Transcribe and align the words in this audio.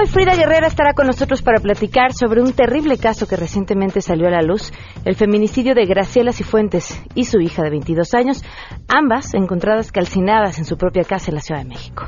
Hoy 0.00 0.06
Frida 0.06 0.34
Guerrera 0.34 0.66
estará 0.66 0.94
con 0.94 1.06
nosotros 1.06 1.42
para 1.42 1.60
platicar 1.60 2.14
sobre 2.14 2.40
un 2.40 2.54
terrible 2.54 2.96
caso 2.96 3.28
que 3.28 3.36
recientemente 3.36 4.00
salió 4.00 4.28
a 4.28 4.30
la 4.30 4.40
luz, 4.40 4.72
el 5.04 5.14
feminicidio 5.14 5.74
de 5.74 5.84
Graciela 5.84 6.32
Cifuentes 6.32 6.98
y 7.14 7.24
su 7.24 7.38
hija 7.38 7.62
de 7.62 7.68
22 7.68 8.14
años, 8.14 8.42
ambas 8.88 9.34
encontradas 9.34 9.92
calcinadas 9.92 10.58
en 10.58 10.64
su 10.64 10.78
propia 10.78 11.04
casa 11.04 11.30
en 11.30 11.34
la 11.34 11.42
Ciudad 11.42 11.60
de 11.60 11.68
México 11.68 12.04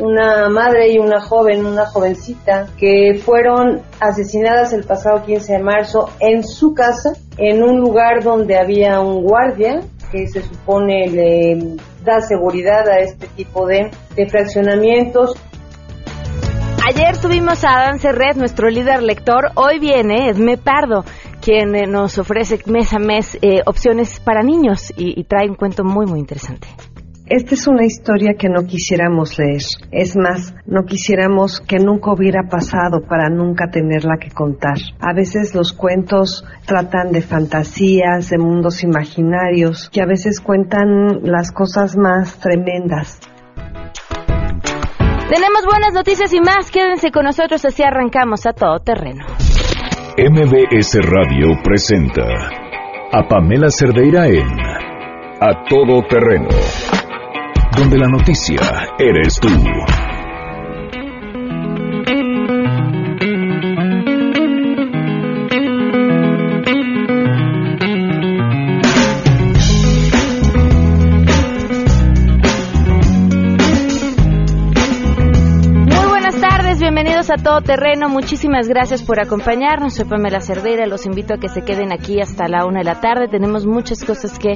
una 0.00 0.48
madre 0.48 0.92
y 0.92 0.98
una 0.98 1.20
joven, 1.20 1.66
una 1.66 1.84
jovencita, 1.84 2.68
que 2.78 3.20
fueron 3.20 3.82
asesinadas 3.98 4.72
el 4.72 4.84
pasado 4.84 5.24
15 5.24 5.54
de 5.54 5.58
marzo 5.58 6.10
en 6.20 6.44
su 6.44 6.72
casa, 6.72 7.14
en 7.36 7.64
un 7.64 7.80
lugar 7.80 8.22
donde 8.22 8.56
había 8.56 9.00
un 9.00 9.24
guardia 9.24 9.80
que 10.12 10.28
se 10.28 10.42
supone 10.42 11.08
le 11.08 11.76
da 12.04 12.20
seguridad 12.20 12.88
a 12.88 13.00
este 13.00 13.26
tipo 13.28 13.66
de, 13.66 13.90
fraccionamientos. 14.28 15.34
Ayer 16.88 17.18
tuvimos 17.18 17.64
a 17.64 17.80
Adán 17.80 17.98
Serret, 17.98 18.38
nuestro 18.38 18.70
líder 18.70 19.02
lector. 19.02 19.50
Hoy 19.56 19.78
viene 19.78 20.30
Edme 20.30 20.56
Pardo, 20.56 21.04
quien 21.42 21.74
eh, 21.74 21.86
nos 21.86 22.16
ofrece 22.16 22.60
mes 22.64 22.94
a 22.94 22.98
mes 22.98 23.36
eh, 23.42 23.60
opciones 23.66 24.18
para 24.20 24.42
niños 24.42 24.90
y, 24.96 25.20
y 25.20 25.24
trae 25.24 25.50
un 25.50 25.56
cuento 25.56 25.84
muy, 25.84 26.06
muy 26.06 26.18
interesante. 26.18 26.66
Esta 27.26 27.54
es 27.54 27.68
una 27.68 27.84
historia 27.84 28.36
que 28.38 28.48
no 28.48 28.64
quisiéramos 28.64 29.38
leer. 29.38 29.60
Es 29.92 30.16
más, 30.16 30.54
no 30.64 30.84
quisiéramos 30.84 31.60
que 31.60 31.76
nunca 31.76 32.10
hubiera 32.10 32.44
pasado 32.48 33.02
para 33.06 33.28
nunca 33.28 33.68
tenerla 33.70 34.16
que 34.18 34.30
contar. 34.30 34.78
A 34.98 35.12
veces 35.12 35.54
los 35.54 35.74
cuentos 35.74 36.42
tratan 36.64 37.12
de 37.12 37.20
fantasías, 37.20 38.30
de 38.30 38.38
mundos 38.38 38.82
imaginarios, 38.82 39.90
que 39.90 40.00
a 40.00 40.06
veces 40.06 40.40
cuentan 40.40 41.20
las 41.22 41.52
cosas 41.52 41.98
más 41.98 42.38
tremendas. 42.38 43.20
Tenemos 45.28 45.64
buenas 45.66 45.92
noticias 45.92 46.32
y 46.32 46.40
más. 46.40 46.70
Quédense 46.70 47.10
con 47.10 47.24
nosotros 47.24 47.64
así 47.64 47.82
arrancamos 47.82 48.46
a 48.46 48.52
todo 48.52 48.80
terreno. 48.80 49.24
MBS 50.16 50.98
Radio 51.02 51.48
presenta 51.62 52.24
a 53.12 53.28
Pamela 53.28 53.68
Cerdeira 53.70 54.26
en 54.26 54.48
A 55.40 55.64
Todo 55.68 56.02
Terreno 56.08 56.48
donde 57.78 57.96
la 57.96 58.08
noticia 58.08 58.56
eres 58.98 59.38
tú. 59.40 59.48
A 77.30 77.36
Todo 77.36 77.60
Terreno. 77.60 78.08
Muchísimas 78.08 78.68
gracias 78.68 79.02
por 79.02 79.20
acompañarnos. 79.20 79.94
Soy 79.94 80.06
Pamela 80.06 80.40
Cerdeira. 80.40 80.86
Los 80.86 81.04
invito 81.04 81.34
a 81.34 81.38
que 81.38 81.48
se 81.48 81.62
queden 81.62 81.92
aquí 81.92 82.20
hasta 82.20 82.46
la 82.48 82.64
una 82.64 82.78
de 82.78 82.84
la 82.84 83.00
tarde. 83.00 83.28
Tenemos 83.28 83.66
muchas 83.66 84.02
cosas 84.02 84.38
que 84.38 84.54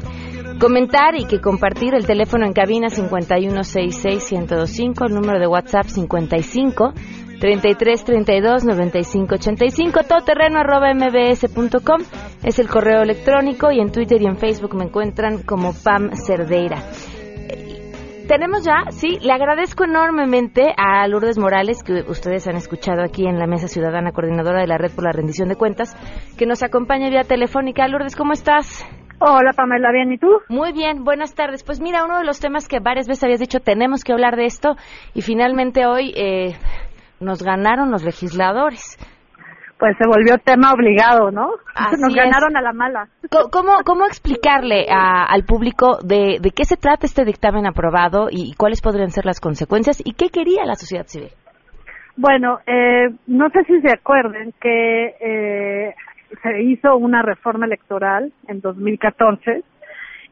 comentar 0.59 1.15
y 1.17 1.27
que 1.27 1.41
compartir. 1.41 1.95
El 1.95 2.07
teléfono 2.07 2.47
en 2.47 2.55
cabina 2.55 2.89
5166125, 2.89 5.07
el 5.07 5.15
número 5.15 5.39
de 5.39 5.47
WhatsApp 5.47 5.85
55 5.87 6.95
33 7.41 8.05
32 8.05 8.65
95 8.65 9.35
85, 9.35 10.01
todoterreno 10.09 10.61
arroba 10.61 10.95
mbs.com 10.95 12.01
es 12.43 12.59
el 12.59 12.69
correo 12.69 13.03
electrónico 13.03 13.71
y 13.71 13.81
en 13.81 13.93
Twitter 13.93 14.23
y 14.23 14.27
en 14.27 14.39
Facebook 14.39 14.75
me 14.75 14.85
encuentran 14.85 15.43
como 15.43 15.75
Pam 15.75 16.13
Cerdeira. 16.15 16.83
Tenemos 18.33 18.65
ya, 18.65 18.91
sí, 18.93 19.19
le 19.21 19.31
agradezco 19.31 19.85
enormemente 19.85 20.73
a 20.79 21.07
Lourdes 21.07 21.37
Morales, 21.37 21.83
que 21.83 22.03
ustedes 22.09 22.49
han 22.49 22.57
escuchado 22.57 23.03
aquí 23.03 23.27
en 23.27 23.39
la 23.39 23.47
Mesa 23.47 23.69
Ciudadana, 23.69 24.13
coordinadora 24.13 24.63
de 24.63 24.67
la 24.67 24.79
Red 24.79 24.93
por 24.93 25.05
la 25.05 25.13
Rendición 25.13 25.51
de 25.51 25.57
Cuentas, 25.57 25.95
que 26.39 26.47
nos 26.47 26.63
acompaña 26.63 27.11
vía 27.11 27.25
telefónica. 27.25 27.87
Lourdes, 27.89 28.17
¿cómo 28.17 28.33
estás? 28.33 28.87
Hola 29.19 29.53
Pamela, 29.55 29.93
¿bien 29.93 30.11
y 30.13 30.17
tú? 30.17 30.29
Muy 30.49 30.73
bien, 30.73 31.05
buenas 31.05 31.35
tardes. 31.35 31.63
Pues 31.63 31.79
mira, 31.83 32.07
uno 32.07 32.17
de 32.17 32.25
los 32.25 32.41
temas 32.41 32.69
que 32.69 32.81
varias 32.81 33.07
veces 33.07 33.23
habías 33.23 33.41
dicho, 33.41 33.61
tenemos 33.61 34.03
que 34.03 34.15
hablar 34.15 34.37
de 34.37 34.47
esto, 34.47 34.77
y 35.13 35.21
finalmente 35.21 35.85
hoy 35.85 36.15
eh, 36.17 36.57
nos 37.21 37.43
ganaron 37.43 37.91
los 37.91 38.03
legisladores. 38.03 38.97
Pues 39.83 39.97
se 39.99 40.07
volvió 40.07 40.39
tema 40.39 40.73
obligado, 40.73 41.33
¿no? 41.33 41.55
nos 41.99 42.15
ganaron 42.15 42.57
a 42.57 42.63
la 42.63 42.73
mala. 42.73 43.09
¿Cómo, 43.51 43.83
cómo 43.85 44.07
explicarle 44.07 44.87
al 44.89 45.43
público 45.43 45.99
de, 46.05 46.39
de 46.41 46.53
qué 46.53 46.65
se 46.65 46.77
trata 46.77 47.05
este 47.05 47.25
dictamen 47.25 47.67
aprobado 47.67 48.29
y 48.31 48.55
cuáles 48.55 48.81
podrían 48.81 49.11
ser 49.11 49.27
las 49.27 49.41
consecuencias 49.41 50.01
y 50.05 50.13
qué 50.13 50.29
quería 50.29 50.65
la 50.67 50.77
sociedad 50.77 51.07
civil? 51.07 51.31
Bueno, 52.17 52.61
eh, 52.65 53.09
no 53.27 53.51
sé 53.51 53.65
si 53.65 53.81
se 53.81 53.93
acuerden 53.93 54.55
que 54.61 55.17
eh, 55.21 55.95
se 56.45 56.63
hizo 56.63 56.97
una 56.97 57.23
reforma 57.23 57.67
electoral 57.67 58.33
en 58.47 58.61
2014 58.61 59.65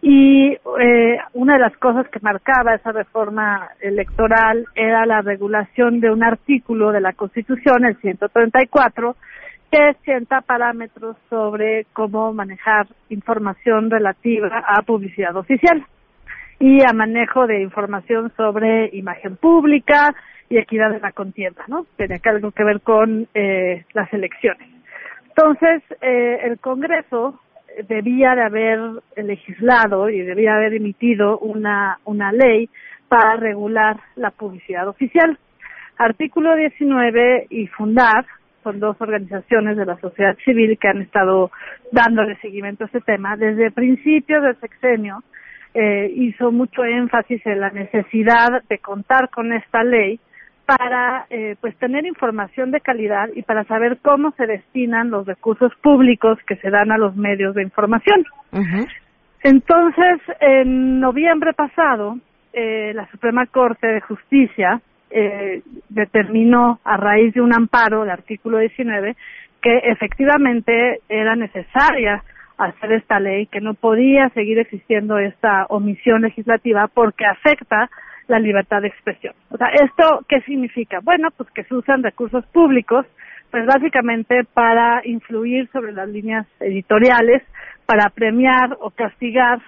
y 0.01 0.53
eh, 0.53 1.19
una 1.33 1.55
de 1.55 1.59
las 1.59 1.77
cosas 1.79 2.09
que 2.09 2.21
marcaba 2.21 2.77
esa 2.77 2.93
reforma 2.93 3.69
electoral 3.81 4.65
era 4.77 5.05
la 5.07 5.23
regulación 5.23 5.99
de 5.99 6.13
un 6.13 6.23
artículo 6.23 6.93
de 6.93 7.01
la 7.01 7.15
Constitución, 7.15 7.85
el 7.85 7.97
134, 7.97 9.17
que 9.71 9.95
sienta 10.05 10.41
parámetros 10.41 11.17
sobre 11.29 11.87
cómo 11.93 12.33
manejar 12.33 12.87
información 13.09 13.91
relativa 13.91 14.65
a 14.67 14.83
publicidad 14.83 15.37
oficial 15.37 15.85
y 16.59 16.83
a 16.83 16.93
manejo 16.93 17.47
de 17.47 17.63
información 17.63 18.33
sobre 18.37 18.91
imagen 18.93 19.37
pública 19.37 20.15
y 20.49 20.59
equidad 20.59 20.91
de 20.91 21.01
la 21.01 21.13
contienda, 21.13 21.65
¿no? 21.69 21.87
Tenía 21.97 22.21
algo 22.25 22.51
que 22.51 22.65
ver 22.65 22.81
con 22.81 23.29
eh, 23.35 23.85
las 23.95 24.13
elecciones. 24.13 24.69
Entonces, 25.29 25.83
eh, 26.03 26.41
el 26.43 26.59
Congreso 26.59 27.41
debía 27.89 28.35
de 28.35 28.43
haber 28.43 28.81
legislado 29.17 30.11
y 30.11 30.21
debía 30.21 30.55
haber 30.55 30.75
emitido 30.75 31.39
una, 31.39 31.99
una 32.05 32.33
ley 32.33 32.69
para 33.09 33.37
regular 33.37 33.99
la 34.17 34.33
publicidad 34.33 34.89
oficial. 34.89 35.39
Artículo 35.97 36.57
19 36.57 37.47
y 37.51 37.67
Fundar 37.69 38.27
son 38.63 38.81
dos 38.81 38.97
organizaciones 39.01 39.77
de 39.77 39.87
la 39.87 39.99
sociedad 39.99 40.37
civil 40.45 40.79
que 40.79 40.89
han 40.89 41.03
estado 41.03 41.51
dándole 41.93 42.37
seguimiento 42.37 42.85
a 42.85 42.87
este 42.87 43.01
tema. 43.01 43.37
Desde 43.37 43.71
principios 43.71 44.43
del 44.43 44.57
sexenio 44.61 45.23
eh, 45.75 46.11
hizo 46.15 46.51
mucho 46.51 46.85
énfasis 46.85 47.45
en 47.47 47.61
la 47.61 47.71
necesidad 47.71 48.63
de 48.69 48.79
contar 48.79 49.31
con 49.31 49.53
esta 49.53 49.85
ley 49.85 50.19
para 50.67 51.27
eh, 51.31 51.57
pues 51.61 51.77
tener 51.79 52.07
información 52.07 52.71
de 52.71 52.81
calidad 52.81 53.29
y 53.35 53.43
para 53.43 53.65
saber 53.65 53.99
cómo 54.03 54.33
se 54.37 54.47
destinan 54.47 55.11
los 55.11 55.27
recursos 55.27 55.73
públicos 55.83 56.39
que 56.47 56.57
se 56.57 56.71
dan 56.71 56.93
a 56.93 56.99
los 56.99 57.17
medios 57.17 57.55
de 57.55 57.63
información. 57.63 58.25
Entonces, 59.43 60.21
en 60.41 61.01
noviembre 61.01 61.55
pasado, 61.55 62.19
eh, 62.53 62.93
la 62.95 63.11
Suprema 63.11 63.47
Corte 63.47 63.87
de 63.87 64.01
Justicia 64.01 64.81
eh, 65.11 65.63
determinó 65.89 66.81
a 66.85 66.97
raíz 66.97 67.35
de 67.35 67.41
un 67.41 67.53
amparo 67.53 68.01
del 68.01 68.11
artículo 68.11 68.59
19 68.59 69.17
que 69.61 69.77
efectivamente 69.79 71.01
era 71.09 71.37
necesaria 71.37 72.23
hacer 72.57 72.93
esta 72.93 73.19
ley, 73.21 73.47
que 73.47 73.61
no 73.61 73.75
podía 73.75 74.29
seguir 74.31 74.59
existiendo 74.59 75.19
esta 75.19 75.67
omisión 75.69 76.23
legislativa 76.23 76.89
porque 76.89 77.25
afecta 77.25 77.91
la 78.29 78.39
libertad 78.39 78.83
de 78.83 78.89
expresión. 78.89 79.35
O 79.51 79.57
sea, 79.57 79.69
¿esto 79.69 80.25
qué 80.29 80.41
significa? 80.43 81.01
Bueno, 81.03 81.31
pues 81.37 81.51
que 81.51 81.65
se 81.65 81.75
usan 81.75 82.03
recursos 82.03 82.45
públicos, 82.47 83.07
pues 83.51 83.67
básicamente 83.67 84.45
para 84.45 85.03
influir 85.05 85.69
sobre 85.73 85.93
las 85.93 86.09
líneas 86.09 86.47
editoriales, 86.61 87.43
para 87.87 88.11
premiar 88.11 88.77
o 88.81 88.91
castigar 88.91 89.61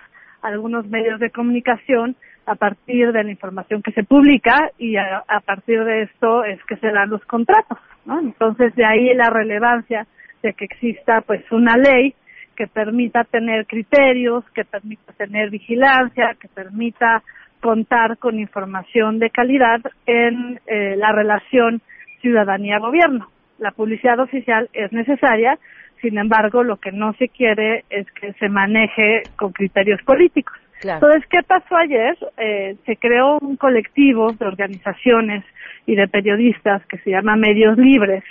algunos 0.42 0.86
medios 0.86 1.18
de 1.18 1.30
comunicación 1.30 2.14
a 2.46 2.54
partir 2.54 3.12
de 3.12 3.24
la 3.24 3.30
información 3.30 3.82
que 3.82 3.92
se 3.92 4.04
publica 4.04 4.70
y 4.78 4.96
a, 4.96 5.24
partir 5.44 5.84
de 5.84 6.02
esto 6.02 6.44
es 6.44 6.62
que 6.64 6.76
se 6.76 6.90
dan 6.90 7.10
los 7.10 7.24
contratos, 7.24 7.78
¿no? 8.04 8.18
Entonces 8.20 8.74
de 8.74 8.84
ahí 8.84 9.14
la 9.14 9.30
relevancia 9.30 10.06
de 10.42 10.52
que 10.54 10.64
exista 10.64 11.20
pues 11.20 11.40
una 11.52 11.76
ley 11.76 12.14
que 12.56 12.66
permita 12.66 13.24
tener 13.24 13.66
criterios, 13.66 14.44
que 14.54 14.64
permita 14.64 15.12
tener 15.12 15.50
vigilancia, 15.50 16.36
que 16.40 16.48
permita 16.48 17.22
contar 17.60 18.18
con 18.18 18.38
información 18.38 19.18
de 19.18 19.30
calidad 19.30 19.80
en 20.06 20.60
eh, 20.66 20.96
la 20.96 21.12
relación 21.12 21.80
ciudadanía-gobierno. 22.20 23.28
La 23.58 23.70
publicidad 23.70 24.18
oficial 24.18 24.68
es 24.72 24.92
necesaria, 24.92 25.58
sin 26.00 26.18
embargo, 26.18 26.64
lo 26.64 26.78
que 26.78 26.90
no 26.90 27.12
se 27.14 27.28
quiere 27.28 27.84
es 27.88 28.10
que 28.12 28.32
se 28.34 28.48
maneje 28.48 29.22
con 29.36 29.52
criterios 29.52 30.02
políticos. 30.02 30.61
Entonces, 30.82 31.24
¿qué 31.30 31.42
pasó 31.46 31.76
ayer? 31.76 32.16
Eh, 32.36 32.76
se 32.86 32.96
creó 32.96 33.38
un 33.40 33.56
colectivo 33.56 34.32
de 34.32 34.46
organizaciones 34.46 35.44
y 35.86 35.94
de 35.94 36.08
periodistas 36.08 36.84
que 36.86 36.98
se 36.98 37.10
llama 37.10 37.36
Medios 37.36 37.78
Libres, 37.78 38.24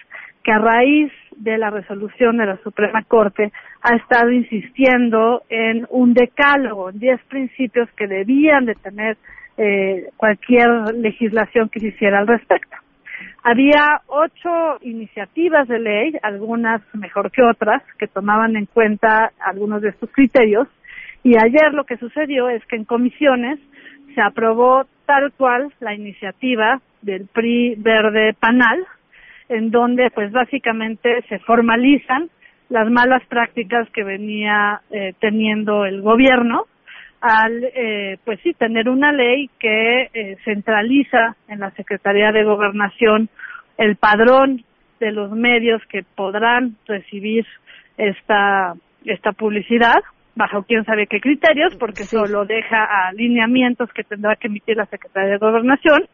que 0.44 0.52
a 0.52 0.60
raíz 0.60 1.12
de 1.36 1.58
la 1.58 1.70
resolución 1.70 2.38
de 2.38 2.46
la 2.46 2.58
Suprema 2.58 3.04
Corte 3.04 3.52
ha 3.82 3.96
estado 3.96 4.32
insistiendo 4.32 5.44
en 5.50 5.88
un 5.90 6.14
decálogo, 6.14 6.90
en 6.90 7.00
10 7.00 7.22
principios 7.30 7.90
que 7.96 8.08
debían 8.08 8.66
de 8.66 8.76
tener 8.76 9.18
eh, 9.58 10.10
cualquier 10.18 10.96
legislación 10.96 11.70
que 11.70 11.80
se 11.80 11.88
hiciera 11.88 12.20
al 12.20 12.28
respecto. 12.28 12.78
Había 13.44 14.02
ocho 14.08 14.78
iniciativas 14.82 15.68
de 15.68 15.80
ley, 15.80 16.14
algunas 16.22 16.82
mejor 16.94 17.32
que 17.32 17.42
otras, 17.42 17.82
que 17.98 18.08
tomaban 18.08 18.56
en 18.56 18.68
cuenta 18.68 19.32
algunos 19.40 19.82
de 19.82 19.90
estos 19.90 20.12
criterios. 20.12 20.68
Y 21.24 21.38
ayer 21.38 21.74
lo 21.74 21.84
que 21.84 21.98
sucedió 21.98 22.50
es 22.50 22.66
que 22.66 22.76
en 22.76 22.86
comisiones 22.86 23.60
se 24.16 24.22
aprobó 24.22 24.86
tal 25.06 25.32
cual 25.34 25.72
la 25.80 25.94
iniciativa 25.94 26.82
del 27.02 27.28
PRI 27.28 27.76
Verde 27.78 28.34
Panal, 28.40 28.86
en 29.50 29.72
donde 29.72 30.10
pues 30.12 30.32
básicamente 30.32 31.22
se 31.30 31.40
formalizan 31.40 32.30
las 32.70 32.90
malas 32.90 33.22
prácticas 33.28 33.90
que 33.92 34.04
venía 34.04 34.82
eh, 34.90 35.14
teniendo 35.20 35.86
el 35.86 36.02
gobierno 36.02 36.66
al 37.20 37.64
eh, 37.76 38.18
pues 38.26 38.40
sí 38.42 38.54
tener 38.54 38.90
una 38.90 39.12
ley 39.12 39.50
que 39.60 40.10
eh, 40.14 40.38
centraliza 40.44 41.36
en 41.48 41.60
la 41.60 41.70
Secretaría 41.72 42.32
de 42.32 42.44
Gobernación 42.44 43.30
el 43.78 43.96
padrón 43.98 44.64
de 45.00 45.12
los 45.12 45.32
medios 45.32 45.82
que 45.88 46.04
podrán 46.16 46.78
recibir 46.88 47.46
esta 47.98 48.74
esta 49.06 49.34
publicidad 49.34 50.02
bajo 50.36 50.64
quién 50.64 50.86
sabe 50.86 51.08
qué 51.08 51.20
criterios 51.20 51.76
porque 51.76 52.04
solo 52.04 52.46
deja 52.46 53.08
alineamientos 53.08 53.92
que 53.94 54.04
tendrá 54.04 54.36
que 54.36 54.48
emitir 54.48 54.78
la 54.78 54.86
Secretaría 54.86 55.32
de 55.32 55.38
Gobernación. 55.38 56.08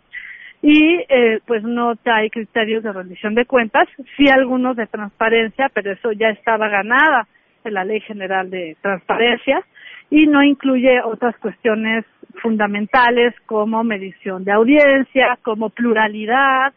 Y 0.61 1.05
eh, 1.07 1.39
pues 1.45 1.63
no 1.63 1.93
hay 2.05 2.29
criterios 2.31 2.83
de 2.83 2.91
rendición 2.91 3.35
de 3.35 3.45
cuentas, 3.45 3.87
sí 4.15 4.27
algunos 4.27 4.75
de 4.75 4.87
transparencia, 4.87 5.69
pero 5.71 5.91
eso 5.91 6.11
ya 6.13 6.29
estaba 6.29 6.67
ganada 6.67 7.27
en 7.63 7.75
la 7.75 7.83
Ley 7.85 7.99
General 8.01 8.49
de 8.49 8.75
Transparencia. 8.81 9.63
Y 10.09 10.25
no 10.25 10.41
incluye 10.41 11.01
otras 11.03 11.37
cuestiones 11.37 12.05
fundamentales 12.41 13.35
como 13.45 13.83
medición 13.83 14.45
de 14.45 14.53
audiencia, 14.53 15.37
como 15.43 15.69
pluralidad, 15.69 16.73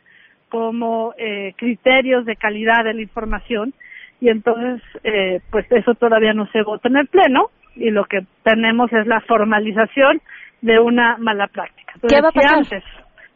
como 0.50 1.14
eh, 1.16 1.54
criterios 1.56 2.26
de 2.26 2.36
calidad 2.36 2.84
de 2.84 2.94
la 2.94 3.02
información 3.02 3.72
y 4.20 4.28
entonces 4.28 4.82
eh, 5.02 5.40
pues 5.50 5.66
eso 5.70 5.94
todavía 5.94 6.32
no 6.34 6.46
se 6.52 6.62
vota 6.62 6.88
en 6.88 6.96
el 6.96 7.08
pleno 7.08 7.50
y 7.76 7.90
lo 7.90 8.04
que 8.04 8.20
tenemos 8.42 8.92
es 8.92 9.06
la 9.06 9.20
formalización 9.22 10.20
de 10.60 10.78
una 10.78 11.16
mala 11.18 11.46
práctica. 11.46 11.94
¿Qué 12.06 12.20
va 12.20 12.28
a 12.28 12.32
pasar? 12.32 12.64
Si 12.66 12.74
antes, 12.74 12.84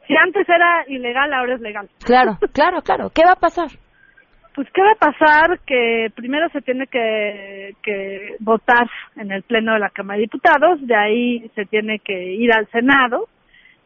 si 0.07 0.17
antes 0.17 0.49
era 0.49 0.85
ilegal, 0.89 1.33
ahora 1.33 1.55
es 1.55 1.61
legal. 1.61 1.89
Claro, 2.05 2.39
claro, 2.53 2.83
claro. 2.83 3.11
¿Qué 3.15 3.23
va 3.25 3.33
a 3.33 3.41
pasar? 3.41 3.69
Pues, 4.55 4.69
¿qué 4.73 4.83
va 4.83 4.93
a 4.93 5.11
pasar? 5.11 5.59
Que 5.67 6.13
primero 6.15 6.49
se 6.51 6.61
tiene 6.61 6.87
que, 6.87 7.75
que 7.83 8.37
votar 8.39 8.89
en 9.17 9.33
el 9.33 9.43
Pleno 9.43 9.73
de 9.73 9.81
la 9.81 9.91
Cámara 9.91 10.19
de 10.19 10.23
Diputados, 10.23 10.87
de 10.87 10.95
ahí 10.95 11.51
se 11.55 11.65
tiene 11.65 11.99
que 11.99 12.35
ir 12.35 12.53
al 12.53 12.69
Senado. 12.69 13.29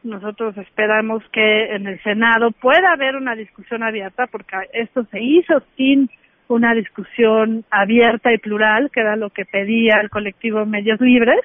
Nosotros 0.02 0.56
esperamos 0.58 1.22
que 1.32 1.74
en 1.74 1.86
el 1.86 2.02
Senado 2.02 2.50
pueda 2.52 2.92
haber 2.92 3.16
una 3.16 3.34
discusión 3.34 3.82
abierta, 3.82 4.26
porque 4.26 4.56
esto 4.72 5.04
se 5.10 5.20
hizo 5.20 5.60
sin 5.76 6.10
una 6.48 6.74
discusión 6.74 7.64
abierta 7.70 8.32
y 8.32 8.38
plural, 8.38 8.90
que 8.92 9.00
era 9.00 9.16
lo 9.16 9.30
que 9.30 9.44
pedía 9.44 10.00
el 10.00 10.10
colectivo 10.10 10.64
Medios 10.66 11.00
Libres. 11.00 11.44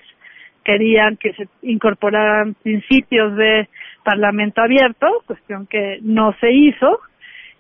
Querían 0.64 1.18
que 1.18 1.34
se 1.34 1.48
incorporaran 1.62 2.56
principios 2.56 3.36
de 3.36 3.68
parlamento 4.04 4.62
abierto, 4.62 5.08
cuestión 5.26 5.68
que 5.68 6.00
no 6.02 6.34
se 6.40 6.52
hizo 6.52 7.00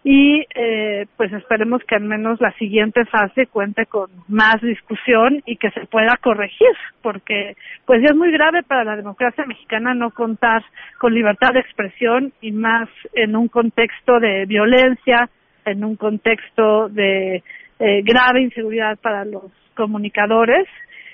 y 0.03 0.45
eh, 0.53 1.05
pues 1.15 1.31
esperemos 1.31 1.81
que 1.87 1.95
al 1.95 2.03
menos 2.03 2.41
la 2.41 2.51
siguiente 2.53 3.05
fase 3.05 3.47
cuente 3.47 3.85
con 3.85 4.09
más 4.27 4.61
discusión 4.61 5.41
y 5.45 5.55
que 5.55 5.71
se 5.71 5.85
pueda 5.85 6.17
corregir 6.17 6.75
porque 7.01 7.55
pues 7.85 8.03
es 8.03 8.13
muy 8.13 8.31
grave 8.31 8.63
para 8.63 8.83
la 8.83 8.97
democracia 8.97 9.45
mexicana 9.45 9.93
no 9.93 10.11
contar 10.11 10.63
con 10.99 11.13
libertad 11.13 11.53
de 11.53 11.61
expresión 11.61 12.33
y 12.41 12.51
más 12.51 12.89
en 13.13 13.35
un 13.37 13.47
contexto 13.47 14.19
de 14.19 14.45
violencia 14.45 15.29
en 15.65 15.83
un 15.83 15.95
contexto 15.95 16.89
de 16.89 17.43
eh, 17.79 18.01
grave 18.03 18.41
inseguridad 18.41 18.97
para 18.99 19.25
los 19.25 19.51
comunicadores 19.75 20.67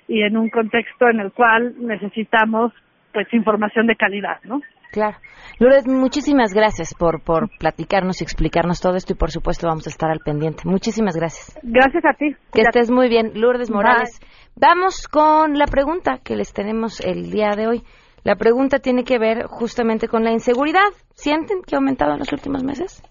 y 0.07 0.21
en 0.21 0.37
un 0.37 0.49
contexto 0.49 1.09
en 1.09 1.19
el 1.19 1.31
cual 1.31 1.75
necesitamos 1.79 2.73
pues 3.13 3.27
información 3.33 3.87
de 3.87 3.95
calidad, 3.95 4.39
¿no? 4.43 4.61
Claro. 4.91 5.17
Lourdes, 5.59 5.87
muchísimas 5.87 6.53
gracias 6.53 6.95
por, 6.97 7.21
por 7.21 7.49
platicarnos 7.59 8.21
y 8.21 8.23
explicarnos 8.23 8.81
todo 8.81 8.95
esto 8.95 9.13
y 9.13 9.15
por 9.15 9.29
supuesto 9.29 9.67
vamos 9.67 9.85
a 9.85 9.89
estar 9.89 10.09
al 10.09 10.19
pendiente. 10.19 10.63
Muchísimas 10.65 11.15
gracias. 11.15 11.59
Gracias 11.61 12.03
a 12.05 12.13
ti. 12.13 12.35
Que 12.51 12.61
estés 12.61 12.89
muy 12.89 13.07
bien. 13.07 13.33
Lourdes 13.35 13.69
Morales. 13.69 14.19
Vamos 14.55 15.07
con 15.07 15.57
la 15.57 15.65
pregunta 15.65 16.19
que 16.23 16.35
les 16.35 16.53
tenemos 16.53 17.01
el 17.01 17.29
día 17.29 17.51
de 17.55 17.67
hoy. 17.67 17.83
La 18.23 18.35
pregunta 18.35 18.79
tiene 18.79 19.03
que 19.03 19.19
ver 19.19 19.45
justamente 19.45 20.07
con 20.07 20.23
la 20.23 20.31
inseguridad. 20.31 20.89
¿Sienten 21.13 21.61
que 21.61 21.75
ha 21.75 21.77
aumentado 21.77 22.13
en 22.13 22.19
los 22.19 22.33
últimos 22.33 22.63
meses? 22.63 23.01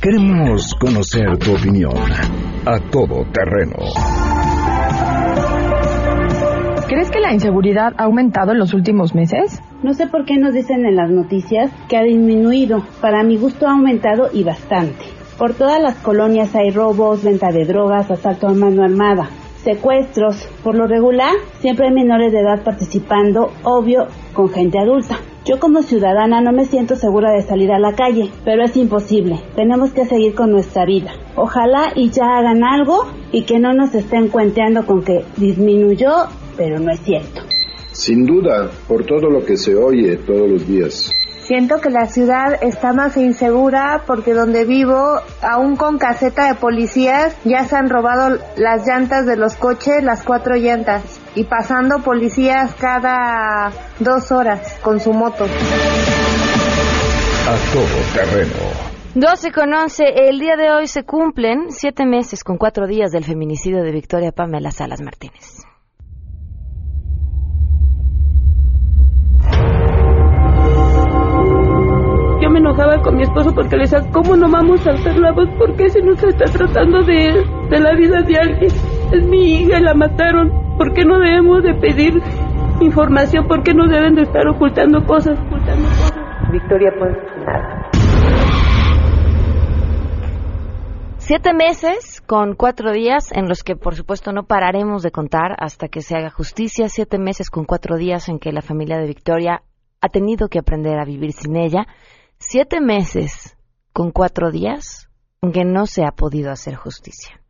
Queremos 0.00 0.74
conocer 0.74 1.38
tu 1.38 1.54
opinión 1.54 1.94
a 2.66 2.78
todo 2.90 3.24
terreno. 3.32 3.76
¿Crees 6.88 7.10
que 7.10 7.20
la 7.20 7.32
inseguridad 7.32 7.92
ha 7.96 8.04
aumentado 8.04 8.52
en 8.52 8.58
los 8.58 8.74
últimos 8.74 9.14
meses? 9.14 9.62
No 9.82 9.94
sé 9.94 10.06
por 10.06 10.24
qué 10.24 10.38
nos 10.38 10.54
dicen 10.54 10.84
en 10.84 10.96
las 10.96 11.10
noticias 11.10 11.70
que 11.88 11.96
ha 11.96 12.02
disminuido. 12.02 12.84
Para 13.00 13.22
mi 13.22 13.36
gusto 13.36 13.66
ha 13.66 13.72
aumentado 13.72 14.28
y 14.32 14.42
bastante. 14.42 15.04
Por 15.38 15.54
todas 15.54 15.80
las 15.80 15.96
colonias 15.96 16.54
hay 16.54 16.70
robos, 16.70 17.24
venta 17.24 17.50
de 17.50 17.64
drogas, 17.64 18.10
asalto 18.10 18.48
a 18.48 18.52
mano 18.52 18.82
armada, 18.82 19.30
secuestros. 19.62 20.48
Por 20.62 20.74
lo 20.74 20.86
regular, 20.86 21.32
siempre 21.60 21.88
hay 21.88 21.94
menores 21.94 22.32
de 22.32 22.40
edad 22.40 22.62
participando, 22.62 23.52
obvio, 23.62 24.06
con 24.32 24.48
gente 24.48 24.78
adulta. 24.78 25.18
Yo 25.44 25.58
como 25.58 25.82
ciudadana 25.82 26.40
no 26.40 26.52
me 26.52 26.66
siento 26.66 26.96
segura 26.96 27.32
de 27.32 27.42
salir 27.42 27.72
a 27.72 27.78
la 27.78 27.94
calle, 27.94 28.30
pero 28.44 28.62
es 28.62 28.76
imposible. 28.76 29.40
Tenemos 29.56 29.92
que 29.92 30.04
seguir 30.04 30.34
con 30.34 30.50
nuestra 30.50 30.84
vida. 30.84 31.12
Ojalá 31.34 31.92
y 31.94 32.10
ya 32.10 32.38
hagan 32.38 32.62
algo 32.62 33.06
y 33.32 33.42
que 33.42 33.58
no 33.58 33.72
nos 33.72 33.94
estén 33.94 34.28
cuenteando 34.28 34.84
con 34.84 35.02
que 35.02 35.24
disminuyó 35.36 36.28
pero 36.60 36.78
no 36.78 36.92
es 36.92 37.00
cierto. 37.00 37.40
Sin 37.90 38.26
duda, 38.26 38.70
por 38.86 39.04
todo 39.04 39.30
lo 39.30 39.42
que 39.42 39.56
se 39.56 39.74
oye 39.74 40.16
todos 40.18 40.48
los 40.48 40.68
días. 40.68 41.10
Siento 41.50 41.80
que 41.80 41.90
la 41.90 42.06
ciudad 42.06 42.62
está 42.62 42.92
más 42.92 43.16
insegura 43.16 44.04
porque 44.06 44.34
donde 44.34 44.64
vivo, 44.64 45.18
aún 45.42 45.74
con 45.74 45.98
caseta 45.98 46.46
de 46.46 46.54
policías, 46.54 47.36
ya 47.44 47.64
se 47.64 47.74
han 47.74 47.90
robado 47.90 48.38
las 48.56 48.86
llantas 48.86 49.26
de 49.26 49.36
los 49.36 49.56
coches, 49.56 50.04
las 50.04 50.22
cuatro 50.22 50.54
llantas, 50.54 51.02
y 51.34 51.42
pasando 51.42 52.04
policías 52.04 52.72
cada 52.76 53.72
dos 53.98 54.30
horas 54.30 54.78
con 54.80 55.00
su 55.00 55.12
moto. 55.12 55.42
A 57.46 57.56
todo 57.72 57.98
terreno. 58.14 58.54
12 59.16 59.50
con 59.50 59.74
11. 59.74 60.04
El 60.28 60.38
día 60.38 60.54
de 60.54 60.70
hoy 60.70 60.86
se 60.86 61.02
cumplen 61.02 61.72
siete 61.72 62.06
meses 62.06 62.44
con 62.44 62.58
cuatro 62.58 62.86
días 62.86 63.10
del 63.10 63.24
feminicidio 63.24 63.82
de 63.82 63.90
Victoria 63.90 64.30
Pamela 64.30 64.70
Salas 64.70 65.00
Martínez. 65.00 65.69
Enojaba 72.60 73.02
con 73.02 73.16
mi 73.16 73.22
esposo 73.22 73.52
porque 73.54 73.76
le 73.76 73.82
decía, 73.82 74.00
¿cómo 74.12 74.36
no 74.36 74.50
vamos 74.50 74.86
a 74.86 74.92
hacer 74.92 75.18
la 75.18 75.32
voz? 75.32 75.48
¿Por 75.58 75.74
qué 75.76 75.88
se 75.88 76.00
nos 76.02 76.22
está 76.22 76.44
tratando 76.44 77.02
de, 77.02 77.44
de 77.70 77.80
la 77.80 77.94
vida 77.94 78.22
de 78.22 78.38
alguien? 78.38 78.72
Es 79.12 79.26
mi 79.26 79.60
hija 79.60 79.78
y 79.78 79.82
la 79.82 79.94
mataron. 79.94 80.76
¿Por 80.76 80.92
qué 80.94 81.04
no 81.04 81.18
debemos 81.18 81.62
de 81.62 81.74
pedir 81.74 82.22
información? 82.80 83.48
¿Por 83.48 83.62
qué 83.62 83.74
no 83.74 83.88
deben 83.88 84.14
de 84.14 84.22
estar 84.22 84.46
ocultando 84.46 85.04
cosas? 85.04 85.38
Ocultando 85.38 85.88
cosas? 85.88 86.12
Victoria, 86.52 86.92
pues 86.98 87.16
nada. 87.44 87.90
Siete 91.16 91.54
meses 91.54 92.20
con 92.26 92.54
cuatro 92.54 92.92
días 92.92 93.30
en 93.32 93.48
los 93.48 93.62
que, 93.62 93.76
por 93.76 93.94
supuesto, 93.94 94.32
no 94.32 94.44
pararemos 94.44 95.02
de 95.02 95.10
contar 95.10 95.54
hasta 95.58 95.88
que 95.88 96.00
se 96.00 96.16
haga 96.16 96.30
justicia. 96.30 96.88
Siete 96.88 97.18
meses 97.18 97.50
con 97.50 97.64
cuatro 97.64 97.96
días 97.96 98.28
en 98.28 98.38
que 98.38 98.52
la 98.52 98.62
familia 98.62 98.98
de 98.98 99.06
Victoria 99.06 99.62
ha 100.00 100.08
tenido 100.08 100.48
que 100.48 100.58
aprender 100.58 100.98
a 100.98 101.04
vivir 101.04 101.32
sin 101.32 101.56
ella 101.56 101.86
siete 102.40 102.80
meses 102.80 103.56
con 103.92 104.10
cuatro 104.10 104.50
días 104.50 105.08
que 105.52 105.64
no 105.64 105.86
se 105.86 106.04
ha 106.04 106.10
podido 106.10 106.50
hacer 106.50 106.74
justicia. 106.74 107.40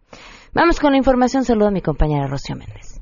Vamos 0.53 0.81
con 0.81 0.93
la 0.93 0.99
información. 0.99 1.45
Saludo 1.45 1.69
a 1.69 1.71
mi 1.71 1.81
compañera 1.81 2.27
Rocío 2.27 2.57
Méndez. 2.57 3.01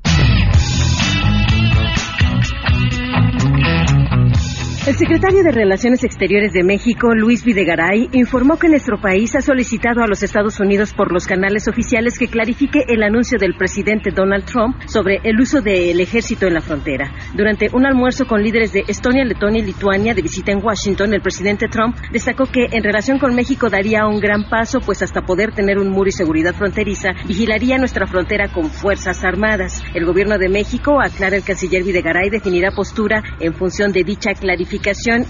El 4.87 4.95
secretario 4.95 5.43
de 5.43 5.51
Relaciones 5.51 6.05
Exteriores 6.05 6.53
de 6.53 6.63
México, 6.63 7.13
Luis 7.13 7.43
Videgaray, 7.43 8.09
informó 8.13 8.57
que 8.57 8.69
nuestro 8.69 8.99
país 8.99 9.35
ha 9.35 9.41
solicitado 9.41 10.01
a 10.01 10.07
los 10.07 10.23
Estados 10.23 10.57
Unidos 10.61 10.93
por 10.93 11.11
los 11.11 11.27
canales 11.27 11.67
oficiales 11.67 12.17
que 12.17 12.29
clarifique 12.29 12.85
el 12.87 13.03
anuncio 13.03 13.37
del 13.37 13.55
presidente 13.55 14.09
Donald 14.11 14.45
Trump 14.45 14.81
sobre 14.87 15.19
el 15.25 15.39
uso 15.39 15.61
del 15.61 15.99
ejército 15.99 16.47
en 16.47 16.53
la 16.53 16.61
frontera. 16.61 17.11
Durante 17.35 17.69
un 17.73 17.85
almuerzo 17.85 18.25
con 18.25 18.41
líderes 18.41 18.71
de 18.71 18.85
Estonia, 18.87 19.25
Letonia 19.25 19.61
y 19.61 19.65
Lituania 19.65 20.13
de 20.13 20.21
visita 20.21 20.53
en 20.53 20.63
Washington, 20.63 21.13
el 21.13 21.21
presidente 21.21 21.67
Trump 21.67 21.97
destacó 22.11 22.45
que 22.45 22.67
en 22.71 22.83
relación 22.83 23.19
con 23.19 23.35
México 23.35 23.69
daría 23.69 24.07
un 24.07 24.21
gran 24.21 24.49
paso, 24.49 24.79
pues 24.79 25.03
hasta 25.03 25.21
poder 25.21 25.51
tener 25.51 25.77
un 25.77 25.89
muro 25.89 26.07
y 26.07 26.13
seguridad 26.13 26.55
fronteriza, 26.55 27.09
vigilaría 27.27 27.77
nuestra 27.77 28.07
frontera 28.07 28.47
con 28.53 28.71
fuerzas 28.71 29.25
armadas. 29.25 29.83
El 29.93 30.05
gobierno 30.05 30.37
de 30.37 30.47
México, 30.47 31.01
aclara 31.01 31.35
el 31.35 31.43
canciller 31.43 31.83
Videgaray, 31.83 32.29
definirá 32.29 32.71
postura 32.71 33.21
en 33.41 33.53
función 33.53 33.91
de 33.91 34.03
dicha 34.03 34.33
clarificación 34.33 34.68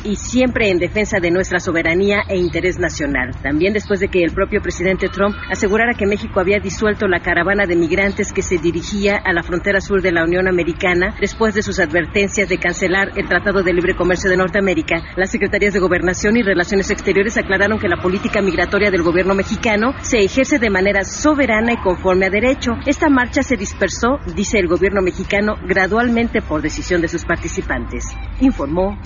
y 0.04 0.16
siempre 0.16 0.70
en 0.70 0.80
defensa 0.80 1.20
de 1.20 1.32
nuestra 1.32 1.60
soberanía 1.60 2.24
e 2.28 2.38
interés 2.38 2.78
nacional. 2.78 3.32
También 3.42 3.74
después 3.74 4.00
de 4.00 4.10
que 4.10 4.24
el 4.24 4.32
propio 4.32 4.62
presidente 4.62 5.08
Trump 5.08 5.36
asegurara 5.50 5.94
que 5.94 6.06
México 6.06 6.40
había 6.40 6.60
disuelto 6.60 7.08
la 7.08 7.22
caravana 7.22 7.66
de 7.66 7.76
migrantes 7.76 8.34
que 8.34 8.42
se 8.42 8.58
dirigía 8.58 9.16
a 9.16 9.32
la 9.32 9.44
frontera 9.44 9.80
sur 9.80 10.02
de 10.02 10.12
la 10.12 10.24
Unión 10.24 10.48
Americana 10.48 11.16
después 11.22 11.54
de 11.54 11.64
sus 11.64 11.80
advertencias 11.80 12.50
de 12.50 12.58
cancelar 12.58 13.12
el 13.16 13.28
Tratado 13.28 13.64
de 13.64 13.74
Libre 13.74 13.96
Comercio 13.96 14.30
de 14.30 14.38
Norteamérica, 14.38 15.02
las 15.16 15.32
secretarías 15.32 15.74
de 15.74 15.80
Gobernación 15.80 16.36
y 16.36 16.44
Relaciones 16.44 16.92
Exteriores 16.92 17.38
aclararon 17.38 17.80
que 17.80 17.88
la 17.88 18.02
política 18.02 18.42
migratoria 18.42 18.92
del 18.92 19.04
gobierno 19.04 19.36
mexicano 19.36 19.94
se 20.02 20.20
ejerce 20.20 20.60
de 20.60 20.70
manera 20.70 21.04
soberana 21.06 21.74
y 21.74 21.78
conforme 21.78 22.26
a 22.26 22.30
derecho. 22.30 22.72
Esta 22.86 23.10
marcha 23.10 23.42
se 23.42 23.56
dispersó, 23.56 24.20
dice 24.36 24.60
el 24.60 24.68
gobierno 24.68 25.02
mexicano, 25.02 25.56
gradualmente 25.66 26.42
por 26.42 26.62
decisión 26.62 27.02
de 27.02 27.08
sus 27.08 27.24
participantes, 27.24 28.06
informó 28.42 29.00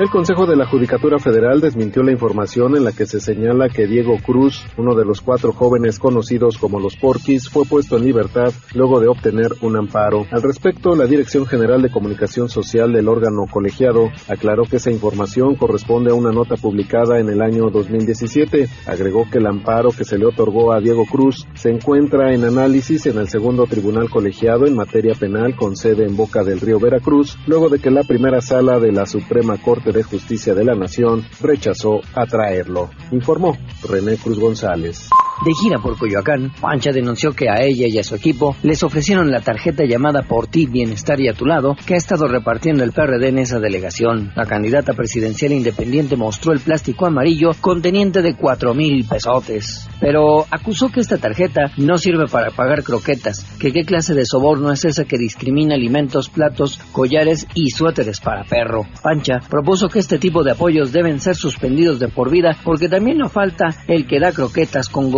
El 0.00 0.08
Consejo 0.08 0.46
de 0.46 0.56
la 0.56 0.66
Judicatura 0.66 1.18
Federal 1.18 1.60
desmintió 1.60 2.02
la 2.02 2.12
información 2.12 2.74
en 2.74 2.84
la 2.84 2.92
que 2.92 3.04
se 3.04 3.20
señala 3.20 3.68
que 3.68 3.86
Diego 3.86 4.16
Cruz, 4.24 4.64
uno 4.78 4.94
de 4.94 5.04
los 5.04 5.20
cuatro 5.20 5.52
jóvenes 5.52 5.98
conocidos 5.98 6.56
como 6.56 6.80
los 6.80 6.96
Porquis, 6.96 7.50
fue 7.50 7.64
puesto 7.66 7.98
en 7.98 8.04
libertad 8.04 8.52
luego 8.74 8.98
de 9.00 9.08
obtener 9.08 9.52
un 9.60 9.76
amparo. 9.76 10.24
Al 10.30 10.42
respecto, 10.42 10.96
la 10.96 11.04
Dirección 11.04 11.44
General 11.44 11.82
de 11.82 11.90
Comunicación 11.90 12.48
Social 12.48 12.92
del 12.92 13.08
órgano 13.08 13.44
colegiado 13.50 14.10
aclaró 14.28 14.64
que 14.64 14.76
esa 14.76 14.90
información 14.90 15.54
corresponde 15.56 16.10
a 16.10 16.14
una 16.14 16.32
nota 16.32 16.56
publicada 16.56 17.20
en 17.20 17.28
el 17.28 17.42
año 17.42 17.68
2017. 17.70 18.68
Agregó 18.86 19.28
que 19.30 19.38
el 19.38 19.46
amparo 19.46 19.90
que 19.90 20.04
se 20.04 20.16
le 20.16 20.24
otorgó 20.24 20.72
a 20.72 20.80
Diego 20.80 21.04
Cruz 21.04 21.46
se 21.54 21.70
encuentra 21.70 22.32
en 22.32 22.44
análisis 22.44 23.04
en 23.06 23.18
el 23.18 23.28
segundo 23.28 23.66
tribunal 23.66 24.08
colegiado 24.08 24.66
en 24.66 24.74
materia 24.74 25.14
penal 25.14 25.54
con 25.54 25.76
sede 25.76 26.06
en 26.06 26.16
Boca 26.16 26.42
del 26.42 26.60
Río 26.60 26.80
Veracruz, 26.80 27.36
luego 27.46 27.68
de 27.68 27.78
que 27.78 27.90
la 27.90 28.04
primera 28.04 28.40
sala 28.40 28.61
de 28.62 28.92
la 28.92 29.06
Suprema 29.06 29.58
Corte 29.58 29.90
de 29.90 30.04
Justicia 30.04 30.54
de 30.54 30.64
la 30.64 30.76
Nación 30.76 31.24
rechazó 31.40 32.00
atraerlo, 32.14 32.90
informó 33.10 33.58
René 33.82 34.16
Cruz 34.16 34.38
González. 34.38 35.08
De 35.44 35.52
gira 35.54 35.80
por 35.80 35.98
Coyoacán, 35.98 36.52
Pancha 36.60 36.92
denunció 36.92 37.32
que 37.32 37.48
a 37.48 37.62
ella 37.62 37.86
y 37.88 37.98
a 37.98 38.04
su 38.04 38.14
equipo 38.14 38.54
les 38.62 38.82
ofrecieron 38.84 39.30
la 39.32 39.40
tarjeta 39.40 39.84
llamada 39.84 40.22
Por 40.22 40.46
ti, 40.46 40.66
Bienestar 40.66 41.20
y 41.20 41.28
a 41.28 41.32
tu 41.32 41.46
lado, 41.46 41.76
que 41.84 41.94
ha 41.94 41.96
estado 41.96 42.28
repartiendo 42.28 42.84
el 42.84 42.92
PRD 42.92 43.28
en 43.28 43.38
esa 43.38 43.58
delegación. 43.58 44.30
La 44.36 44.46
candidata 44.46 44.92
presidencial 44.92 45.50
independiente 45.50 46.16
mostró 46.16 46.52
el 46.52 46.60
plástico 46.60 47.06
amarillo 47.06 47.50
conteniente 47.60 48.22
de 48.22 48.34
cuatro 48.34 48.72
mil 48.72 49.04
pesotes, 49.04 49.88
pero 50.00 50.46
acusó 50.48 50.90
que 50.90 51.00
esta 51.00 51.18
tarjeta 51.18 51.72
no 51.76 51.98
sirve 51.98 52.26
para 52.26 52.50
pagar 52.50 52.84
croquetas, 52.84 53.44
que 53.58 53.72
qué 53.72 53.84
clase 53.84 54.14
de 54.14 54.26
soborno 54.26 54.70
es 54.70 54.84
esa 54.84 55.06
que 55.06 55.18
discrimina 55.18 55.74
alimentos, 55.74 56.28
platos, 56.28 56.78
collares 56.92 57.48
y 57.54 57.70
suéteres 57.70 58.20
para 58.20 58.44
perro. 58.44 58.86
Pancha 59.02 59.40
propuso 59.50 59.88
que 59.88 59.98
este 59.98 60.18
tipo 60.18 60.44
de 60.44 60.52
apoyos 60.52 60.92
deben 60.92 61.20
ser 61.20 61.34
suspendidos 61.34 61.98
de 61.98 62.06
por 62.06 62.30
vida 62.30 62.56
porque 62.62 62.88
también 62.88 63.18
no 63.18 63.28
falta 63.28 63.74
el 63.88 64.06
que 64.06 64.20
da 64.20 64.30
croquetas 64.30 64.88
con 64.88 65.10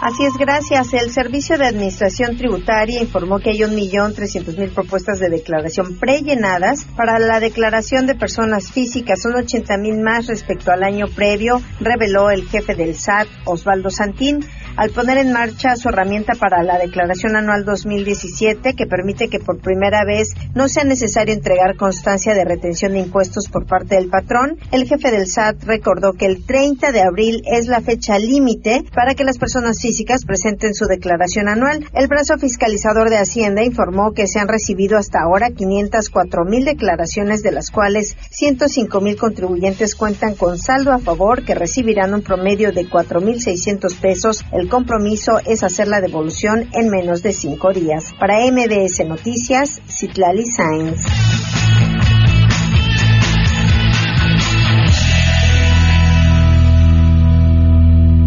Así 0.00 0.24
es, 0.24 0.34
gracias. 0.34 0.92
El 0.92 1.10
Servicio 1.10 1.56
de 1.56 1.66
Administración 1.66 2.36
Tributaria 2.36 3.00
informó 3.00 3.38
que 3.38 3.50
hay 3.50 3.58
1.300.000 3.58 4.74
propuestas 4.74 5.18
de 5.18 5.30
declaración 5.30 5.98
prellenadas 5.98 6.84
para 6.96 7.18
la 7.18 7.40
declaración 7.40 8.06
de 8.06 8.14
personas 8.14 8.70
físicas. 8.70 9.22
Son 9.22 9.32
80.000 9.32 10.02
más 10.02 10.26
respecto 10.26 10.70
al 10.70 10.82
año 10.82 11.06
previo, 11.08 11.62
reveló 11.80 12.30
el 12.30 12.46
jefe 12.46 12.74
del 12.74 12.94
SAT, 12.94 13.26
Osvaldo 13.46 13.90
Santín 13.90 14.44
al 14.76 14.90
poner 14.90 15.18
en 15.18 15.32
marcha 15.32 15.76
su 15.76 15.88
herramienta 15.88 16.34
para 16.34 16.62
la 16.62 16.78
declaración 16.78 17.36
anual 17.36 17.64
2017 17.64 18.74
que 18.74 18.86
permite 18.86 19.28
que 19.28 19.38
por 19.38 19.58
primera 19.58 20.04
vez 20.04 20.34
no 20.54 20.68
sea 20.68 20.84
necesario 20.84 21.34
entregar 21.34 21.76
constancia 21.76 22.34
de 22.34 22.44
retención 22.44 22.92
de 22.92 23.00
impuestos 23.00 23.48
por 23.48 23.66
parte 23.66 23.96
del 23.96 24.08
patrón. 24.08 24.58
El 24.72 24.86
jefe 24.86 25.10
del 25.10 25.26
SAT 25.26 25.64
recordó 25.64 26.12
que 26.12 26.26
el 26.26 26.44
30 26.44 26.92
de 26.92 27.02
abril 27.02 27.42
es 27.46 27.68
la 27.68 27.80
fecha 27.80 28.18
límite 28.18 28.84
para 28.94 29.14
que 29.14 29.24
las 29.24 29.38
personas 29.38 29.80
físicas 29.80 30.24
presenten 30.24 30.74
su 30.74 30.86
declaración 30.86 31.48
anual. 31.48 31.84
El 31.94 32.08
brazo 32.08 32.38
fiscalizador 32.38 33.10
de 33.10 33.18
Hacienda 33.18 33.64
informó 33.64 34.12
que 34.12 34.26
se 34.26 34.38
han 34.38 34.48
recibido 34.48 34.98
hasta 34.98 35.20
ahora 35.20 35.50
504 35.50 36.44
mil 36.44 36.64
declaraciones, 36.64 37.42
de 37.42 37.52
las 37.52 37.70
cuales 37.70 38.16
105 38.30 39.00
mil 39.00 39.16
contribuyentes 39.16 39.94
cuentan 39.94 40.34
con 40.34 40.58
saldo 40.58 40.92
a 40.92 40.98
favor 40.98 41.44
que 41.44 41.54
recibirán 41.54 42.14
un 42.14 42.22
promedio 42.22 42.72
de 42.72 42.86
4.600 42.86 44.00
pesos. 44.00 44.44
El 44.52 44.65
compromiso 44.68 45.38
es 45.44 45.62
hacer 45.62 45.88
la 45.88 46.00
devolución 46.00 46.68
en 46.72 46.88
menos 46.88 47.22
de 47.22 47.32
cinco 47.32 47.72
días. 47.72 48.14
Para 48.18 48.38
MBS 48.50 49.06
Noticias, 49.06 49.80
Citlali 49.88 50.46
Sainz. 50.46 51.06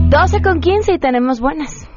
Doce 0.09 0.41
con 0.41 0.59
quince 0.59 0.93
y 0.93 0.99
tenemos 0.99 1.39
buenas. 1.39 1.88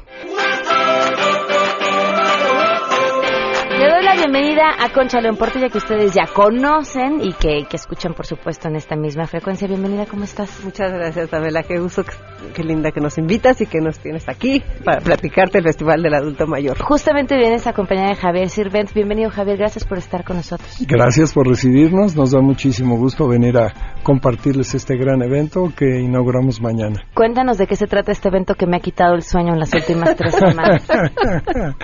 Doy 4.03 4.15
la 4.15 4.15
bienvenida 4.15 4.63
a 4.79 4.91
Concha 4.91 5.21
León 5.21 5.37
Portilla, 5.37 5.69
que 5.69 5.77
ustedes 5.77 6.13
ya 6.13 6.25
conocen 6.33 7.21
y 7.21 7.31
que, 7.33 7.65
que, 7.69 7.77
escuchan, 7.77 8.13
por 8.13 8.25
supuesto, 8.25 8.67
en 8.67 8.75
esta 8.75 8.95
misma 8.95 9.27
frecuencia. 9.27 9.67
Bienvenida, 9.67 10.05
¿cómo 10.05 10.23
estás? 10.23 10.63
Muchas 10.63 10.91
gracias, 10.91 11.29
Pamela. 11.29 11.63
Qué 11.63 11.79
gusto, 11.79 12.03
qué 12.53 12.63
linda 12.63 12.91
que 12.91 12.99
nos 12.99 13.17
invitas 13.17 13.61
y 13.61 13.65
que 13.65 13.79
nos 13.79 13.99
tienes 13.99 14.27
aquí 14.27 14.61
para 14.83 14.99
platicarte 14.99 15.59
el 15.59 15.63
Festival 15.63 16.01
del 16.01 16.15
Adulto 16.15 16.47
Mayor. 16.47 16.77
Justamente 16.79 17.37
vienes 17.37 17.65
acompañada 17.67 18.09
de 18.09 18.15
Javier 18.15 18.49
Sirvent. 18.49 18.93
Bienvenido, 18.93 19.29
Javier. 19.29 19.57
Gracias 19.57 19.85
por 19.85 19.97
estar 19.97 20.23
con 20.23 20.37
nosotros. 20.37 20.75
Gracias 20.87 21.33
por 21.33 21.47
recibirnos. 21.47 22.15
Nos 22.15 22.31
da 22.31 22.41
muchísimo 22.41 22.97
gusto 22.97 23.27
venir 23.27 23.57
a 23.57 23.73
compartirles 24.03 24.75
este 24.75 24.97
gran 24.97 25.21
evento 25.21 25.71
que 25.75 26.01
inauguramos 26.01 26.61
mañana. 26.61 27.01
Cuéntanos 27.13 27.57
de 27.57 27.67
qué 27.67 27.75
se 27.75 27.87
trata 27.87 28.11
este 28.11 28.27
evento 28.27 28.55
que 28.55 28.67
me 28.67 28.77
ha 28.77 28.79
quitado 28.79 29.15
el 29.15 29.23
sueño 29.23 29.53
en 29.53 29.59
las 29.59 29.73
últimas 29.73 30.15
tres 30.15 30.35
semanas. 30.35 30.87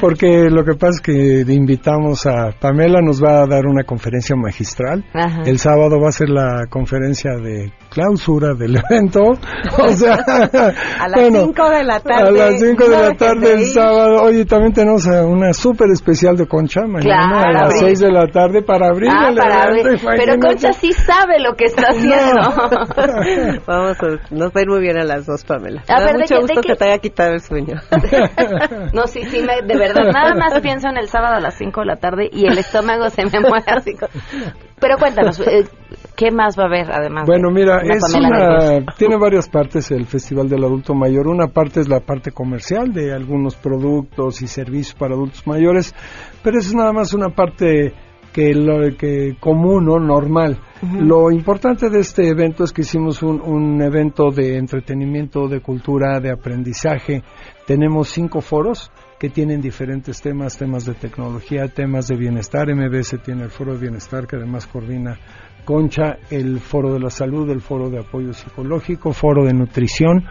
Porque 0.00 0.48
lo 0.50 0.64
que 0.64 0.74
pasa 0.74 0.92
es 0.94 1.00
que 1.00 1.52
invitamos 1.52 2.26
a 2.26 2.52
Pamela, 2.58 3.00
nos 3.02 3.22
va 3.22 3.42
a 3.42 3.46
dar 3.46 3.66
una 3.66 3.84
conferencia 3.84 4.36
magistral. 4.36 5.04
Ajá. 5.12 5.42
El 5.44 5.58
sábado 5.58 6.00
va 6.00 6.08
a 6.08 6.12
ser 6.12 6.28
la 6.28 6.66
conferencia 6.70 7.32
de 7.36 7.72
clausura 7.96 8.52
del 8.54 8.76
evento. 8.76 9.32
O 9.78 9.88
sea, 9.88 10.14
a 10.26 11.08
las 11.08 11.20
5 11.28 11.52
bueno, 11.56 11.70
de 11.70 11.84
la 11.84 12.00
tarde. 12.00 12.42
A 12.42 12.50
las 12.50 12.60
5 12.60 12.84
de 12.84 12.96
la 12.96 13.14
tarde 13.14 13.52
el 13.54 13.64
sábado. 13.66 14.22
Oye, 14.22 14.44
también 14.44 14.72
tenemos 14.72 15.06
una 15.06 15.52
súper 15.52 15.90
especial 15.90 16.36
de 16.36 16.46
Concha 16.46 16.82
mañana 16.82 17.40
claro, 17.40 17.58
a 17.58 17.62
las 17.64 17.78
6 17.78 18.00
de 18.00 18.12
la 18.12 18.26
tarde 18.28 18.62
para 18.62 18.88
abrir 18.88 19.10
ah, 19.12 19.28
el 19.28 19.36
para 19.36 19.64
evento. 19.64 20.08
Abrir. 20.08 20.24
Pero 20.24 20.38
Concha 20.38 20.72
sí 20.72 20.92
sabe 20.92 21.40
lo 21.40 21.54
que 21.54 21.64
está 21.64 21.88
haciendo. 21.90 22.34
No. 22.34 23.60
Vamos 23.66 23.96
a, 24.02 24.34
nos 24.34 24.48
va 24.48 24.60
a 24.60 24.62
ir 24.62 24.68
muy 24.68 24.80
bien 24.80 24.98
a 24.98 25.04
las 25.04 25.26
dos, 25.26 25.44
Pamela. 25.44 25.82
A 25.88 26.00
ver, 26.00 26.16
mucho 26.16 26.34
de 26.34 26.40
gusto 26.40 26.60
que, 26.60 26.68
que, 26.68 26.76
te 26.76 26.84
haya 26.84 26.98
quitado 26.98 27.32
el 27.32 27.40
sueño. 27.40 27.76
no, 28.92 29.06
sí, 29.06 29.22
sí, 29.24 29.42
me, 29.42 29.66
de 29.66 29.78
verdad. 29.78 30.04
Nada 30.12 30.34
más 30.34 30.58
pienso 30.60 30.88
en 30.88 30.96
el 30.96 31.08
sábado 31.08 31.36
a 31.36 31.40
las 31.40 31.54
5 31.54 31.80
de 31.80 31.86
la 31.86 31.96
tarde 31.96 32.28
y 32.32 32.46
el 32.46 32.58
estómago 32.58 33.08
se 33.10 33.24
me 33.24 33.40
mueve 33.40 33.64
así. 33.66 33.94
Pero 34.78 34.98
cuéntanos, 34.98 35.40
eh, 35.40 35.64
¿qué 36.16 36.30
más 36.30 36.58
va 36.58 36.64
a 36.64 36.66
haber 36.66 36.90
además? 36.90 37.26
Bueno, 37.26 37.50
mira, 37.50 37.78
es 37.82 38.02
una, 38.14 38.84
tiene 38.96 39.16
varias 39.16 39.48
partes 39.48 39.90
el 39.90 40.06
Festival 40.06 40.48
del 40.48 40.64
Adulto 40.64 40.94
Mayor. 40.94 41.28
Una 41.28 41.48
parte 41.48 41.80
es 41.80 41.88
la 41.88 42.00
parte 42.00 42.32
comercial 42.32 42.92
de 42.92 43.12
algunos 43.12 43.54
productos 43.56 44.42
y 44.42 44.46
servicios 44.46 44.94
para 44.94 45.14
adultos 45.14 45.46
mayores, 45.46 45.94
pero 46.42 46.58
es 46.58 46.74
nada 46.74 46.92
más 46.92 47.12
una 47.14 47.28
parte 47.28 47.92
que 48.32 48.52
lo 48.52 48.94
que 48.98 49.36
común 49.40 49.88
o 49.88 49.98
normal. 49.98 50.58
Uh 50.82 50.86
-huh. 50.86 51.00
Lo 51.00 51.30
importante 51.30 51.88
de 51.88 52.00
este 52.00 52.28
evento 52.28 52.64
es 52.64 52.72
que 52.72 52.82
hicimos 52.82 53.22
un, 53.22 53.40
un, 53.40 53.80
evento 53.80 54.30
de 54.30 54.58
entretenimiento, 54.58 55.48
de 55.48 55.60
cultura, 55.60 56.20
de 56.20 56.30
aprendizaje. 56.30 57.22
Tenemos 57.66 58.10
cinco 58.10 58.42
foros 58.42 58.90
que 59.18 59.30
tienen 59.30 59.62
diferentes 59.62 60.20
temas, 60.20 60.58
temas 60.58 60.84
de 60.84 60.92
tecnología, 60.92 61.68
temas 61.68 62.08
de 62.08 62.16
bienestar. 62.16 62.68
MBS 62.68 63.16
tiene 63.24 63.44
el 63.44 63.50
foro 63.50 63.72
de 63.72 63.80
bienestar 63.80 64.26
que 64.26 64.36
además 64.36 64.66
coordina 64.66 65.18
Concha, 65.66 66.16
el 66.30 66.60
foro 66.60 66.94
de 66.94 67.00
la 67.00 67.10
salud, 67.10 67.50
el 67.50 67.60
foro 67.60 67.90
de 67.90 67.98
apoyo 67.98 68.32
psicológico, 68.32 69.12
foro 69.12 69.44
de 69.44 69.52
nutrición. 69.52 70.24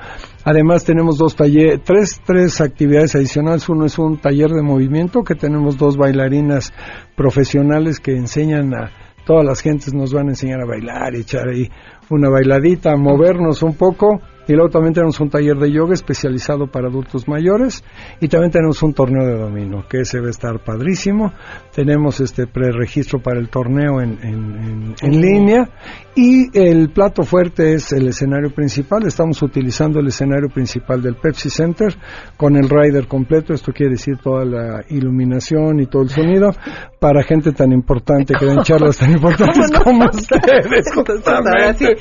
Además 0.45 0.85
tenemos 0.85 1.17
dos 1.17 1.35
talleres, 1.35 1.81
tres, 1.83 2.21
tres 2.25 2.61
actividades 2.61 3.15
adicionales. 3.15 3.69
Uno 3.69 3.85
es 3.85 3.99
un 3.99 4.17
taller 4.17 4.49
de 4.49 4.63
movimiento 4.63 5.23
que 5.23 5.35
tenemos 5.35 5.77
dos 5.77 5.97
bailarinas 5.97 6.73
profesionales 7.15 7.99
que 7.99 8.15
enseñan 8.15 8.73
a 8.73 8.91
todas 9.25 9.43
las 9.43 9.61
gentes 9.61 9.93
nos 9.93 10.13
van 10.13 10.27
a 10.27 10.31
enseñar 10.31 10.61
a 10.61 10.65
bailar, 10.65 11.15
echar 11.15 11.49
ahí 11.49 11.69
una 12.09 12.29
bailadita, 12.29 12.93
a 12.93 12.97
movernos 12.97 13.63
un 13.63 13.75
poco 13.75 14.21
y 14.47 14.53
luego 14.53 14.69
también 14.69 14.93
tenemos 14.93 15.19
un 15.19 15.29
taller 15.29 15.57
de 15.57 15.71
yoga 15.71 15.93
especializado 15.93 16.67
para 16.67 16.87
adultos 16.87 17.27
mayores. 17.27 17.83
Y 18.19 18.27
también 18.27 18.51
tenemos 18.51 18.81
un 18.83 18.93
torneo 18.93 19.25
de 19.25 19.37
dominó 19.37 19.87
que 19.87 20.01
ese 20.01 20.19
va 20.19 20.27
a 20.27 20.31
estar 20.31 20.63
padrísimo. 20.63 21.33
Tenemos 21.73 22.19
este 22.19 22.45
preregistro 22.47 23.19
para 23.19 23.39
el 23.39 23.49
torneo 23.49 24.01
en, 24.01 24.19
en, 24.21 24.95
en 25.01 25.21
línea 25.21 25.69
y 26.15 26.57
el 26.57 26.91
plato 26.91 27.23
fuerte 27.23 27.73
es 27.73 27.91
el 27.91 28.07
escenario 28.07 28.49
principal. 28.49 29.05
Estamos 29.05 29.41
utilizando 29.43 29.99
el 29.99 30.07
escenario 30.07 30.47
principal 30.47 31.01
del 31.01 31.15
Pepsi 31.15 31.49
Center 31.49 31.93
con 32.37 32.55
el 32.55 32.69
rider 32.69 33.05
completo. 33.05 33.53
Esto 33.53 33.73
quiere 33.73 33.91
decir 33.91 34.17
toda 34.23 34.45
la 34.45 34.81
iluminación 34.89 35.81
y 35.81 35.87
todo 35.87 36.03
el 36.03 36.09
sonido 36.09 36.51
para 36.99 37.21
gente 37.21 37.51
tan 37.51 37.73
importante 37.73 38.33
que 38.39 38.45
den 38.45 38.61
charlas 38.63 38.97
tan 38.97 39.11
importantes 39.11 39.69
como 39.83 40.05
ustedes. 40.05 40.85
justamente. 40.95 41.97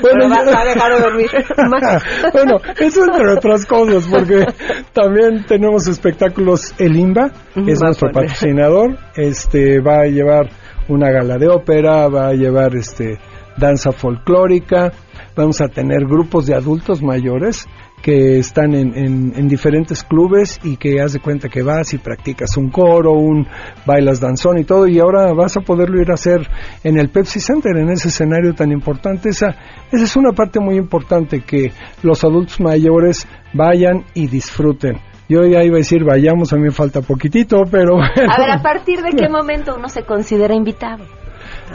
Bueno, 0.00 0.28
va, 0.30 0.44
va 0.44 0.60
a 0.60 0.64
dejar 0.64 0.94
de 0.94 1.00
dormir. 1.00 1.30
bueno, 2.32 2.60
eso 2.78 3.04
entre 3.04 3.32
otras 3.32 3.66
cosas, 3.66 4.06
porque 4.06 4.46
también 4.92 5.44
tenemos 5.44 5.88
espectáculos 5.88 6.72
El 6.78 6.96
IMBA, 6.96 7.30
que 7.54 7.72
es 7.72 7.82
Va 7.82 7.86
nuestro 7.86 8.12
patrocinador. 8.12 8.96
Este 9.16 9.80
va 9.80 10.02
a 10.02 10.06
llevar 10.06 10.50
una 10.86 11.10
gala 11.10 11.36
de 11.36 11.48
ópera, 11.48 12.08
va 12.08 12.28
a 12.28 12.32
llevar 12.32 12.76
este 12.76 13.18
danza 13.56 13.92
folclórica, 13.92 14.92
vamos 15.36 15.60
a 15.60 15.68
tener 15.68 16.04
grupos 16.06 16.46
de 16.46 16.54
adultos 16.54 17.02
mayores 17.02 17.66
que 18.02 18.38
están 18.38 18.72
en, 18.74 18.96
en- 18.96 19.32
en 19.36 19.46
diferentes 19.48 20.02
clubes 20.02 20.58
y 20.64 20.78
que 20.78 21.02
haz 21.02 21.12
de 21.12 21.20
cuenta 21.20 21.50
que 21.50 21.62
vas 21.62 21.92
y 21.92 21.98
practicas 21.98 22.56
un 22.56 22.70
coro, 22.70 23.12
un 23.12 23.46
bailas 23.84 24.20
danzón 24.20 24.58
y 24.58 24.64
todo 24.64 24.86
y 24.86 24.98
ahora 24.98 25.32
vas 25.34 25.56
a 25.58 25.60
poderlo 25.60 26.00
ir 26.00 26.10
a 26.10 26.14
hacer 26.14 26.48
en 26.82 26.98
el 26.98 27.10
Pepsi 27.10 27.40
Center, 27.40 27.76
en 27.76 27.90
ese 27.90 28.08
escenario 28.08 28.54
tan 28.54 28.72
importante. 28.72 29.28
Esa, 29.28 29.48
esa 29.92 30.04
es 30.04 30.16
una 30.16 30.32
parte 30.32 30.60
muy 30.60 30.76
importante 30.76 31.40
que 31.42 31.72
los 32.02 32.24
adultos 32.24 32.58
mayores 32.60 33.28
vayan 33.52 34.04
y 34.14 34.28
disfruten. 34.28 34.96
Yo 35.28 35.44
ya 35.44 35.62
iba 35.62 35.74
a 35.76 35.78
decir 35.78 36.02
vayamos, 36.02 36.52
a 36.52 36.56
mí 36.56 36.62
me 36.62 36.70
falta 36.72 37.02
poquitito, 37.02 37.58
pero 37.70 37.96
bueno. 37.96 38.32
A 38.34 38.40
ver, 38.40 38.50
¿a 38.50 38.62
partir 38.62 39.00
de 39.02 39.10
qué 39.10 39.28
momento 39.30 39.74
uno 39.76 39.88
se 39.90 40.04
considera 40.04 40.54
invitado? 40.54 41.04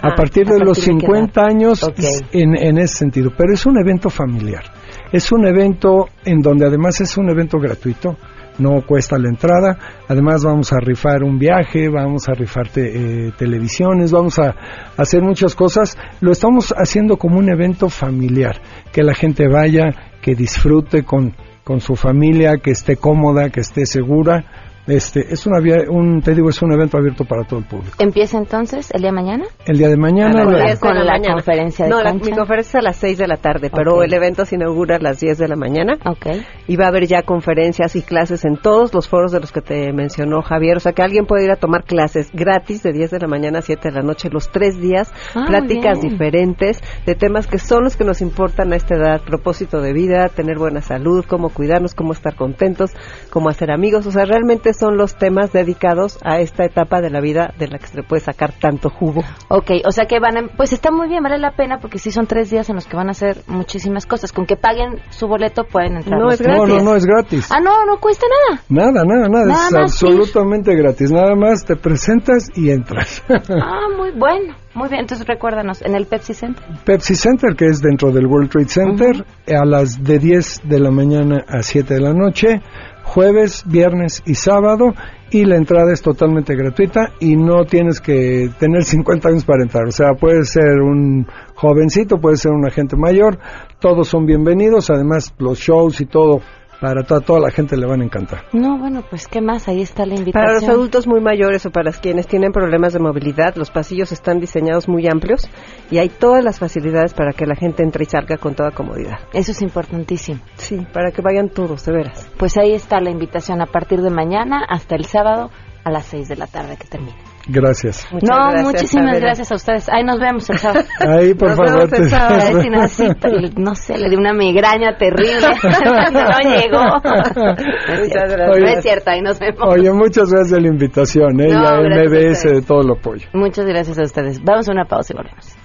A 0.02 0.16
partir 0.16 0.46
de 0.46 0.56
¿a 0.56 0.60
los 0.60 0.78
partir 0.78 0.94
de 0.96 1.00
qué 1.00 1.06
50 1.08 1.42
años 1.46 1.84
en, 2.32 2.56
en 2.56 2.78
ese 2.78 2.96
sentido, 2.98 3.32
pero 3.38 3.54
es 3.54 3.66
un 3.66 3.78
evento 3.78 4.10
familiar. 4.10 4.64
Es 5.12 5.32
un 5.32 5.48
evento 5.48 6.08
en 6.26 6.42
donde 6.42 6.66
además 6.66 7.00
es 7.02 7.18
un 7.18 7.30
evento 7.30 7.58
gratuito, 7.60 8.18
no 8.58 8.82
cuesta 8.88 9.18
la 9.18 9.30
entrada, 9.30 9.78
además 10.08 10.44
vamos 10.44 10.72
a 10.74 10.80
rifar 10.80 11.24
un 11.24 11.38
viaje, 11.38 11.90
vamos 11.90 12.28
a 12.30 12.34
rifar 12.34 12.70
te- 12.70 13.28
eh, 13.28 13.32
televisiones, 13.38 14.12
vamos 14.12 14.40
a 14.40 14.56
hacer 14.98 15.22
muchas 15.22 15.56
cosas. 15.56 15.98
Lo 16.22 16.32
estamos 16.32 16.74
haciendo 16.78 17.18
como 17.18 17.38
un 17.38 17.50
evento 17.50 17.90
familiar, 17.90 18.62
que 18.94 19.04
la 19.04 19.14
gente 19.14 19.48
vaya, 19.48 19.90
que 20.22 20.36
disfrute 20.36 21.04
con, 21.04 21.34
con 21.64 21.80
su 21.82 21.96
familia, 21.96 22.58
que 22.58 22.72
esté 22.72 22.96
cómoda, 22.98 23.50
que 23.50 23.60
esté 23.60 23.86
segura. 23.86 24.65
Este, 24.88 25.34
es 25.34 25.48
una, 25.48 25.58
un, 25.90 26.22
te 26.22 26.36
digo, 26.36 26.50
es 26.50 26.62
un 26.62 26.72
evento 26.72 26.98
abierto 26.98 27.26
para 27.26 27.44
todo 27.44 27.60
el 27.60 27.66
público. 27.66 27.96
¿Empieza 27.98 28.38
entonces 28.38 28.92
el 28.94 29.02
día 29.02 29.10
de 29.10 29.16
mañana? 29.16 29.46
El 29.66 29.78
día 29.80 29.90
de 29.90 29.98
mañana, 29.98 30.42
A 30.42 30.46
la- 30.46 30.58
las 30.60 30.80
con 30.80 30.94
la 30.96 31.20
conferencia 31.20 31.86
de 31.86 31.92
No, 31.92 32.04
la, 32.04 32.14
mi 32.14 32.32
conferencia 32.32 32.78
es 32.80 32.84
a 32.86 32.88
las 32.90 32.96
6 32.98 33.18
de 33.18 33.28
la 33.28 33.38
tarde, 33.38 33.72
pero 33.74 34.04
el 34.04 34.14
evento 34.14 34.46
se 34.46 34.56
inaugura 34.56 34.98
a 34.98 35.00
las 35.00 35.20
10 35.20 35.40
de 35.40 35.48
la 35.48 35.56
mañana. 35.56 35.98
Ok. 36.06 36.28
Y 36.68 36.76
va 36.76 36.86
a 36.86 36.88
haber 36.90 37.08
ya 37.08 37.24
conferencias 37.24 37.96
y 37.96 38.04
clases 38.04 38.46
en 38.46 38.58
todos 38.58 38.94
los 38.94 39.08
foros 39.10 39.32
de 39.32 39.40
los 39.40 39.52
que 39.52 39.62
te 39.62 39.92
mencionó 39.92 40.42
Javier. 40.44 40.78
O 40.78 40.80
sea, 40.80 40.92
que 40.94 41.02
alguien 41.02 41.26
puede 41.26 41.46
ir 41.46 41.52
a 41.52 41.56
tomar 41.56 41.84
clases 41.84 42.30
gratis 42.32 42.84
de 42.84 42.92
10 42.94 43.10
de 43.10 43.20
la 43.20 43.28
mañana 43.28 43.60
a 43.60 43.62
7 43.64 43.90
de 43.90 43.96
la 43.96 44.02
noche, 44.02 44.30
los 44.32 44.50
tres 44.52 44.80
días, 44.80 45.12
Ah, 45.34 45.46
pláticas 45.48 46.00
bien. 46.00 46.12
diferentes 46.14 46.80
de 47.08 47.16
temas 47.16 47.48
que 47.48 47.58
son 47.58 47.84
los 47.86 47.98
que 47.98 48.04
nos 48.04 48.22
importan 48.22 48.72
a 48.72 48.76
esta 48.76 48.96
edad. 48.96 49.22
Propósito 49.26 49.82
de 49.82 49.94
vida, 49.94 50.28
tener 50.30 50.60
buena 50.60 50.82
salud, 50.82 51.26
cómo 51.28 51.50
cuidarnos, 51.50 51.96
cómo 51.96 52.14
estar 52.14 52.36
contentos, 52.36 52.92
cómo 53.32 53.50
hacer 53.50 53.72
amigos. 53.72 54.06
O 54.06 54.12
sea, 54.12 54.26
realmente 54.26 54.75
son 54.78 54.98
los 54.98 55.16
temas 55.16 55.52
dedicados 55.52 56.20
a 56.24 56.40
esta 56.40 56.66
etapa 56.66 57.02
de 57.02 57.10
la 57.10 57.22
vida 57.22 57.54
de 57.58 57.68
la 57.68 57.78
que 57.78 57.88
se 57.88 57.98
le 57.98 58.04
puede 58.04 58.22
sacar 58.22 58.54
tanto 58.54 58.90
jugo. 58.90 59.22
Ok, 59.50 59.72
o 59.86 59.92
sea 59.92 60.06
que 60.06 60.20
van 60.20 60.38
a, 60.38 60.48
pues 60.56 60.74
está 60.74 60.92
muy 60.92 61.08
bien, 61.08 61.24
vale 61.24 61.38
la 61.38 61.52
pena 61.52 61.80
porque 61.80 62.00
sí 62.00 62.12
son 62.12 62.28
tres 62.28 62.50
días 62.50 62.70
en 62.70 62.76
los 62.76 62.88
que 62.88 62.96
van 62.96 63.08
a 63.08 63.12
hacer 63.12 63.38
muchísimas 63.48 64.06
cosas. 64.06 64.32
Con 64.32 64.46
que 64.46 64.56
paguen 64.56 65.00
su 65.10 65.28
boleto 65.28 65.64
pueden 65.64 65.98
entrar. 65.98 66.20
No, 66.20 66.26
los 66.26 66.34
es 66.36 66.40
tres 66.40 66.58
No, 66.58 66.66
no, 66.66 66.80
no, 66.80 66.96
es 66.96 67.06
gratis. 67.06 67.50
Ah, 67.52 67.60
no, 67.62 67.86
no 67.86 68.00
cuesta 68.00 68.26
nada. 68.50 68.62
Nada, 68.70 69.04
nada, 69.06 69.30
nada, 69.30 69.46
Nada 69.46 69.68
es 69.68 69.72
más 69.72 69.92
absolutamente 69.92 70.76
gratis. 70.76 71.12
Nada 71.12 71.36
más 71.36 71.66
te 71.66 71.76
presentas 71.76 72.50
y 72.56 72.70
entras. 72.70 73.24
Ah, 73.68 73.88
muy 73.96 74.12
bueno, 74.12 74.56
muy 74.74 74.90
bien. 74.90 75.02
Entonces 75.02 75.26
recuérdanos, 75.28 75.82
en 75.82 75.96
el 75.96 76.06
Pepsi 76.06 76.34
Center. 76.34 76.64
Pepsi 76.86 77.16
Center, 77.16 77.56
que 77.56 77.66
es 77.66 77.82
dentro 77.82 78.12
del 78.12 78.28
World 78.28 78.50
Trade 78.50 78.68
Center, 78.68 79.26
a 79.48 79.66
las 79.66 80.04
de 80.04 80.20
10 80.20 80.62
de 80.64 80.80
la 80.80 80.92
mañana 80.92 81.44
a 81.48 81.62
7 81.62 81.94
de 81.94 82.02
la 82.02 82.14
noche, 82.14 82.62
jueves, 83.06 83.64
viernes 83.66 84.22
y 84.26 84.36
sábado, 84.36 84.94
y 85.32 85.46
la 85.46 85.56
entrada 85.56 85.94
es 85.94 86.02
totalmente 86.02 86.56
gratuita 86.56 87.12
y 87.20 87.36
no 87.36 87.64
tienes 87.66 88.02
que 88.02 88.50
tener 88.60 88.84
50 88.86 89.30
años 89.30 89.46
para 89.46 89.64
entrar. 89.64 89.88
O 89.88 89.92
sea, 89.92 90.14
puedes 90.20 90.50
ser 90.50 90.82
un 90.82 91.28
jovencito, 91.56 92.20
puedes 92.20 92.42
ser 92.42 92.52
un 92.52 92.66
agente 92.66 92.96
mayor, 92.98 93.40
todos 93.80 94.08
son 94.08 94.26
bienvenidos, 94.26 94.90
además 94.90 95.34
los 95.38 95.60
shows 95.60 96.02
y 96.02 96.06
todo, 96.06 96.42
para 96.80 97.04
toda, 97.04 97.22
toda 97.22 97.40
la 97.40 97.52
gente 97.52 97.78
le 97.78 97.86
van 97.86 98.02
a 98.02 98.06
encantar. 98.06 98.46
No, 98.54 98.78
bueno, 98.78 99.04
pues 99.10 99.28
qué 99.28 99.42
más, 99.42 99.68
ahí 99.68 99.82
está 99.82 100.06
la 100.06 100.16
invitación. 100.16 100.46
Para 100.46 100.54
los 100.54 100.70
adultos 100.70 101.08
muy 101.08 101.22
mayores 101.22 101.66
o 101.66 101.72
para 101.72 101.92
quienes 101.92 102.28
tienen 102.28 102.52
problemas 102.52 102.94
de 102.94 103.00
movilidad, 103.00 103.56
los 103.56 103.72
pasillos 103.72 104.12
están 104.12 104.40
diseñados 104.40 104.88
muy 104.88 105.08
amplios 105.08 105.50
y 105.92 105.98
hay 105.98 106.10
todas 106.10 106.44
las 106.44 106.60
facilidades 106.60 107.14
para 107.14 107.34
que 107.34 107.46
la 107.46 107.56
gente 107.56 107.84
entre 107.84 108.04
y 108.04 108.08
salga 108.08 108.38
con 108.38 108.56
toda 108.56 108.72
comodidad. 108.72 109.20
Eso 109.34 109.52
es 109.52 109.62
importantísimo. 109.62 110.40
Sí, 110.56 110.86
para 110.94 111.12
que 111.12 111.22
vayan 111.22 111.50
todos, 111.50 111.86
de 111.86 111.92
veras. 111.92 112.30
Pues 112.38 112.58
ahí 112.58 112.74
está 112.74 113.00
la 113.00 113.10
invitación 113.10 113.62
a 113.62 113.66
partir 113.66 114.02
de 114.02 114.10
mañana 114.10 114.64
hasta 114.68 114.96
el 114.96 115.06
sábado 115.06 115.50
a 115.84 115.92
las 115.92 116.06
6 116.06 116.28
de 116.28 116.36
la 116.36 116.48
tarde 116.48 116.78
que 116.78 116.88
termine. 116.88 117.16
Gracias. 117.48 118.08
Muchas 118.12 118.30
no, 118.30 118.36
gracias, 118.38 118.64
muchísimas 118.66 119.12
Adela. 119.12 119.26
gracias 119.28 119.52
a 119.52 119.56
ustedes. 119.56 119.90
Ahí 119.90 120.04
nos 120.04 120.20
vemos 120.20 120.50
el 120.50 120.58
sábado. 120.58 120.86
Ahí, 121.00 121.34
por 121.34 121.50
Nos 121.50 121.58
favor. 121.58 121.74
vemos 121.90 121.94
el 121.94 122.04
te- 122.04 122.10
sábado. 122.10 122.36
A 122.36 122.52
ver 122.54 122.62
si 122.64 122.70
necesita, 122.70 123.30
no 123.58 123.76
sé, 123.76 123.98
le 123.98 124.10
di 124.10 124.16
una 124.16 124.34
migraña 124.34 124.98
terrible. 124.98 125.48
no 125.64 126.50
llegó. 126.50 126.84
No 126.84 127.94
es 127.94 128.00
Muchas 128.02 128.32
gracias. 128.32 128.60
no 128.60 128.68
es 128.68 128.82
cierto, 128.84 129.10
ahí 129.12 129.22
nos 129.22 129.40
vemos. 129.40 129.60
Oye, 129.68 129.92
muchas 129.92 130.30
gracias 130.32 130.52
de 130.52 130.62
la 130.62 130.68
invitación, 130.68 131.40
¿eh? 131.42 131.48
No, 131.50 131.64
y 131.64 131.66
a 131.66 131.80
MBS 131.82 132.44
de 132.44 132.62
todo 132.62 132.82
el 132.82 132.92
apoyo. 132.92 133.28
Muchas 133.34 133.66
gracias 133.66 133.98
a 134.00 134.04
ustedes. 134.04 134.44
Vamos 134.44 134.68
a 134.68 134.72
una 134.72 134.86
pausa 134.86 135.14
y 135.14 135.18
volvemos. 135.18 135.65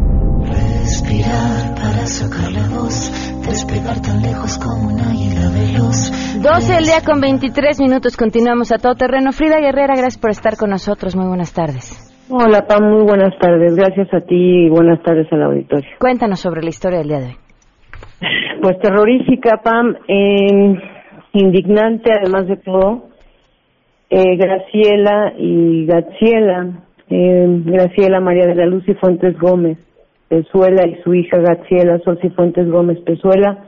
Respirar 0.81 1.75
para 1.75 2.09
sacar 2.09 2.49
la 2.51 2.65
voz, 2.73 3.13
despegar 3.45 4.01
tan 4.01 4.17
lejos 4.19 4.57
como 4.57 4.89
un 4.89 4.99
águila 4.99 5.45
veloz. 5.53 6.09
12 6.41 6.73
del 6.73 6.85
día 6.89 7.05
con 7.05 7.21
23 7.21 7.79
minutos. 7.79 8.17
Continuamos 8.17 8.71
a 8.71 8.79
todo 8.81 8.95
terreno. 8.95 9.31
Frida 9.31 9.61
Guerrera, 9.61 9.93
gracias 9.93 10.17
por 10.17 10.31
estar 10.31 10.57
con 10.57 10.71
nosotros. 10.71 11.15
Muy 11.15 11.27
buenas 11.27 11.53
tardes. 11.53 11.85
Hola, 12.31 12.65
Pam, 12.65 12.81
muy 12.89 13.03
buenas 13.03 13.37
tardes. 13.37 13.75
Gracias 13.75 14.11
a 14.11 14.21
ti 14.21 14.65
y 14.65 14.69
buenas 14.69 15.03
tardes 15.03 15.31
al 15.31 15.43
auditorio. 15.43 15.87
Cuéntanos 15.99 16.39
sobre 16.39 16.63
la 16.63 16.69
historia 16.69 16.97
del 16.97 17.09
día 17.09 17.19
de 17.19 17.25
hoy. 17.27 17.37
Pues 18.61 18.79
terrorífica, 18.79 19.61
Pam, 19.63 19.95
eh, 20.07 20.81
indignante 21.33 22.11
además 22.11 22.47
de 22.47 22.57
todo. 22.57 23.09
Eh, 24.09 24.35
Graciela 24.35 25.33
y 25.37 25.85
Gaciela, 25.85 26.85
eh, 27.07 27.45
Graciela 27.65 28.19
María 28.19 28.47
de 28.47 28.55
la 28.55 28.65
Luz 28.65 28.83
y 28.87 28.95
Fuentes 28.95 29.37
Gómez 29.37 29.77
Pezuela 30.31 30.87
y 30.87 30.95
su 31.03 31.13
hija 31.13 31.39
Gaciela 31.39 31.99
Sol 32.05 32.17
Fuentes 32.33 32.71
Gómez 32.71 32.97
Pezuela 33.01 33.65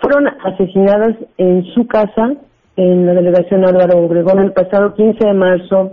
fueron 0.00 0.26
asesinadas 0.44 1.14
en 1.38 1.64
su 1.74 1.86
casa 1.86 2.34
en 2.74 3.06
la 3.06 3.14
delegación 3.14 3.64
Álvaro 3.64 3.98
Obregón 3.98 4.40
el 4.40 4.52
pasado 4.52 4.94
15 4.94 5.24
de 5.24 5.32
marzo. 5.32 5.92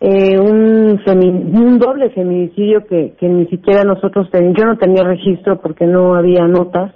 Eh, 0.00 0.38
un, 0.38 1.00
un 1.06 1.78
doble 1.78 2.10
feminicidio 2.10 2.84
que, 2.86 3.14
ni 3.22 3.46
siquiera 3.46 3.84
nosotros 3.84 4.30
teníamos, 4.30 4.58
yo 4.58 4.66
no 4.66 4.76
tenía 4.76 5.02
registro 5.02 5.62
porque 5.62 5.86
no 5.86 6.14
había 6.14 6.46
notas. 6.46 6.92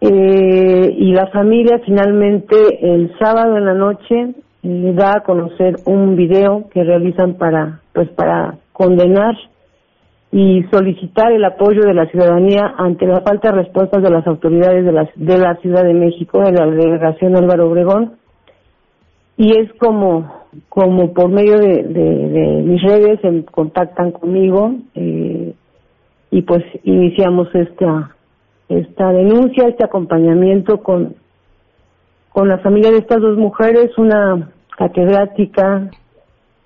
Eh, 0.00 0.94
y 0.96 1.12
la 1.12 1.28
familia 1.28 1.80
finalmente 1.86 2.56
el 2.82 3.12
sábado 3.20 3.58
en 3.58 3.64
la 3.64 3.74
noche 3.74 4.34
eh, 4.64 4.92
da 4.96 5.18
a 5.18 5.22
conocer 5.22 5.76
un 5.86 6.16
video 6.16 6.68
que 6.72 6.82
realizan 6.82 7.34
para 7.34 7.80
pues 7.92 8.08
para 8.10 8.58
condenar 8.72 9.36
y 10.30 10.62
solicitar 10.70 11.32
el 11.32 11.44
apoyo 11.44 11.82
de 11.82 11.94
la 11.94 12.06
ciudadanía 12.06 12.74
ante 12.76 13.06
la 13.06 13.22
falta 13.22 13.50
de 13.50 13.62
respuestas 13.62 14.02
de 14.02 14.10
las 14.10 14.26
autoridades 14.26 14.84
de 14.84 14.92
la, 14.92 15.08
de 15.14 15.38
la 15.38 15.56
Ciudad 15.56 15.84
de 15.84 15.94
México, 15.94 16.40
de 16.40 16.52
la 16.52 16.66
delegación 16.66 17.36
Álvaro 17.36 17.70
Obregón. 17.70 18.16
Y 19.38 19.58
es 19.58 19.72
como, 19.78 20.46
como 20.68 21.14
por 21.14 21.30
medio 21.30 21.58
de, 21.58 22.62
mis 22.64 22.82
redes 22.82 23.20
se 23.20 23.44
contactan 23.46 24.12
conmigo 24.12 24.74
eh, 24.94 25.54
y 26.30 26.42
pues 26.42 26.62
iniciamos 26.82 27.48
esta, 27.54 28.14
esta 28.68 29.12
denuncia, 29.12 29.68
este 29.68 29.84
acompañamiento 29.84 30.82
con, 30.82 31.14
con 32.30 32.48
la 32.48 32.58
familia 32.58 32.90
de 32.90 32.98
estas 32.98 33.22
dos 33.22 33.38
mujeres, 33.38 33.96
una 33.96 34.50
catedrática 34.76 35.90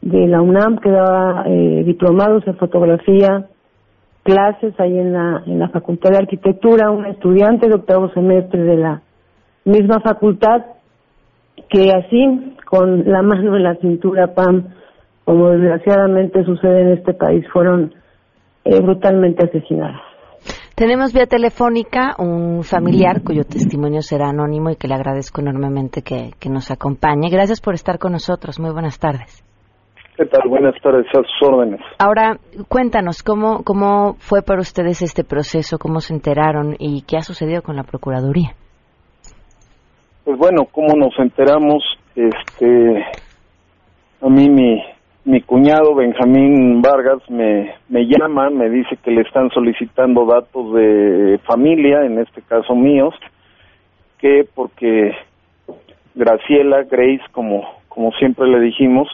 de 0.01 0.27
la 0.27 0.42
UNAM 0.42 0.79
que 0.79 0.90
daba 0.90 1.44
eh, 1.46 1.85
diplomados 1.87 2.46
en 2.46 2.57
fotografía, 2.57 3.46
clases 4.22 4.78
ahí 4.78 4.98
en 4.98 5.12
la, 5.12 5.42
en 5.46 5.58
la 5.58 5.68
Facultad 5.68 6.11
de 6.11 6.18
Arquitectura, 6.18 6.90
un 6.90 7.06
estudiante 7.06 7.68
de 7.68 7.74
octavo 7.74 8.11
semestre 8.12 8.62
de 8.62 8.76
la 8.76 9.02
misma 9.64 10.00
facultad, 10.00 10.62
que 11.68 11.90
así, 11.90 12.56
con 12.64 13.04
la 13.11 13.22
mano 13.22 13.56
en 13.56 13.62
la 13.62 13.76
cintura, 13.76 14.35
Pam, 14.35 14.68
como 15.24 15.50
desgraciadamente 15.50 16.44
sucede 16.44 16.82
en 16.82 16.88
este 16.98 17.14
país, 17.14 17.44
fueron 17.52 17.94
eh, 18.64 18.80
brutalmente 18.80 19.44
asesinadas. 19.44 20.00
Tenemos 20.74 21.12
vía 21.12 21.26
telefónica 21.26 22.16
un 22.18 22.64
familiar 22.64 23.22
cuyo 23.22 23.44
testimonio 23.44 24.02
será 24.02 24.30
anónimo 24.30 24.70
y 24.70 24.76
que 24.76 24.88
le 24.88 24.94
agradezco 24.94 25.40
enormemente 25.40 26.02
que, 26.02 26.30
que 26.40 26.48
nos 26.48 26.70
acompañe. 26.70 27.28
Gracias 27.30 27.61
por 27.61 27.74
estar 27.74 27.98
con 27.98 28.12
nosotros. 28.12 28.58
Muy 28.58 28.72
buenas 28.72 28.98
tardes. 28.98 29.44
¿Qué 30.22 30.28
tal? 30.28 30.48
Buenas 30.48 30.80
tardes, 30.80 31.04
a 31.08 31.18
sus 31.18 31.48
órdenes. 31.48 31.80
Ahora, 31.98 32.38
cuéntanos, 32.68 33.24
¿cómo, 33.24 33.64
¿cómo 33.64 34.14
fue 34.18 34.40
para 34.42 34.61
ustedes 34.61 35.02
este 35.02 35.24
proceso? 35.24 35.78
¿Cómo 35.80 35.98
se 35.98 36.14
enteraron 36.14 36.76
y 36.78 37.02
qué 37.02 37.16
ha 37.16 37.22
sucedido 37.22 37.61
con 37.62 37.74
la 37.74 37.82
Procuraduría? 37.82 38.52
Pues 40.22 40.38
bueno, 40.38 40.66
¿cómo 40.70 40.94
nos 40.94 41.12
enteramos? 41.18 41.82
Este, 42.14 43.04
a 44.20 44.28
mí 44.28 44.48
mi, 44.48 44.80
mi 45.24 45.40
cuñado 45.40 45.92
Benjamín 45.96 46.80
Vargas 46.82 47.28
me, 47.28 47.74
me 47.88 48.06
llama, 48.06 48.48
me 48.50 48.70
dice 48.70 48.96
que 49.02 49.11
le 49.11 49.22
están 49.22 49.50
solicitando 49.50 50.24
datos 50.24 50.72
de 50.72 51.40
familia, 51.44 52.04
en 52.04 52.20
este 52.20 52.42
caso 52.42 52.76
míos, 52.76 53.12
que 54.18 54.46
porque 54.54 55.16
Graciela, 56.14 56.85
Grace, 56.85 57.24
como, 57.32 57.64
como 57.88 58.12
siempre 58.12 58.46
le 58.46 58.61
dijimos, 58.61 59.08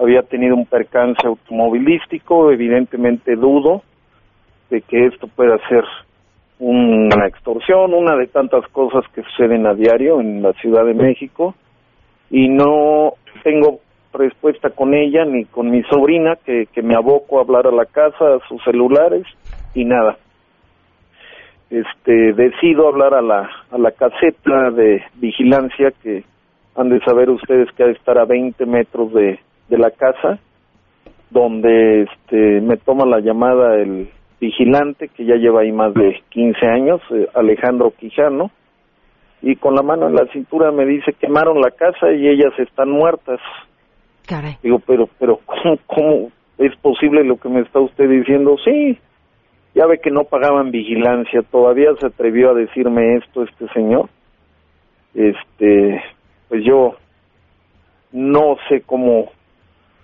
había 0.00 0.22
tenido 0.22 0.56
un 0.56 0.66
percance 0.66 1.26
automovilístico, 1.26 2.50
evidentemente 2.50 3.36
dudo 3.36 3.82
de 4.70 4.80
que 4.80 5.06
esto 5.06 5.28
pueda 5.28 5.58
ser 5.68 5.84
una 6.58 7.26
extorsión, 7.26 7.92
una 7.92 8.16
de 8.16 8.26
tantas 8.26 8.66
cosas 8.68 9.04
que 9.14 9.22
suceden 9.22 9.66
a 9.66 9.74
diario 9.74 10.20
en 10.20 10.42
la 10.42 10.52
Ciudad 10.54 10.84
de 10.84 10.94
México 10.94 11.54
y 12.30 12.48
no 12.48 13.14
tengo 13.42 13.80
respuesta 14.12 14.70
con 14.70 14.94
ella 14.94 15.24
ni 15.24 15.44
con 15.44 15.70
mi 15.70 15.82
sobrina 15.84 16.36
que, 16.44 16.66
que 16.72 16.82
me 16.82 16.94
aboco 16.94 17.38
a 17.38 17.42
hablar 17.42 17.66
a 17.66 17.72
la 17.72 17.86
casa, 17.86 18.36
a 18.36 18.48
sus 18.48 18.62
celulares 18.64 19.24
y 19.74 19.84
nada. 19.84 20.16
Este, 21.68 22.32
decido 22.32 22.88
hablar 22.88 23.14
a 23.14 23.22
la, 23.22 23.48
a 23.70 23.78
la 23.78 23.92
caseta 23.92 24.70
de 24.70 25.02
vigilancia 25.14 25.92
que 26.02 26.24
han 26.74 26.88
de 26.88 27.00
saber 27.00 27.30
ustedes 27.30 27.70
que 27.72 27.82
ha 27.84 27.86
de 27.86 27.92
estar 27.92 28.18
a 28.18 28.24
20 28.24 28.66
metros 28.66 29.12
de, 29.12 29.38
de 29.70 29.78
la 29.78 29.90
casa 29.92 30.38
donde 31.30 32.02
este 32.02 32.60
me 32.60 32.76
toma 32.76 33.06
la 33.06 33.20
llamada 33.20 33.76
el 33.76 34.10
vigilante 34.40 35.08
que 35.08 35.24
ya 35.24 35.36
lleva 35.36 35.60
ahí 35.60 35.72
más 35.72 35.94
de 35.94 36.20
15 36.30 36.66
años, 36.66 37.00
eh, 37.10 37.28
Alejandro 37.34 37.92
Quijano, 37.92 38.50
y 39.42 39.56
con 39.56 39.74
la 39.74 39.82
mano 39.82 40.08
en 40.08 40.14
la 40.14 40.26
cintura 40.32 40.72
me 40.72 40.84
dice 40.84 41.12
quemaron 41.12 41.60
la 41.60 41.70
casa 41.70 42.10
y 42.12 42.28
ellas 42.28 42.52
están 42.58 42.90
muertas. 42.90 43.40
Digo, 44.62 44.80
pero, 44.86 45.08
pero 45.18 45.40
¿cómo, 45.46 45.78
¿cómo 45.86 46.32
es 46.58 46.76
posible 46.76 47.24
lo 47.24 47.36
que 47.36 47.48
me 47.48 47.60
está 47.60 47.80
usted 47.80 48.08
diciendo? 48.08 48.56
Sí, 48.64 48.98
ya 49.74 49.86
ve 49.86 49.98
que 49.98 50.10
no 50.10 50.24
pagaban 50.24 50.70
vigilancia, 50.70 51.42
todavía 51.42 51.90
se 52.00 52.06
atrevió 52.06 52.50
a 52.50 52.54
decirme 52.54 53.16
esto 53.16 53.44
este 53.44 53.68
señor. 53.68 54.08
Este, 55.14 56.02
pues 56.48 56.64
yo 56.64 56.96
no 58.12 58.56
sé 58.68 58.82
cómo 58.82 59.30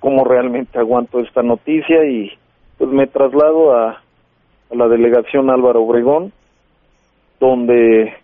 cómo 0.06 0.22
realmente 0.22 0.78
aguanto 0.78 1.18
esta 1.18 1.42
noticia 1.42 2.04
y 2.04 2.30
pues 2.78 2.88
me 2.92 3.08
traslado 3.08 3.74
a, 3.74 3.90
a 3.90 4.74
la 4.76 4.86
delegación 4.86 5.50
Álvaro 5.50 5.82
Obregón, 5.82 6.30
donde 7.40 8.14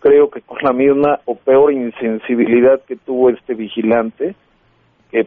creo 0.00 0.28
que 0.28 0.42
con 0.42 0.58
la 0.60 0.74
misma 0.74 1.20
o 1.24 1.36
peor 1.36 1.72
insensibilidad 1.72 2.82
que 2.86 2.96
tuvo 2.96 3.30
este 3.30 3.54
vigilante, 3.54 4.34
que 5.10 5.26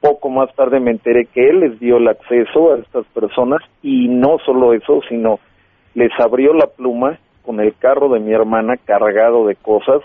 poco 0.00 0.30
más 0.30 0.50
tarde 0.54 0.80
me 0.80 0.92
enteré 0.92 1.26
que 1.26 1.46
él 1.46 1.60
les 1.60 1.78
dio 1.78 1.98
el 1.98 2.08
acceso 2.08 2.72
a 2.72 2.78
estas 2.78 3.04
personas 3.08 3.60
y 3.82 4.08
no 4.08 4.38
solo 4.46 4.72
eso, 4.72 5.02
sino 5.10 5.40
les 5.92 6.10
abrió 6.18 6.54
la 6.54 6.68
pluma 6.68 7.18
con 7.42 7.60
el 7.60 7.74
carro 7.76 8.08
de 8.08 8.20
mi 8.20 8.32
hermana 8.32 8.78
cargado 8.78 9.46
de 9.46 9.56
cosas 9.56 10.00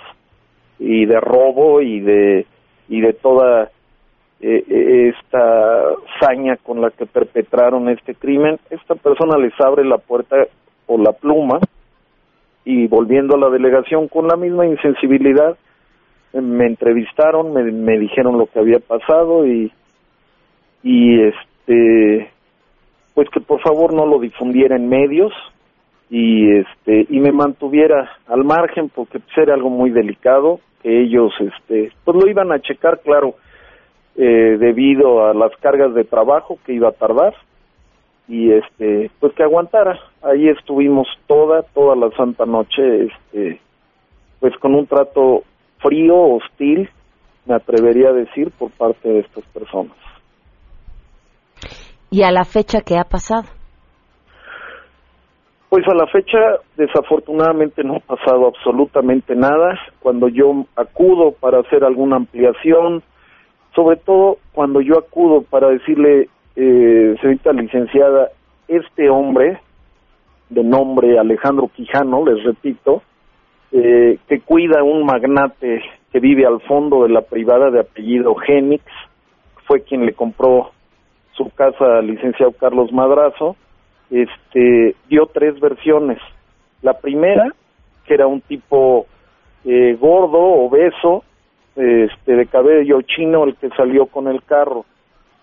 y 0.79 1.05
de 1.05 1.21
robo 1.21 1.79
y 1.79 2.01
de 2.01 2.45
y 2.89 2.99
de 2.99 3.13
toda 3.13 3.71
eh, 4.41 4.63
eh, 4.67 5.13
esta 5.15 5.83
saña 6.19 6.57
con 6.57 6.81
la 6.81 6.89
que 6.89 7.05
perpetraron 7.05 7.89
este 7.89 8.15
crimen, 8.15 8.59
esta 8.69 8.95
persona 8.95 9.37
les 9.37 9.53
abre 9.61 9.85
la 9.85 9.99
puerta 9.99 10.35
o 10.87 10.97
la 10.97 11.11
pluma 11.13 11.59
y 12.65 12.87
volviendo 12.87 13.35
a 13.35 13.39
la 13.39 13.49
delegación 13.49 14.07
con 14.07 14.27
la 14.27 14.35
misma 14.35 14.65
insensibilidad, 14.65 15.57
me 16.33 16.65
entrevistaron, 16.65 17.53
me, 17.53 17.63
me 17.63 17.99
dijeron 17.99 18.37
lo 18.37 18.47
que 18.47 18.59
había 18.59 18.79
pasado 18.79 19.45
y, 19.45 19.71
y 20.81 21.21
este, 21.21 22.31
pues 23.13 23.29
que 23.29 23.41
por 23.41 23.61
favor 23.61 23.93
no 23.93 24.05
lo 24.05 24.19
difundiera 24.19 24.75
en 24.75 24.89
medios 24.89 25.33
y 26.09 26.57
este 26.57 27.05
y 27.09 27.19
me 27.19 27.31
mantuviera 27.31 28.09
al 28.27 28.43
margen 28.43 28.89
porque 28.89 29.19
pues, 29.19 29.37
era 29.37 29.53
algo 29.53 29.69
muy 29.69 29.91
delicado 29.91 30.59
que 30.81 31.01
ellos 31.03 31.31
este 31.39 31.91
pues 32.03 32.17
lo 32.17 32.29
iban 32.29 32.51
a 32.51 32.59
checar 32.59 32.99
claro 33.01 33.35
eh, 34.23 34.57
debido 34.59 35.25
a 35.25 35.33
las 35.33 35.49
cargas 35.61 35.95
de 35.95 36.03
trabajo 36.03 36.59
que 36.63 36.73
iba 36.73 36.89
a 36.89 36.91
tardar 36.91 37.33
y 38.27 38.51
este 38.51 39.09
pues 39.19 39.33
que 39.33 39.41
aguantara. 39.41 39.99
Ahí 40.21 40.47
estuvimos 40.47 41.07
toda 41.25 41.63
toda 41.63 41.95
la 41.95 42.11
santa 42.15 42.45
noche 42.45 43.05
este 43.05 43.59
pues 44.39 44.55
con 44.57 44.75
un 44.75 44.85
trato 44.85 45.41
frío 45.79 46.15
hostil 46.35 46.87
me 47.47 47.55
atrevería 47.55 48.09
a 48.09 48.13
decir 48.13 48.51
por 48.51 48.69
parte 48.69 49.09
de 49.09 49.19
estas 49.21 49.43
personas. 49.45 49.97
Y 52.11 52.21
a 52.21 52.29
la 52.29 52.45
fecha 52.45 52.81
que 52.81 52.99
ha 52.99 53.05
pasado 53.05 53.47
pues 55.69 55.83
a 55.87 55.95
la 55.95 56.05
fecha 56.05 56.37
desafortunadamente 56.77 57.83
no 57.83 57.95
ha 57.95 57.99
pasado 58.01 58.45
absolutamente 58.49 59.35
nada. 59.35 59.79
Cuando 59.99 60.27
yo 60.27 60.65
acudo 60.75 61.31
para 61.31 61.61
hacer 61.61 61.83
alguna 61.83 62.17
ampliación 62.17 63.01
sobre 63.75 63.97
todo 63.97 64.37
cuando 64.53 64.81
yo 64.81 64.97
acudo 64.97 65.43
para 65.43 65.69
decirle, 65.69 66.29
eh, 66.55 67.15
señorita 67.21 67.53
licenciada, 67.53 68.29
este 68.67 69.09
hombre, 69.09 69.59
de 70.49 70.63
nombre 70.63 71.17
Alejandro 71.17 71.69
Quijano, 71.73 72.25
les 72.25 72.43
repito, 72.43 73.01
eh, 73.71 74.17
que 74.27 74.41
cuida 74.41 74.83
un 74.83 75.05
magnate 75.05 75.81
que 76.11 76.19
vive 76.19 76.45
al 76.45 76.59
fondo 76.61 77.03
de 77.03 77.09
la 77.09 77.21
privada 77.21 77.71
de 77.71 77.79
apellido 77.79 78.35
Genix, 78.35 78.83
fue 79.65 79.81
quien 79.83 80.05
le 80.05 80.13
compró 80.13 80.71
su 81.33 81.49
casa 81.51 81.99
al 81.99 82.07
licenciado 82.07 82.51
Carlos 82.51 82.91
Madrazo, 82.91 83.55
este, 84.09 84.95
dio 85.07 85.27
tres 85.27 85.57
versiones. 85.61 86.19
La 86.81 86.99
primera, 86.99 87.53
que 88.05 88.13
era 88.13 88.27
un 88.27 88.41
tipo 88.41 89.05
eh, 89.63 89.95
gordo, 89.99 90.39
obeso, 90.39 91.23
este, 91.75 92.35
de 92.35 92.45
cabello 92.47 93.01
chino 93.01 93.43
el 93.45 93.55
que 93.55 93.69
salió 93.69 94.05
con 94.07 94.27
el 94.27 94.43
carro. 94.43 94.85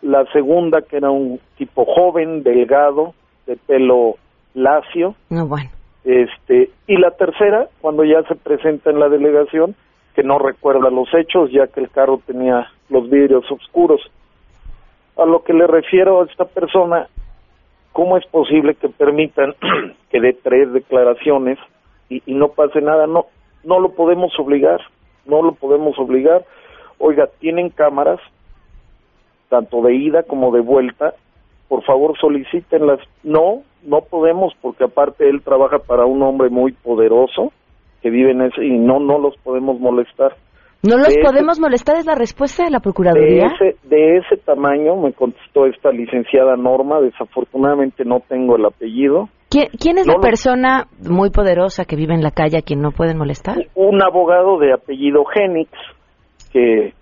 La 0.03 0.25
segunda, 0.33 0.83
que 0.83 0.99
era 0.99 1.11
un 1.11 1.41
tipo 1.57 1.85
joven, 1.85 2.43
delgado, 2.43 3.15
de 3.47 3.57
pelo 3.57 4.17
lacio. 4.55 5.15
No, 5.31 5.47
bueno. 5.47 5.71
Este, 6.05 6.71
y 6.87 6.97
la 6.97 7.11
tercera, 7.13 7.69
cuando 7.81 8.05
ya 8.05 8.23
se 8.25 8.35
presenta 8.37 8.91
en 8.91 9.01
la 9.01 9.09
delegación, 9.09 9.75
que 10.15 10.23
no 10.23 10.39
recuerda 10.39 10.91
los 10.91 11.09
hechos, 11.15 11.51
ya 11.51 11.67
que 11.67 11.81
el 11.81 11.91
carro 11.91 12.21
tenía 12.27 12.69
los 12.89 13.09
vidrios 13.11 13.51
oscuros. 13.51 14.01
A 15.17 15.25
lo 15.25 15.43
que 15.43 15.53
le 15.53 15.67
refiero 15.67 16.21
a 16.21 16.27
esta 16.27 16.45
persona, 16.45 17.09
¿cómo 17.93 18.17
es 18.17 18.27
posible 18.27 18.75
que 18.75 18.89
permitan 18.89 19.55
que 20.11 20.21
dé 20.21 20.33
tres 20.33 20.73
declaraciones 20.73 21.59
y, 22.09 22.23
y 22.27 22.35
no 22.35 22.49
pase 22.49 22.81
nada? 22.81 23.07
No, 23.07 23.27
no 23.65 23.81
lo 23.81 23.91
podemos 23.91 24.33
obligar 24.39 24.81
no 25.27 25.43
lo 25.43 25.53
podemos 25.53 25.99
obligar. 25.99 26.45
Oiga, 26.99 27.29
tienen 27.41 27.71
cámaras, 27.71 28.21
tanto 29.49 29.83
de 29.83 29.95
ida 29.95 30.23
como 30.25 30.51
de 30.53 30.61
vuelta, 30.61 31.15
por 31.69 31.83
favor 31.85 32.19
solicítenlas. 32.19 33.01
No, 33.23 33.63
no 33.85 34.01
podemos 34.03 34.53
porque 34.61 34.85
aparte 34.85 35.29
él 35.29 35.43
trabaja 35.43 35.79
para 35.79 36.05
un 36.07 36.23
hombre 36.23 36.51
muy 36.51 36.73
poderoso 36.73 37.53
que 38.03 38.11
vive 38.11 38.33
en 38.33 38.43
ese 38.43 38.65
y 38.65 38.79
no, 38.79 39.01
no 39.01 39.19
los 39.19 39.37
podemos 39.39 39.79
molestar. 39.81 40.35
¿No 40.83 40.97
los 40.97 41.09
De 41.09 41.15
ese- 41.15 41.23
podemos 41.23 41.59
molestar? 41.59 41.97
¿Es 41.97 42.07
la 42.07 42.15
respuesta 42.15 42.65
de 42.65 42.71
la 42.71 42.79
De 42.79 42.83
Procuraduría? 42.83 43.47
ese, 43.49 43.77
de 43.85 44.19
ese 44.19 44.37
tamaño 44.37 44.95
me 44.97 45.13
contestó 45.13 45.67
esta 45.67 45.91
licenciada 45.91 46.57
Norma, 46.57 47.01
desafortunadamente 47.01 48.05
no 48.05 48.21
tengo 48.29 48.55
el 48.57 48.65
apellido, 48.65 49.29
¿Quién, 49.51 49.69
quién 49.81 49.99
es 49.99 50.07
No 50.07 50.15
la 50.15 50.21
persona 50.21 50.87
muy 51.09 51.31
poderosa 51.31 51.85
que 51.85 51.97
vive 51.97 52.15
en 52.15 52.23
la 52.23 52.31
calle 52.33 52.59
a 52.59 52.63
quien 52.63 52.81
no 52.83 52.91
pueden 52.93 53.17
molestar? 53.19 53.57
un 53.75 54.03
abogado 54.03 54.59
de 54.59 54.73
apellido 54.73 55.25
Genix 55.25 55.71
que 56.53 56.93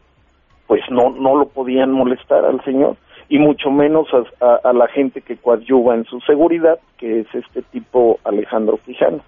pues 0.66 0.80
no 0.90 1.10
no 1.10 1.36
lo 1.36 1.46
podían 1.48 1.92
molestar 1.92 2.44
al 2.44 2.62
señor 2.64 2.96
y 3.28 3.38
mucho 3.38 3.70
menos 3.70 4.06
a, 4.12 4.44
a- 4.44 4.60
a 4.70 4.72
la 4.72 4.86
gente 4.88 5.20
que 5.20 5.36
coadyuva 5.36 5.94
en 5.94 6.04
su 6.04 6.20
seguridad 6.20 6.78
que 6.98 7.20
es 7.20 7.26
este 7.34 7.62
tipo 7.62 8.18
Alejandro 8.24 8.78
Quijano 8.84 9.20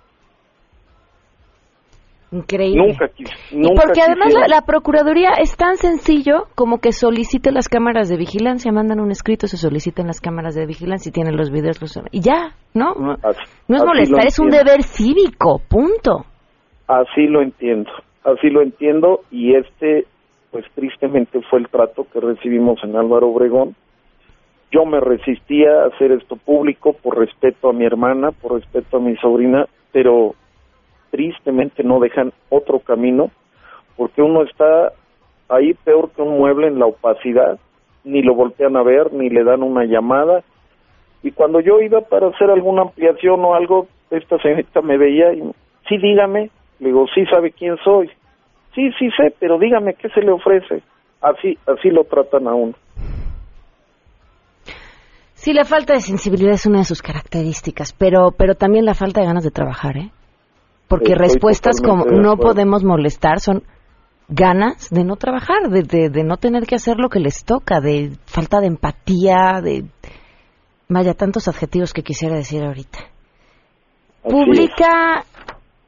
Increíble. 2.30 2.88
nunca 2.88 3.10
nunca 3.52 3.82
porque 3.84 4.02
además 4.02 4.34
la, 4.48 4.60
Procuraduría 4.62 5.30
es 5.40 5.56
tan 5.56 5.76
sencillo 5.76 6.44
como 6.54 6.78
que 6.78 6.92
solicite 6.92 7.52
las 7.52 7.68
cámaras 7.68 8.08
de 8.10 8.18
vigilancia, 8.18 8.70
mandan 8.70 9.00
un 9.00 9.10
escrito, 9.10 9.46
se 9.46 9.56
solicitan 9.56 10.06
las 10.06 10.20
cámaras 10.20 10.54
de 10.54 10.66
vigilancia 10.66 11.08
y 11.08 11.12
tienen 11.12 11.36
los 11.36 11.50
videos, 11.50 11.80
los- 11.80 11.98
y 12.12 12.20
ya, 12.20 12.54
¿no? 12.74 12.94
No, 12.94 13.12
Así- 13.22 13.40
no 13.68 13.76
es 13.76 13.84
molestar, 13.84 14.26
es 14.26 14.38
un 14.38 14.50
deber 14.50 14.82
cívico, 14.82 15.60
punto. 15.70 16.26
Así 16.86 17.26
lo 17.26 17.40
entiendo, 17.40 17.90
así 18.24 18.50
lo 18.50 18.60
entiendo 18.62 19.20
y 19.30 19.54
este, 19.54 20.06
pues 20.50 20.64
tristemente 20.74 21.40
fue 21.50 21.60
el 21.60 21.68
trato 21.68 22.06
que 22.12 22.20
recibimos 22.20 22.78
en 22.84 22.94
Álvaro 22.96 23.28
Obregón. 23.28 23.74
Yo 24.70 24.84
me 24.84 25.00
resistía 25.00 25.70
a 25.82 25.86
hacer 25.86 26.12
esto 26.12 26.36
público 26.36 26.92
por 26.92 27.18
respeto 27.18 27.70
a 27.70 27.72
mi 27.72 27.86
hermana, 27.86 28.32
por 28.32 28.52
respeto 28.52 28.98
a 28.98 29.00
mi 29.00 29.16
sobrina, 29.16 29.64
pero 29.92 30.34
tristemente 31.10 31.82
no 31.82 32.00
dejan 32.00 32.32
otro 32.50 32.80
camino 32.80 33.30
porque 33.96 34.22
uno 34.22 34.42
está 34.44 34.92
ahí 35.48 35.74
peor 35.74 36.10
que 36.12 36.22
un 36.22 36.38
mueble 36.38 36.68
en 36.68 36.78
la 36.78 36.86
opacidad, 36.86 37.58
ni 38.04 38.22
lo 38.22 38.34
voltean 38.34 38.76
a 38.76 38.82
ver, 38.82 39.12
ni 39.12 39.28
le 39.28 39.42
dan 39.44 39.62
una 39.62 39.84
llamada. 39.84 40.42
Y 41.22 41.32
cuando 41.32 41.60
yo 41.60 41.80
iba 41.80 42.00
para 42.02 42.28
hacer 42.28 42.48
alguna 42.50 42.82
ampliación 42.82 43.44
o 43.44 43.54
algo, 43.54 43.88
esta 44.10 44.38
señorita 44.38 44.82
me 44.82 44.96
veía 44.96 45.32
y, 45.32 45.42
sí, 45.88 45.98
dígame. 45.98 46.50
Le 46.78 46.88
digo, 46.88 47.06
sí, 47.12 47.26
sabe 47.26 47.50
quién 47.50 47.76
soy. 47.84 48.08
Sí, 48.74 48.90
sí 48.98 49.10
sé, 49.16 49.34
pero 49.40 49.58
dígame 49.58 49.94
qué 49.94 50.08
se 50.10 50.20
le 50.20 50.30
ofrece. 50.30 50.82
Así, 51.20 51.58
así 51.66 51.90
lo 51.90 52.04
tratan 52.04 52.46
a 52.46 52.54
uno. 52.54 52.74
Sí, 55.32 55.52
la 55.52 55.64
falta 55.64 55.94
de 55.94 56.00
sensibilidad 56.00 56.52
es 56.52 56.66
una 56.66 56.78
de 56.78 56.84
sus 56.84 57.02
características, 57.02 57.92
pero, 57.92 58.30
pero 58.36 58.54
también 58.54 58.84
la 58.84 58.94
falta 58.94 59.20
de 59.20 59.26
ganas 59.26 59.44
de 59.44 59.50
trabajar, 59.50 59.96
¿eh? 59.96 60.10
Porque 60.88 61.12
Estoy 61.12 61.26
respuestas 61.26 61.80
como 61.80 62.04
no 62.06 62.36
podemos 62.36 62.82
molestar 62.82 63.40
son 63.40 63.62
ganas 64.28 64.90
de 64.90 65.04
no 65.04 65.16
trabajar, 65.16 65.68
de, 65.70 65.82
de, 65.82 66.10
de 66.10 66.24
no 66.24 66.36
tener 66.36 66.66
que 66.66 66.74
hacer 66.74 66.96
lo 66.98 67.08
que 67.08 67.20
les 67.20 67.44
toca, 67.44 67.80
de 67.80 68.12
falta 68.26 68.60
de 68.60 68.66
empatía, 68.66 69.60
de... 69.62 69.84
Vaya, 70.88 71.12
tantos 71.14 71.48
adjetivos 71.48 71.92
que 71.92 72.02
quisiera 72.02 72.36
decir 72.36 72.64
ahorita. 72.64 72.98
Así 72.98 74.34
Publica 74.34 75.24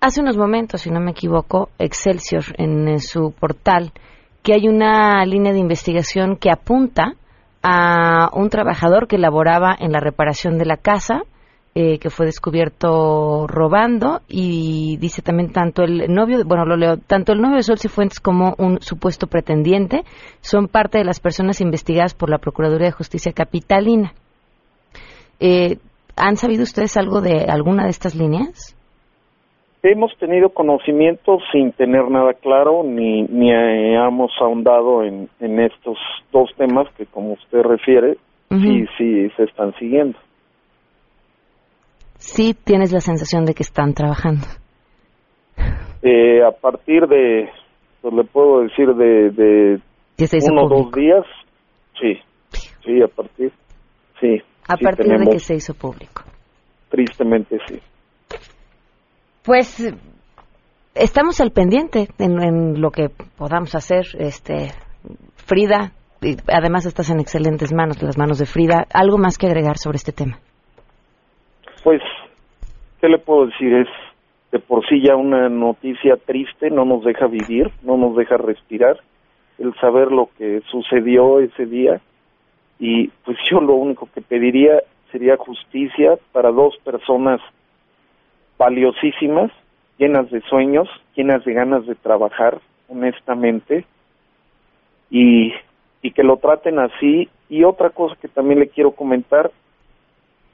hace 0.00 0.20
unos 0.20 0.36
momentos, 0.36 0.82
si 0.82 0.90
no 0.90 1.00
me 1.00 1.12
equivoco, 1.12 1.68
Excelsior 1.78 2.44
en, 2.56 2.98
su 3.00 3.32
portal 3.32 3.92
que 4.42 4.54
hay 4.54 4.68
una 4.68 5.24
línea 5.26 5.52
de 5.52 5.58
investigación 5.58 6.36
que 6.36 6.50
apunta 6.50 7.14
a 7.62 8.30
un 8.32 8.48
trabajador 8.48 9.06
que 9.06 9.18
laboraba 9.18 9.76
en 9.78 9.92
la 9.92 10.00
reparación 10.00 10.56
de 10.56 10.64
la 10.64 10.78
casa, 10.78 11.22
eh, 11.74 11.98
que 11.98 12.10
fue 12.10 12.26
descubierto 12.26 13.46
robando 13.46 14.22
y 14.28 14.96
dice 14.96 15.22
también 15.22 15.52
tanto 15.52 15.84
el 15.84 16.12
novio, 16.12 16.38
bueno, 16.44 16.64
lo 16.64 16.76
leo, 16.76 16.96
tanto 16.96 17.32
el 17.32 17.40
novio 17.40 17.56
de 17.56 17.62
Sol 17.62 17.78
Cifuentes 17.78 18.18
como 18.18 18.54
un 18.58 18.80
supuesto 18.80 19.28
pretendiente 19.28 20.02
son 20.40 20.66
parte 20.66 20.98
de 20.98 21.04
las 21.04 21.20
personas 21.20 21.60
investigadas 21.60 22.14
por 22.14 22.28
la 22.28 22.38
Procuraduría 22.38 22.86
de 22.86 22.92
Justicia 22.92 23.32
Capitalina. 23.32 24.14
Eh, 25.38 25.76
¿Han 26.16 26.36
sabido 26.36 26.64
ustedes 26.64 26.96
algo 26.96 27.20
de 27.20 27.44
alguna 27.48 27.84
de 27.84 27.90
estas 27.90 28.16
líneas? 28.16 28.76
Hemos 29.82 30.10
tenido 30.18 30.50
conocimiento 30.50 31.38
sin 31.52 31.72
tener 31.72 32.10
nada 32.10 32.34
claro, 32.34 32.82
ni, 32.82 33.22
ni 33.22 33.50
hemos 33.52 34.32
ahondado 34.40 35.04
en, 35.04 35.28
en 35.38 35.60
estos 35.60 35.96
dos 36.32 36.50
temas 36.58 36.86
que, 36.98 37.06
como 37.06 37.34
usted 37.34 37.62
refiere, 37.62 38.18
sí, 38.50 38.86
sí 38.98 39.30
se 39.36 39.44
están 39.44 39.72
siguiendo. 39.78 40.18
Sí 42.20 42.54
tienes 42.54 42.92
la 42.92 43.00
sensación 43.00 43.46
de 43.46 43.54
que 43.54 43.62
están 43.62 43.94
trabajando. 43.94 44.46
Eh, 46.02 46.42
a 46.44 46.52
partir 46.52 47.06
de, 47.06 47.48
pues 48.02 48.14
le 48.14 48.24
puedo 48.24 48.60
decir, 48.60 48.88
de, 48.94 49.80
uno 50.50 50.64
o 50.64 50.68
dos 50.68 50.92
días, 50.92 51.24
sí, 51.98 52.20
sí, 52.84 53.02
a 53.02 53.08
partir, 53.08 53.50
sí. 54.20 54.36
A 54.68 54.76
sí 54.76 54.84
partir 54.84 55.06
de 55.06 55.30
que 55.30 55.38
se 55.38 55.54
hizo 55.54 55.72
público. 55.72 56.22
Tristemente, 56.90 57.58
sí. 57.66 57.80
Pues 59.42 59.82
estamos 60.94 61.40
al 61.40 61.52
pendiente 61.52 62.08
en, 62.18 62.42
en 62.42 62.80
lo 62.82 62.90
que 62.90 63.08
podamos 63.38 63.74
hacer. 63.74 64.04
Este, 64.18 64.72
Frida, 65.36 65.92
y 66.20 66.36
además 66.52 66.84
estás 66.84 67.08
en 67.08 67.20
excelentes 67.20 67.72
manos, 67.72 68.02
las 68.02 68.18
manos 68.18 68.38
de 68.38 68.44
Frida. 68.44 68.86
¿Algo 68.92 69.16
más 69.16 69.38
que 69.38 69.46
agregar 69.46 69.78
sobre 69.78 69.96
este 69.96 70.12
tema? 70.12 70.38
Pues, 71.82 72.02
¿qué 73.00 73.08
le 73.08 73.18
puedo 73.18 73.46
decir? 73.46 73.74
Es 73.74 73.88
de 74.52 74.58
por 74.58 74.86
sí 74.86 75.00
ya 75.00 75.16
una 75.16 75.48
noticia 75.48 76.16
triste, 76.16 76.70
no 76.70 76.84
nos 76.84 77.04
deja 77.04 77.26
vivir, 77.26 77.70
no 77.82 77.96
nos 77.96 78.16
deja 78.16 78.36
respirar, 78.36 79.00
el 79.58 79.74
saber 79.76 80.10
lo 80.10 80.28
que 80.36 80.62
sucedió 80.70 81.40
ese 81.40 81.66
día. 81.66 82.00
Y 82.78 83.08
pues 83.24 83.38
yo 83.48 83.60
lo 83.60 83.74
único 83.74 84.08
que 84.12 84.20
pediría 84.20 84.82
sería 85.12 85.36
justicia 85.36 86.18
para 86.32 86.50
dos 86.50 86.76
personas 86.78 87.40
valiosísimas, 88.58 89.50
llenas 89.98 90.30
de 90.30 90.40
sueños, 90.42 90.88
llenas 91.14 91.44
de 91.44 91.52
ganas 91.52 91.86
de 91.86 91.94
trabajar, 91.94 92.60
honestamente, 92.88 93.84
y, 95.10 95.52
y 96.02 96.10
que 96.10 96.22
lo 96.22 96.36
traten 96.38 96.78
así. 96.78 97.28
Y 97.48 97.64
otra 97.64 97.90
cosa 97.90 98.16
que 98.20 98.28
también 98.28 98.60
le 98.60 98.68
quiero 98.68 98.92
comentar, 98.92 99.50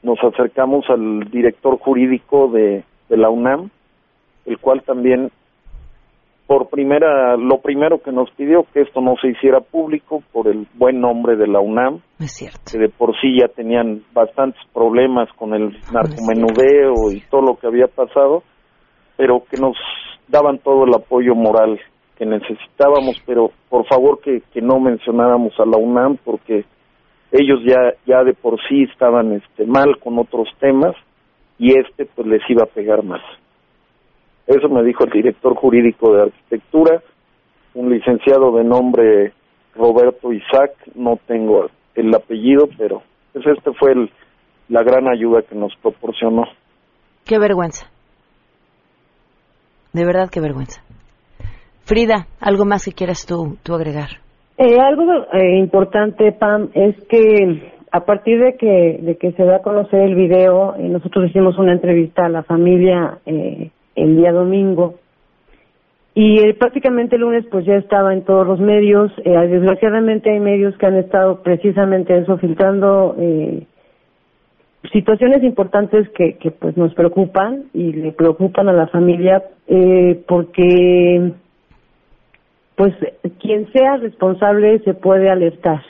nos 0.07 0.19
acercamos 0.23 0.85
al 0.89 1.29
director 1.31 1.79
jurídico 1.79 2.49
de, 2.49 2.85
de 3.09 3.17
la 3.17 3.29
UNAM, 3.29 3.71
el 4.47 4.59
cual 4.59 4.83
también 4.83 5.31
por 6.47 6.69
primera, 6.69 7.37
lo 7.37 7.59
primero 7.59 7.99
que 8.01 8.13
nos 8.13 8.31
pidió 8.31 8.65
que 8.73 8.83
esto 8.83 9.01
no 9.01 9.17
se 9.21 9.31
hiciera 9.31 9.59
público 9.61 10.23
por 10.33 10.47
el 10.47 10.69
buen 10.75 11.01
nombre 11.01 11.35
de 11.35 11.49
la 11.49 11.59
UNAM, 11.59 12.03
Es 12.21 12.37
cierto. 12.37 12.61
que 12.71 12.79
de 12.79 12.89
por 12.89 13.19
sí 13.21 13.41
ya 13.41 13.49
tenían 13.49 14.05
bastantes 14.15 14.61
problemas 14.73 15.29
con 15.37 15.55
el 15.55 15.77
narcomenudeo 15.93 17.11
y 17.13 17.21
todo 17.29 17.43
lo 17.43 17.57
que 17.57 17.67
había 17.67 17.89
pasado, 17.89 18.45
pero 19.17 19.43
que 19.51 19.61
nos 19.61 19.77
daban 20.29 20.59
todo 20.61 20.85
el 20.85 20.95
apoyo 20.95 21.35
moral 21.35 21.81
que 22.17 22.25
necesitábamos, 22.25 23.21
pero 23.27 23.51
por 23.69 23.85
favor 23.87 24.21
que, 24.21 24.41
que 24.53 24.63
no 24.63 24.79
mencionáramos 24.79 25.53
a 25.59 25.67
la 25.67 25.79
UNAM 25.79 26.17
porque 26.25 26.65
ellos 27.39 27.61
ya 27.65 27.95
ya 28.07 28.25
de 28.25 28.35
por 28.35 28.59
sí 28.69 28.85
estaban 28.85 29.33
este 29.33 29.67
mal 29.67 29.99
con 29.99 30.19
otros 30.19 30.49
temas 30.59 30.95
y 31.59 31.79
este 31.79 32.07
pues 32.07 32.27
les 32.27 32.43
iba 32.49 32.65
a 32.65 32.75
pegar 32.75 33.03
más. 33.03 33.23
Eso 34.47 34.69
me 34.69 34.83
dijo 34.85 35.05
el 35.05 35.11
director 35.11 35.55
jurídico 35.57 36.15
de 36.15 36.23
arquitectura, 36.23 37.03
un 37.75 37.91
licenciado 37.91 38.53
de 38.57 38.65
nombre 38.65 39.33
Roberto 39.75 40.33
Isaac, 40.33 40.73
no 40.95 41.19
tengo 41.27 41.69
el 41.95 42.15
apellido, 42.15 42.69
pero 42.79 43.03
pues 43.33 43.47
este 43.47 43.73
fue 43.73 43.93
el, 43.93 44.11
la 44.69 44.83
gran 44.83 45.09
ayuda 45.09 45.43
que 45.43 45.55
nos 45.55 45.75
proporcionó. 45.83 46.45
Qué 47.25 47.39
vergüenza. 47.39 47.91
De 49.93 50.05
verdad, 50.05 50.31
qué 50.31 50.41
vergüenza. 50.41 50.83
Frida, 51.85 52.27
¿algo 52.41 52.65
más 52.65 52.85
que 52.85 52.93
quieras 52.93 53.27
tú, 53.27 53.57
tú 53.63 53.75
agregar? 53.75 54.26
Eh, 54.59 54.81
algo 54.81 55.27
eh, 55.35 55.59
importante, 55.59 56.33
Pam, 56.33 56.71
es 56.73 56.97
que 57.09 57.75
a 57.93 58.05
partir 58.05 58.43
de 58.43 58.57
que, 58.57 58.99
de 59.03 59.17
que 59.17 59.33
se 59.33 59.45
da 59.45 59.57
a 59.57 59.63
conocer 59.63 60.01
el 60.01 60.15
video, 60.15 60.75
eh, 60.77 60.89
nosotros 60.89 61.29
hicimos 61.29 61.59
una 61.59 61.73
entrevista 61.73 62.25
a 62.25 62.31
la 62.31 62.43
familia 62.43 63.19
eh, 63.27 63.71
el 63.95 64.17
día 64.17 64.33
domingo 64.33 64.95
y 66.15 66.39
eh, 66.39 66.55
prácticamente 66.55 67.17
el 67.17 67.23
lunes 67.23 67.45
pues 67.51 67.67
ya 67.67 67.77
estaba 67.77 68.15
en 68.15 68.25
todos 68.25 68.47
los 68.47 68.59
medios. 68.59 69.13
Eh, 69.25 69.31
desgraciadamente 69.49 70.31
hay 70.31 70.41
medios 70.41 70.77
que 70.79 70.87
han 70.87 70.97
estado 70.97 71.43
precisamente 71.43 72.17
eso, 72.17 72.39
filtrando 72.39 73.15
situaciones 74.93 75.43
importantes 75.43 76.09
que, 76.11 76.39
que 76.39 76.51
pues 76.51 76.77
nos 76.79 76.95
preocupan 76.95 77.65
y 77.75 77.93
le 77.93 78.13
preocupan 78.13 78.69
a 78.69 78.73
la 78.73 78.87
familia 78.87 79.43
porque 80.27 81.33
pues 82.77 82.95
quien 83.41 83.71
sea 83.73 83.97
responsable 83.97 84.79
se 84.81 84.95
puede 84.95 85.29
alertar. 85.31 85.83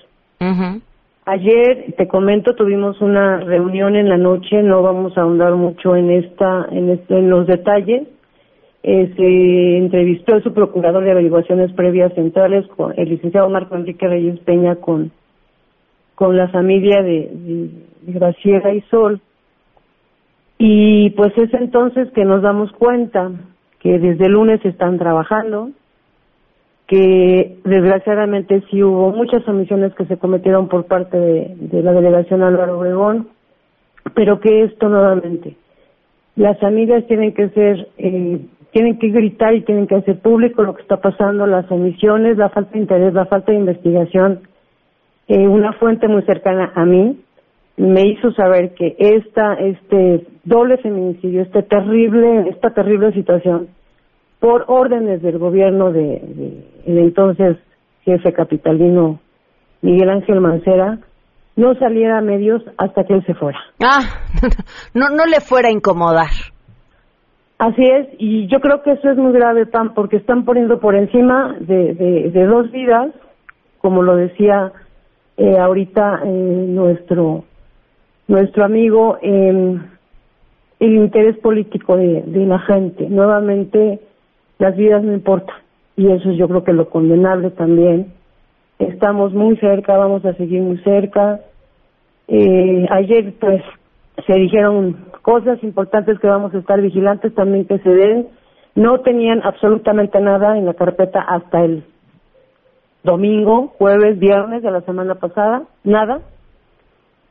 Ayer, 1.28 1.92
te 1.98 2.06
comento, 2.06 2.54
tuvimos 2.54 3.00
una 3.00 3.38
reunión 3.40 3.96
en 3.96 4.08
la 4.08 4.16
noche, 4.16 4.62
no 4.62 4.82
vamos 4.82 5.18
a 5.18 5.22
ahondar 5.22 5.54
mucho 5.56 5.96
en 5.96 6.10
esta, 6.12 6.68
en, 6.70 6.90
este- 6.90 7.18
en 7.18 7.28
los 7.30 7.46
detalles. 7.48 8.06
Eh, 8.84 9.12
se 9.16 9.76
entrevistó 9.78 10.40
su 10.40 10.54
procurador 10.54 11.02
de 11.02 11.10
averiguaciones 11.10 11.72
previas 11.72 12.14
centrales, 12.14 12.64
con 12.68 12.94
el 12.96 13.08
licenciado 13.08 13.50
Marco 13.50 13.74
Enrique 13.74 14.06
Reyes 14.06 14.38
Peña, 14.40 14.76
con, 14.76 15.10
con 16.14 16.36
la 16.36 16.46
familia 16.48 17.02
de, 17.02 17.28
de, 17.32 17.70
de 18.02 18.12
Graciela 18.12 18.72
y 18.72 18.82
Sol. 18.82 19.20
Y 20.58 21.10
pues 21.10 21.36
es 21.36 21.52
entonces 21.54 22.08
que 22.12 22.24
nos 22.24 22.42
damos 22.42 22.70
cuenta 22.72 23.32
que 23.80 23.98
desde 23.98 24.26
el 24.26 24.32
lunes 24.32 24.64
están 24.64 24.98
trabajando, 24.98 25.70
que 26.86 27.58
desgraciadamente 27.64 28.62
sí 28.70 28.82
hubo 28.82 29.10
muchas 29.10 29.46
omisiones 29.48 29.92
que 29.94 30.06
se 30.06 30.18
cometieron 30.18 30.68
por 30.68 30.86
parte 30.86 31.18
de, 31.18 31.82
la 31.82 31.92
delegación 31.92 32.42
Álvaro 32.42 32.78
Obregón, 32.78 33.28
pero 34.14 34.38
que 34.38 34.62
esto 34.62 34.88
nuevamente, 34.88 35.56
las 36.36 36.58
familias 36.60 37.04
tienen 37.08 37.34
que 37.34 37.48
ser, 37.48 37.88
eh, 37.98 38.40
tienen 38.70 38.98
que 38.98 39.08
gritar 39.08 39.54
y 39.54 39.62
tienen 39.62 39.88
que 39.88 39.96
hacer 39.96 40.20
público 40.20 40.62
lo 40.62 40.74
que 40.74 40.82
está 40.82 40.98
pasando, 40.98 41.46
las 41.46 41.68
omisiones, 41.72 42.36
la 42.36 42.50
falta 42.50 42.72
de 42.72 42.78
interés, 42.78 43.14
la 43.14 43.26
falta 43.26 43.50
de 43.50 43.58
investigación. 43.58 44.40
Eh, 45.28 45.48
una 45.48 45.72
fuente 45.72 46.06
muy 46.06 46.22
cercana 46.22 46.72
a 46.74 46.84
mí 46.84 47.18
me 47.78 48.06
hizo 48.06 48.30
saber 48.32 48.74
que 48.74 48.94
esta, 48.98 49.54
este 49.54 50.24
doble 50.44 50.76
feminicidio, 50.78 51.42
este 51.42 51.62
terrible, 51.64 52.48
esta 52.50 52.70
terrible 52.70 53.12
situación, 53.12 53.68
por 54.38 54.64
órdenes 54.68 55.20
del 55.22 55.38
gobierno 55.38 55.90
de 55.90 56.75
el 56.86 56.98
entonces 56.98 57.56
jefe 58.02 58.32
capitalino 58.32 59.20
Miguel 59.82 60.08
Ángel 60.10 60.40
Mancera, 60.40 60.98
no 61.56 61.74
saliera 61.74 62.18
a 62.18 62.22
medios 62.22 62.62
hasta 62.78 63.04
que 63.04 63.14
él 63.14 63.24
se 63.26 63.34
fuera. 63.34 63.58
Ah, 63.82 64.00
no, 64.94 65.08
no 65.10 65.26
le 65.26 65.40
fuera 65.40 65.68
a 65.68 65.72
incomodar. 65.72 66.30
Así 67.58 67.82
es, 67.82 68.08
y 68.18 68.46
yo 68.48 68.60
creo 68.60 68.82
que 68.82 68.92
eso 68.92 69.08
es 69.10 69.16
muy 69.16 69.32
grave, 69.32 69.64
Pam, 69.66 69.94
porque 69.94 70.18
están 70.18 70.44
poniendo 70.44 70.78
por 70.78 70.94
encima 70.94 71.56
de, 71.60 71.94
de, 71.94 72.30
de 72.30 72.44
dos 72.44 72.70
vidas, 72.70 73.12
como 73.78 74.02
lo 74.02 74.16
decía 74.16 74.72
eh, 75.38 75.58
ahorita 75.58 76.20
eh, 76.24 76.28
nuestro 76.68 77.44
nuestro 78.28 78.64
amigo, 78.64 79.18
eh, 79.22 79.78
el 80.80 80.94
interés 80.94 81.38
político 81.38 81.96
de, 81.96 82.22
de 82.22 82.46
la 82.46 82.58
gente. 82.58 83.08
Nuevamente, 83.08 84.00
las 84.58 84.76
vidas 84.76 85.02
no 85.02 85.12
importan, 85.12 85.56
y 85.96 86.12
eso 86.12 86.30
yo 86.32 86.46
creo 86.46 86.62
que 86.62 86.74
lo 86.74 86.90
condenable 86.90 87.50
también. 87.50 88.12
Estamos 88.78 89.32
muy 89.32 89.56
cerca, 89.56 89.96
vamos 89.96 90.24
a 90.26 90.34
seguir 90.34 90.60
muy 90.60 90.76
cerca. 90.78 91.40
Eh, 92.28 92.86
ayer, 92.90 93.34
pues, 93.40 93.62
se 94.26 94.34
dijeron 94.34 95.06
cosas 95.22 95.62
importantes 95.62 96.18
que 96.18 96.28
vamos 96.28 96.54
a 96.54 96.58
estar 96.58 96.80
vigilantes 96.80 97.34
también 97.34 97.64
que 97.64 97.78
se 97.78 97.88
den. 97.88 98.28
No 98.74 99.00
tenían 99.00 99.40
absolutamente 99.42 100.20
nada 100.20 100.58
en 100.58 100.66
la 100.66 100.74
carpeta 100.74 101.20
hasta 101.20 101.64
el 101.64 101.84
domingo, 103.02 103.68
jueves, 103.78 104.18
viernes 104.18 104.62
de 104.62 104.70
la 104.70 104.82
semana 104.82 105.14
pasada, 105.14 105.62
nada. 105.82 106.20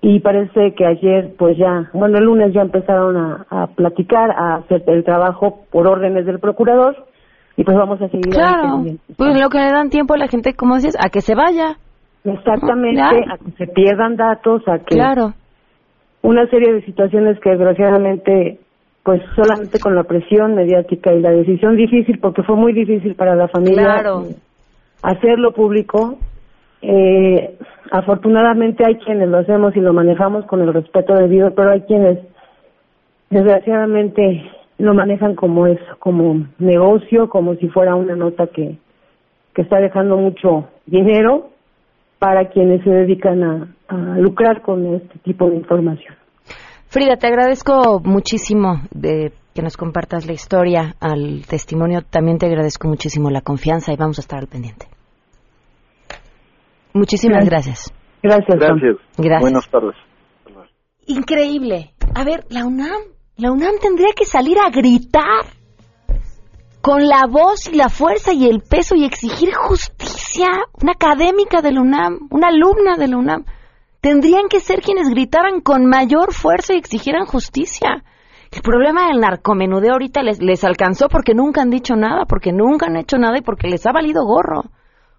Y 0.01 0.19
parece 0.21 0.73
que 0.73 0.85
ayer, 0.85 1.35
pues 1.37 1.57
ya, 1.57 1.89
bueno, 1.93 2.17
el 2.17 2.25
lunes 2.25 2.53
ya 2.53 2.61
empezaron 2.61 3.17
a 3.17 3.67
platicar, 3.75 4.31
a 4.31 4.55
hacer 4.55 4.83
el 4.87 5.03
trabajo 5.03 5.65
por 5.71 5.87
órdenes 5.87 6.25
del 6.25 6.39
procurador 6.39 6.95
y 7.57 7.63
pues 7.63 7.77
vamos 7.77 8.01
a 8.01 8.07
seguir. 8.09 8.29
Claro, 8.33 8.83
pues 9.17 9.39
lo 9.41 9.49
que 9.49 9.59
le 9.59 9.71
dan 9.71 9.89
tiempo 9.89 10.13
a 10.13 10.17
la 10.17 10.27
gente, 10.27 10.53
como 10.53 10.75
dices, 10.75 10.95
a 10.99 11.09
que 11.09 11.21
se 11.21 11.35
vaya. 11.35 11.77
Exactamente, 12.23 12.97
Ya. 12.97 13.09
a 13.33 13.37
que 13.37 13.51
se 13.57 13.67
pierdan 13.67 14.15
datos, 14.15 14.67
a 14.67 14.79
que 14.79 14.95
Claro. 14.95 15.33
una 16.23 16.47
serie 16.49 16.73
de 16.73 16.81
situaciones 16.85 17.39
que 17.39 17.51
desgraciadamente 17.51 18.59
pues 19.03 19.21
solamente 19.35 19.79
con 19.79 19.93
la 19.93 20.03
presión 20.05 20.55
mediática 20.55 21.13
y 21.13 21.21
la 21.21 21.29
decisión 21.29 21.75
difícil 21.77 22.17
porque 22.19 22.41
fue 22.41 22.55
muy 22.55 22.73
difícil 22.73 23.13
para 23.13 23.35
la 23.35 23.47
familia 23.49 23.83
Claro. 23.99 24.23
eh, 24.27 24.35
hacerlo 25.03 25.51
público 25.53 26.17
eh, 26.81 27.55
afortunadamente 27.91 28.83
hay 28.83 28.95
quienes 28.95 29.29
lo 29.29 29.37
hacemos 29.37 29.75
y 29.75 29.79
lo 29.79 29.93
manejamos 29.93 30.45
con 30.47 30.61
el 30.61 30.73
respeto 30.73 31.13
debido 31.13 31.53
pero 31.53 31.69
hay 31.73 31.81
quienes 31.81 32.17
desgraciadamente 33.29 34.49
lo 34.77 34.93
manejan 34.93 35.35
como 35.35 35.67
eso 35.67 35.97
como 35.99 36.47
negocio 36.59 37.29
como 37.29 37.55
si 37.55 37.69
fuera 37.69 37.95
una 37.95 38.15
nota 38.15 38.47
que 38.47 38.77
que 39.53 39.61
está 39.61 39.79
dejando 39.79 40.17
mucho 40.17 40.67
dinero 40.85 41.49
para 42.19 42.49
quienes 42.49 42.83
se 42.83 42.89
dedican 42.89 43.43
a, 43.43 43.67
a 43.87 44.17
lucrar 44.17 44.61
con 44.61 44.95
este 44.95 45.19
tipo 45.19 45.49
de 45.49 45.57
información 45.57 46.15
Frida, 46.87 47.17
te 47.17 47.27
agradezco 47.27 47.99
muchísimo 48.03 48.81
de 48.91 49.33
que 49.53 49.61
nos 49.61 49.75
compartas 49.75 50.25
la 50.25 50.33
historia, 50.33 50.95
al 51.01 51.45
testimonio. 51.45 52.01
También 52.01 52.37
te 52.37 52.45
agradezco 52.45 52.87
muchísimo 52.87 53.29
la 53.29 53.41
confianza 53.41 53.91
y 53.91 53.97
vamos 53.97 54.17
a 54.17 54.21
estar 54.21 54.39
al 54.39 54.47
pendiente. 54.47 54.87
Muchísimas 56.93 57.45
gracias. 57.45 57.93
Gracias. 58.23 58.57
Gracias. 58.57 58.97
Gracias. 59.17 59.41
Buenas 59.41 59.69
tardes. 59.69 59.95
Increíble. 61.07 61.91
A 62.15 62.23
ver, 62.23 62.45
la 62.49 62.65
UNAM, 62.65 63.01
la 63.37 63.51
UNAM 63.51 63.75
tendría 63.81 64.13
que 64.15 64.25
salir 64.25 64.57
a 64.59 64.69
gritar 64.69 65.45
con 66.81 67.07
la 67.07 67.25
voz 67.27 67.67
y 67.67 67.75
la 67.75 67.89
fuerza 67.89 68.31
y 68.31 68.47
el 68.47 68.61
peso 68.61 68.95
y 68.95 69.03
exigir 69.03 69.53
justicia. 69.53 70.47
Una 70.81 70.93
académica 70.93 71.61
de 71.61 71.73
la 71.73 71.81
UNAM, 71.81 72.27
una 72.31 72.47
alumna 72.47 72.95
de 72.95 73.07
la 73.09 73.17
UNAM, 73.17 73.45
tendrían 73.99 74.47
que 74.49 74.61
ser 74.61 74.81
quienes 74.81 75.09
gritaran 75.09 75.59
con 75.59 75.85
mayor 75.85 76.31
fuerza 76.33 76.73
y 76.73 76.77
exigieran 76.77 77.25
justicia. 77.25 78.03
El 78.51 78.61
problema 78.61 79.07
del 79.07 79.19
narcomenudeo 79.19 79.93
ahorita 79.93 80.23
les, 80.23 80.41
les 80.41 80.63
alcanzó 80.63 81.09
porque 81.09 81.33
nunca 81.33 81.61
han 81.61 81.69
dicho 81.69 81.95
nada, 81.95 82.25
porque 82.25 82.53
nunca 82.53 82.85
han 82.85 82.95
hecho 82.95 83.17
nada 83.17 83.37
y 83.37 83.41
porque 83.41 83.67
les 83.67 83.85
ha 83.85 83.91
valido 83.91 84.23
gorro. 84.23 84.63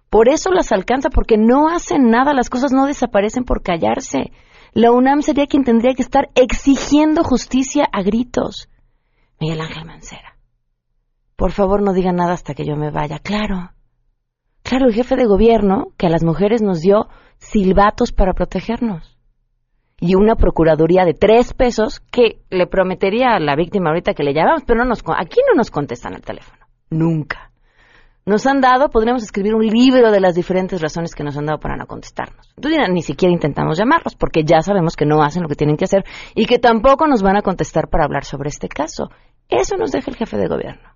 Por 0.09 0.29
eso 0.29 0.51
las 0.51 0.71
alcanza, 0.71 1.09
porque 1.09 1.37
no 1.37 1.67
hacen 1.67 2.09
nada, 2.09 2.33
las 2.33 2.49
cosas 2.49 2.71
no 2.71 2.87
desaparecen 2.87 3.43
por 3.43 3.61
callarse. 3.61 4.31
La 4.77 4.91
UNAM 4.91 5.23
sería 5.23 5.47
quien 5.47 5.63
tendría 5.63 5.95
que 5.95 6.03
estar 6.03 6.29
exigiendo 6.35 7.23
justicia 7.23 7.83
a 7.91 8.03
gritos. 8.03 8.69
Miguel 9.39 9.59
Ángel 9.59 9.85
Mancera. 9.85 10.37
Por 11.35 11.51
favor, 11.51 11.81
no 11.81 11.93
diga 11.93 12.11
nada 12.11 12.33
hasta 12.33 12.53
que 12.53 12.63
yo 12.63 12.75
me 12.75 12.91
vaya. 12.91 13.17
Claro. 13.17 13.71
Claro, 14.61 14.85
el 14.85 14.93
jefe 14.93 15.15
de 15.15 15.25
gobierno 15.25 15.87
que 15.97 16.05
a 16.05 16.11
las 16.11 16.23
mujeres 16.23 16.61
nos 16.61 16.81
dio 16.81 17.07
silbatos 17.39 18.11
para 18.11 18.33
protegernos. 18.33 19.17
Y 19.99 20.13
una 20.13 20.35
procuraduría 20.35 21.05
de 21.05 21.15
tres 21.15 21.55
pesos 21.55 21.99
que 22.11 22.43
le 22.51 22.67
prometería 22.67 23.29
a 23.29 23.39
la 23.39 23.55
víctima 23.55 23.89
ahorita 23.89 24.13
que 24.13 24.21
le 24.21 24.35
llamamos, 24.35 24.61
pero 24.67 24.77
no 24.77 24.85
nos, 24.85 25.01
aquí 25.17 25.39
no 25.49 25.55
nos 25.55 25.71
contestan 25.71 26.13
el 26.13 26.21
teléfono. 26.21 26.67
Nunca. 26.91 27.46
Nos 28.27 28.45
han 28.45 28.59
dado, 28.59 28.89
podríamos 28.89 29.23
escribir 29.23 29.55
un 29.55 29.65
libro 29.65 30.11
de 30.11 30.19
las 30.19 30.35
diferentes 30.35 30.81
razones 30.81 31.15
que 31.15 31.23
nos 31.23 31.37
han 31.37 31.45
dado 31.45 31.61
para 31.61 31.77
no 31.77 31.87
contestarnos. 31.87 32.51
Entonces 32.57 32.81
ni 32.91 33.01
siquiera 33.01 33.31
intentamos 33.31 33.77
llamarlos 33.77 34.15
porque 34.15 34.43
ya 34.43 34.59
sabemos 34.59 34.97
que 34.97 35.05
no 35.05 35.23
hacen 35.23 35.43
lo 35.43 35.47
que 35.47 35.55
tienen 35.55 35.77
que 35.77 35.85
hacer 35.85 36.03
y 36.35 36.45
que 36.45 36.59
tampoco 36.59 37.07
nos 37.07 37.21
van 37.21 37.37
a 37.37 37.41
contestar 37.41 37.87
para 37.87 38.03
hablar 38.03 38.25
sobre 38.25 38.49
este 38.49 38.67
caso. 38.67 39.09
Eso 39.47 39.77
nos 39.77 39.93
deja 39.93 40.11
el 40.11 40.17
jefe 40.17 40.35
de 40.35 40.49
gobierno. 40.49 40.89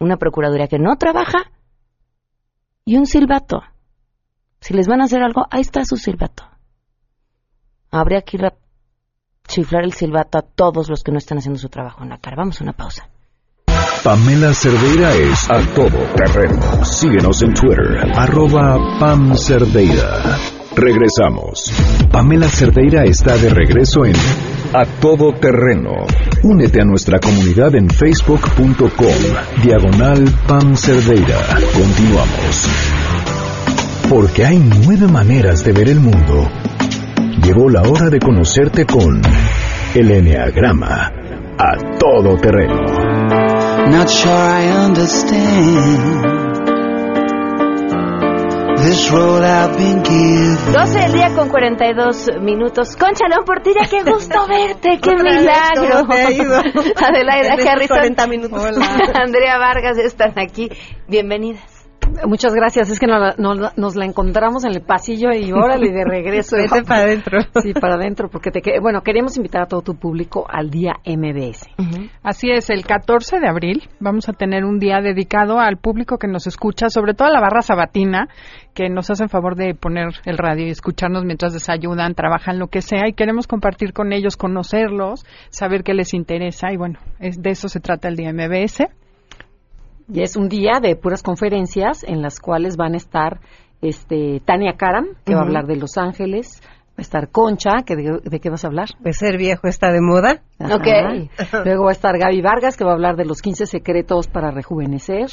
Una 0.00 0.18
procuraduría 0.18 0.68
que 0.68 0.78
no 0.78 0.96
trabaja 0.96 1.50
y 2.84 2.98
un 2.98 3.06
silbato. 3.06 3.62
Si 4.60 4.74
les 4.74 4.86
van 4.86 5.00
a 5.00 5.04
hacer 5.04 5.22
algo, 5.22 5.46
ahí 5.50 5.62
está 5.62 5.82
su 5.86 5.96
silbato. 5.96 6.44
Habría 7.90 8.20
que 8.20 8.36
chiflar 9.48 9.84
el 9.84 9.94
silbato 9.94 10.36
a 10.36 10.42
todos 10.42 10.90
los 10.90 11.02
que 11.02 11.10
no 11.10 11.16
están 11.16 11.38
haciendo 11.38 11.58
su 11.58 11.70
trabajo 11.70 12.02
en 12.02 12.10
la 12.10 12.18
cara. 12.18 12.36
Vamos 12.36 12.60
a 12.60 12.64
una 12.64 12.74
pausa. 12.74 13.08
Pamela 14.02 14.52
Cerdeira 14.54 15.14
es 15.14 15.50
a 15.50 15.60
todo 15.74 15.98
terreno. 16.14 16.84
Síguenos 16.84 17.42
en 17.42 17.54
Twitter, 17.54 18.12
arroba 18.14 18.78
Pam 19.00 19.36
Cerdeira. 19.36 20.38
Regresamos. 20.76 21.72
Pamela 22.10 22.48
Cerdeira 22.48 23.04
está 23.04 23.36
de 23.36 23.50
regreso 23.50 24.04
en 24.04 24.14
A 24.74 24.84
Todo 25.00 25.32
Terreno. 25.32 25.92
Únete 26.42 26.80
a 26.80 26.84
nuestra 26.84 27.18
comunidad 27.18 27.74
en 27.74 27.88
facebook.com, 27.88 29.62
diagonal 29.62 30.24
Pam 30.46 30.76
Cerdeira. 30.76 31.38
Continuamos. 31.72 32.68
Porque 34.08 34.44
hay 34.44 34.58
nueve 34.58 35.08
maneras 35.08 35.64
de 35.64 35.72
ver 35.72 35.88
el 35.88 36.00
mundo. 36.00 36.48
Llegó 37.42 37.68
la 37.68 37.82
hora 37.82 38.08
de 38.08 38.18
conocerte 38.20 38.86
con 38.86 39.20
el 39.94 40.10
Enneagrama. 40.10 41.10
A 41.58 41.98
todo 41.98 42.36
terreno. 42.36 43.05
Not 43.90 44.08
sure 44.10 44.32
I 44.32 44.68
understand 44.86 46.36
this 48.78 49.10
road 49.10 49.42
I've 49.42 49.76
been 49.76 50.02
given. 50.02 50.72
12 50.72 50.98
del 50.98 51.12
día 51.12 51.34
con 51.34 51.48
42 51.48 52.28
minutos. 52.40 52.96
Concha 52.96 53.26
León 53.28 53.44
Portilla, 53.44 53.86
qué 53.88 54.02
gusto 54.02 54.46
verte, 54.48 54.98
qué 55.00 55.10
Otra 55.10 55.22
vez, 55.22 55.40
milagro. 55.40 56.00
¿cómo 56.00 56.14
te 56.14 56.20
ha 56.20 56.30
ido? 56.30 56.56
Adelaida 56.96 57.54
Harrison. 57.54 57.96
40 57.96 58.26
minutos. 58.26 58.62
Andrea 59.14 59.58
Vargas 59.58 59.98
están 59.98 60.38
aquí. 60.38 60.68
Bienvenidas. 61.08 61.75
Muchas 62.26 62.54
gracias. 62.54 62.88
Es 62.90 62.98
que 62.98 63.06
no, 63.06 63.18
la- 63.18 63.34
no 63.36 63.54
la- 63.54 63.72
nos 63.76 63.94
la 63.94 64.04
encontramos 64.06 64.64
en 64.64 64.72
el 64.72 64.80
pasillo 64.80 65.30
y 65.32 65.52
órale 65.52 65.90
de 65.92 66.04
regreso. 66.08 66.56
Vete 66.56 66.82
para 66.84 67.02
adentro. 67.02 67.38
Sí, 67.62 67.74
para 67.74 67.96
adentro, 67.96 68.28
porque 68.30 68.50
te 68.50 68.62
que- 68.62 68.80
bueno, 68.80 69.02
queremos 69.02 69.36
invitar 69.36 69.62
a 69.62 69.66
todo 69.66 69.82
tu 69.82 69.96
público 69.96 70.46
al 70.48 70.70
día 70.70 70.94
MBS. 71.04 71.66
Así 72.22 72.48
es, 72.50 72.70
el 72.70 72.84
14 72.86 73.38
de 73.40 73.48
abril 73.48 73.82
vamos 74.00 74.28
a 74.28 74.32
tener 74.32 74.64
un 74.64 74.78
día 74.78 75.00
dedicado 75.00 75.58
al 75.58 75.76
público 75.76 76.16
que 76.16 76.28
nos 76.28 76.46
escucha, 76.46 76.88
sobre 76.88 77.12
todo 77.14 77.28
a 77.28 77.32
la 77.32 77.40
barra 77.40 77.60
sabatina, 77.60 78.28
que 78.72 78.88
nos 78.88 79.10
hacen 79.10 79.28
favor 79.28 79.54
de 79.56 79.74
poner 79.74 80.08
el 80.24 80.38
radio 80.38 80.66
y 80.66 80.70
escucharnos 80.70 81.24
mientras 81.24 81.52
desayunan, 81.52 82.14
trabajan, 82.14 82.58
lo 82.58 82.68
que 82.68 82.82
sea, 82.82 83.08
y 83.08 83.12
queremos 83.14 83.46
compartir 83.46 83.92
con 83.92 84.12
ellos, 84.12 84.36
conocerlos, 84.36 85.26
saber 85.50 85.82
qué 85.82 85.92
les 85.92 86.14
interesa, 86.14 86.72
y 86.72 86.76
bueno, 86.76 86.98
es, 87.18 87.42
de 87.42 87.50
eso 87.50 87.68
se 87.68 87.80
trata 87.80 88.08
el 88.08 88.16
día 88.16 88.32
MBS. 88.32 88.84
Y 90.12 90.22
es 90.22 90.36
un 90.36 90.48
día 90.48 90.80
de 90.80 90.94
puras 90.96 91.22
conferencias 91.22 92.04
en 92.04 92.22
las 92.22 92.38
cuales 92.40 92.76
van 92.76 92.94
a 92.94 92.96
estar 92.96 93.40
este 93.82 94.40
Tania 94.44 94.74
Karam, 94.76 95.06
que 95.24 95.34
va 95.34 95.40
a 95.40 95.44
hablar 95.44 95.66
de 95.66 95.76
Los 95.76 95.98
Ángeles, 95.98 96.60
va 96.90 96.98
a 96.98 97.02
estar 97.02 97.28
Concha, 97.30 97.82
que 97.84 97.96
de, 97.96 98.20
¿de 98.22 98.40
qué 98.40 98.48
vas 98.48 98.64
a 98.64 98.68
hablar? 98.68 98.88
De 99.00 99.12
ser 99.12 99.36
viejo 99.36 99.66
está 99.68 99.90
de 99.92 100.00
moda. 100.00 100.42
Ajá. 100.58 100.74
Luego 101.64 101.84
va 101.84 101.90
a 101.90 101.92
estar 101.92 102.16
Gaby 102.18 102.40
Vargas, 102.40 102.76
que 102.76 102.84
va 102.84 102.92
a 102.92 102.94
hablar 102.94 103.16
de 103.16 103.24
los 103.24 103.42
15 103.42 103.66
secretos 103.66 104.28
para 104.28 104.50
rejuvenecer. 104.50 105.26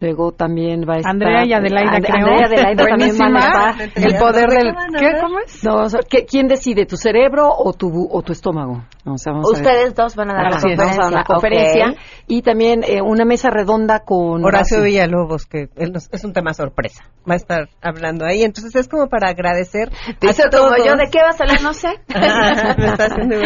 Luego 0.00 0.32
también 0.32 0.80
va 0.80 0.94
a 0.94 0.96
estar... 0.96 1.12
Andrea 1.12 1.44
y 1.46 1.52
Adelaida, 1.52 1.92
And- 1.94 2.04
creo. 2.04 2.16
Andrea 2.26 2.40
y 2.40 2.44
Adelaida 2.44 2.84
también 2.88 3.18
van 3.18 3.36
a 3.36 3.70
estar. 3.70 4.04
El 4.04 4.18
poder 4.18 4.48
del- 4.50 4.74
¿Qué? 4.98 5.20
¿Cómo 5.22 5.38
es? 5.38 5.64
No, 5.64 5.76
vamos 5.76 5.94
a- 5.94 6.00
¿qué- 6.10 6.24
¿Quién 6.26 6.48
decide, 6.48 6.86
tu 6.86 6.96
cerebro 6.96 7.48
o 7.56 7.72
tu, 7.72 8.08
o 8.10 8.20
tu 8.22 8.32
estómago? 8.32 8.82
O 9.04 9.18
sea, 9.18 9.32
vamos 9.32 9.52
a 9.52 9.58
ver. 9.58 9.66
Ustedes 9.66 9.94
dos 9.96 10.14
van 10.14 10.30
a 10.30 10.34
dar 10.34 10.42
la 10.50 10.56
Así 10.58 10.68
es, 10.70 10.76
conferencia. 10.78 10.84
Vamos 10.84 10.98
a 10.98 11.02
dar 11.02 11.12
la 11.12 11.24
conferencia. 11.24 11.94
Y 12.28 12.42
también 12.42 12.84
eh, 12.84 13.02
una 13.02 13.24
mesa 13.24 13.50
redonda 13.50 14.00
con... 14.04 14.44
Horacio 14.44 14.78
Horacio. 14.78 14.82
Villalobos, 14.82 15.46
que 15.46 15.68
él 15.76 15.92
nos- 15.92 16.08
es 16.12 16.22
un 16.24 16.32
tema 16.32 16.54
sorpresa. 16.54 17.02
Va 17.28 17.34
a 17.34 17.36
estar 17.36 17.68
hablando 17.80 18.24
ahí. 18.24 18.44
Entonces 18.44 18.76
es 18.76 18.88
como 18.88 19.08
para 19.08 19.28
agradecer. 19.30 19.90
Dice 20.20 20.44
como 20.50 20.76
yo, 20.76 20.94
¿de 20.94 21.10
qué 21.10 21.18
vas 21.20 21.40
a 21.40 21.44
hablar? 21.44 21.62
No 21.62 21.72
sé. 21.74 21.88
Ah, 22.14 22.74
me 22.78 22.86
está 22.86 23.06
haciendo 23.06 23.36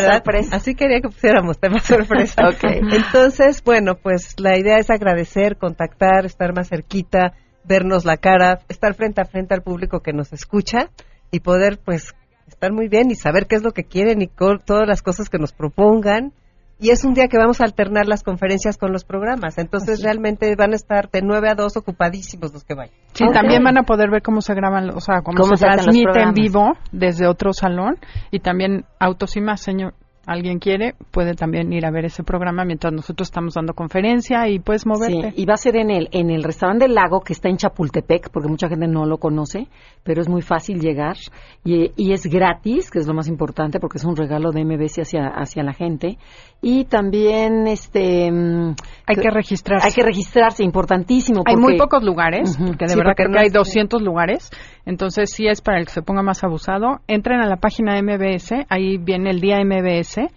sorpresa. 0.00 0.56
Así 0.56 0.74
quería 0.74 1.00
que 1.00 1.08
pusiéramos 1.08 1.58
tema 1.58 1.78
sorpresa. 1.80 2.42
Entonces, 2.62 3.62
bueno, 3.62 3.96
pues 4.02 4.34
la 4.38 4.58
idea 4.58 4.78
es 4.78 4.90
agradecer, 4.90 5.56
contactar, 5.58 6.24
estar 6.26 6.54
más 6.54 6.68
cerquita, 6.68 7.34
vernos 7.64 8.04
la 8.04 8.16
cara, 8.16 8.60
estar 8.68 8.94
frente 8.94 9.20
a 9.20 9.24
frente 9.24 9.54
al 9.54 9.62
público 9.62 10.00
que 10.00 10.12
nos 10.12 10.32
escucha 10.32 10.90
y 11.30 11.40
poder, 11.40 11.78
pues, 11.84 12.14
estar 12.56 12.72
muy 12.72 12.88
bien 12.88 13.10
y 13.10 13.14
saber 13.14 13.46
qué 13.46 13.56
es 13.56 13.62
lo 13.62 13.72
que 13.72 13.84
quieren 13.84 14.22
y 14.22 14.28
con 14.28 14.58
todas 14.58 14.88
las 14.88 15.02
cosas 15.02 15.28
que 15.28 15.38
nos 15.38 15.52
propongan. 15.52 16.32
Y 16.78 16.90
es 16.90 17.04
un 17.04 17.14
día 17.14 17.28
que 17.28 17.38
vamos 17.38 17.60
a 17.60 17.64
alternar 17.64 18.06
las 18.06 18.22
conferencias 18.22 18.76
con 18.76 18.92
los 18.92 19.04
programas. 19.04 19.56
Entonces, 19.56 20.02
realmente 20.02 20.54
van 20.56 20.72
a 20.72 20.76
estar 20.76 21.10
de 21.10 21.22
9 21.22 21.48
a 21.50 21.54
2 21.54 21.76
ocupadísimos 21.78 22.52
los 22.52 22.64
que 22.64 22.74
vayan. 22.74 22.94
Sí, 23.14 23.24
también 23.32 23.64
van 23.64 23.78
a 23.78 23.82
poder 23.84 24.10
ver 24.10 24.20
cómo 24.20 24.42
se 24.42 24.54
graban, 24.54 24.90
o 24.90 25.00
sea, 25.00 25.22
cómo, 25.22 25.38
Cómo 25.38 25.56
se 25.56 25.64
se 25.64 25.66
transmite 25.66 26.20
en 26.20 26.34
vivo 26.34 26.72
desde 26.92 27.26
otro 27.26 27.54
salón 27.54 27.96
y 28.30 28.40
también 28.40 28.84
autos 28.98 29.36
y 29.36 29.40
más, 29.40 29.62
señor. 29.62 29.94
Alguien 30.26 30.58
quiere, 30.58 30.94
puede 31.12 31.34
también 31.34 31.72
ir 31.72 31.86
a 31.86 31.90
ver 31.92 32.06
ese 32.06 32.24
programa 32.24 32.64
mientras 32.64 32.92
nosotros 32.92 33.28
estamos 33.28 33.54
dando 33.54 33.74
conferencia 33.74 34.48
y 34.48 34.58
puedes 34.58 34.84
moverte. 34.84 35.30
Sí, 35.30 35.42
y 35.42 35.46
va 35.46 35.54
a 35.54 35.56
ser 35.56 35.76
en 35.76 35.88
el, 35.88 36.08
en 36.10 36.30
el 36.30 36.42
restaurante 36.42 36.86
del 36.86 36.94
lago 36.94 37.20
que 37.20 37.32
está 37.32 37.48
en 37.48 37.56
Chapultepec, 37.56 38.30
porque 38.30 38.48
mucha 38.48 38.68
gente 38.68 38.88
no 38.88 39.06
lo 39.06 39.18
conoce, 39.18 39.68
pero 40.02 40.20
es 40.20 40.28
muy 40.28 40.42
fácil 40.42 40.80
llegar 40.80 41.16
y, 41.64 41.92
y 41.96 42.12
es 42.12 42.26
gratis, 42.26 42.90
que 42.90 42.98
es 42.98 43.06
lo 43.06 43.14
más 43.14 43.28
importante, 43.28 43.78
porque 43.78 43.98
es 43.98 44.04
un 44.04 44.16
regalo 44.16 44.50
de 44.50 44.64
MBC 44.64 45.02
hacia, 45.02 45.28
hacia 45.28 45.62
la 45.62 45.72
gente. 45.72 46.18
Y 46.62 46.86
también, 46.86 47.66
este... 47.68 48.30
mm, 48.32 48.74
Hay 49.06 49.16
que 49.16 49.30
registrarse. 49.30 49.86
Hay 49.86 49.92
que 49.92 50.02
registrarse, 50.02 50.64
importantísimo. 50.64 51.42
Hay 51.46 51.54
porque- 51.54 51.68
muy 51.68 51.76
pocos 51.78 52.02
lugares, 52.02 52.56
porque 52.58 52.86
de 52.86 52.88
Sí, 52.88 52.96
verdad 52.96 53.10
porque 53.10 53.22
creo 53.24 53.28
no 53.28 53.34
que 53.34 53.40
hay 53.40 53.46
es- 53.48 53.52
200 53.52 54.02
lugares. 54.02 54.50
Entonces, 54.84 55.30
sí 55.32 55.46
es 55.46 55.60
para 55.60 55.78
el 55.78 55.84
que 55.86 55.92
se 55.92 56.02
ponga 56.02 56.22
más 56.22 56.42
abusado. 56.42 57.00
Entren 57.06 57.40
a 57.40 57.46
la 57.46 57.56
página 57.56 57.94
de 57.94 58.02
MBS, 58.02 58.66
ahí 58.68 58.96
viene 58.98 59.30
el 59.30 59.40
día 59.40 59.60
MBS 59.64 60.28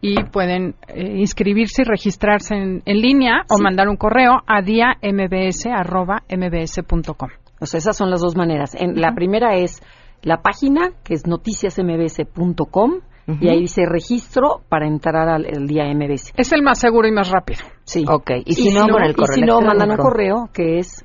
y 0.00 0.22
pueden 0.24 0.76
eh, 0.88 1.16
inscribirse 1.18 1.82
y 1.82 1.84
registrarse 1.84 2.54
en, 2.54 2.82
en 2.86 3.00
línea 3.00 3.42
o 3.50 3.58
mandar 3.58 3.88
un 3.88 3.96
correo 3.96 4.42
a 4.46 4.62
diambs.mbs.com. 4.62 7.28
O 7.60 7.66
sea, 7.66 7.78
esas 7.78 7.96
son 7.96 8.10
las 8.10 8.20
dos 8.20 8.36
maneras. 8.36 8.74
En, 8.74 9.00
La 9.00 9.14
primera 9.14 9.56
es 9.56 9.82
la 10.22 10.42
página, 10.42 10.90
que 11.04 11.14
es 11.14 11.26
noticiasmbs.com, 11.26 13.00
y 13.26 13.48
ahí 13.48 13.60
dice 13.62 13.86
registro 13.86 14.60
para 14.68 14.86
entrar 14.86 15.28
al 15.28 15.46
el 15.46 15.66
día 15.66 15.84
MBS. 15.92 16.32
Es 16.36 16.52
el 16.52 16.62
más 16.62 16.78
seguro 16.78 17.08
y 17.08 17.12
más 17.12 17.30
rápido. 17.30 17.60
Sí. 17.84 18.04
Ok, 18.08 18.30
y 18.44 18.54
si 18.54 18.72
no, 18.72 18.88
con 18.88 19.02
el 19.02 19.14
correo 19.16 19.36
Y 19.36 19.40
si 19.40 19.42
no, 19.42 19.60
mandan 19.60 19.90
un 19.90 19.96
correo 19.96 20.48
que 20.52 20.78
es 20.78 21.04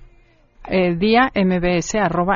eh, 0.67 0.95
día 0.95 1.31
mbs.mbs.com. 1.33 2.31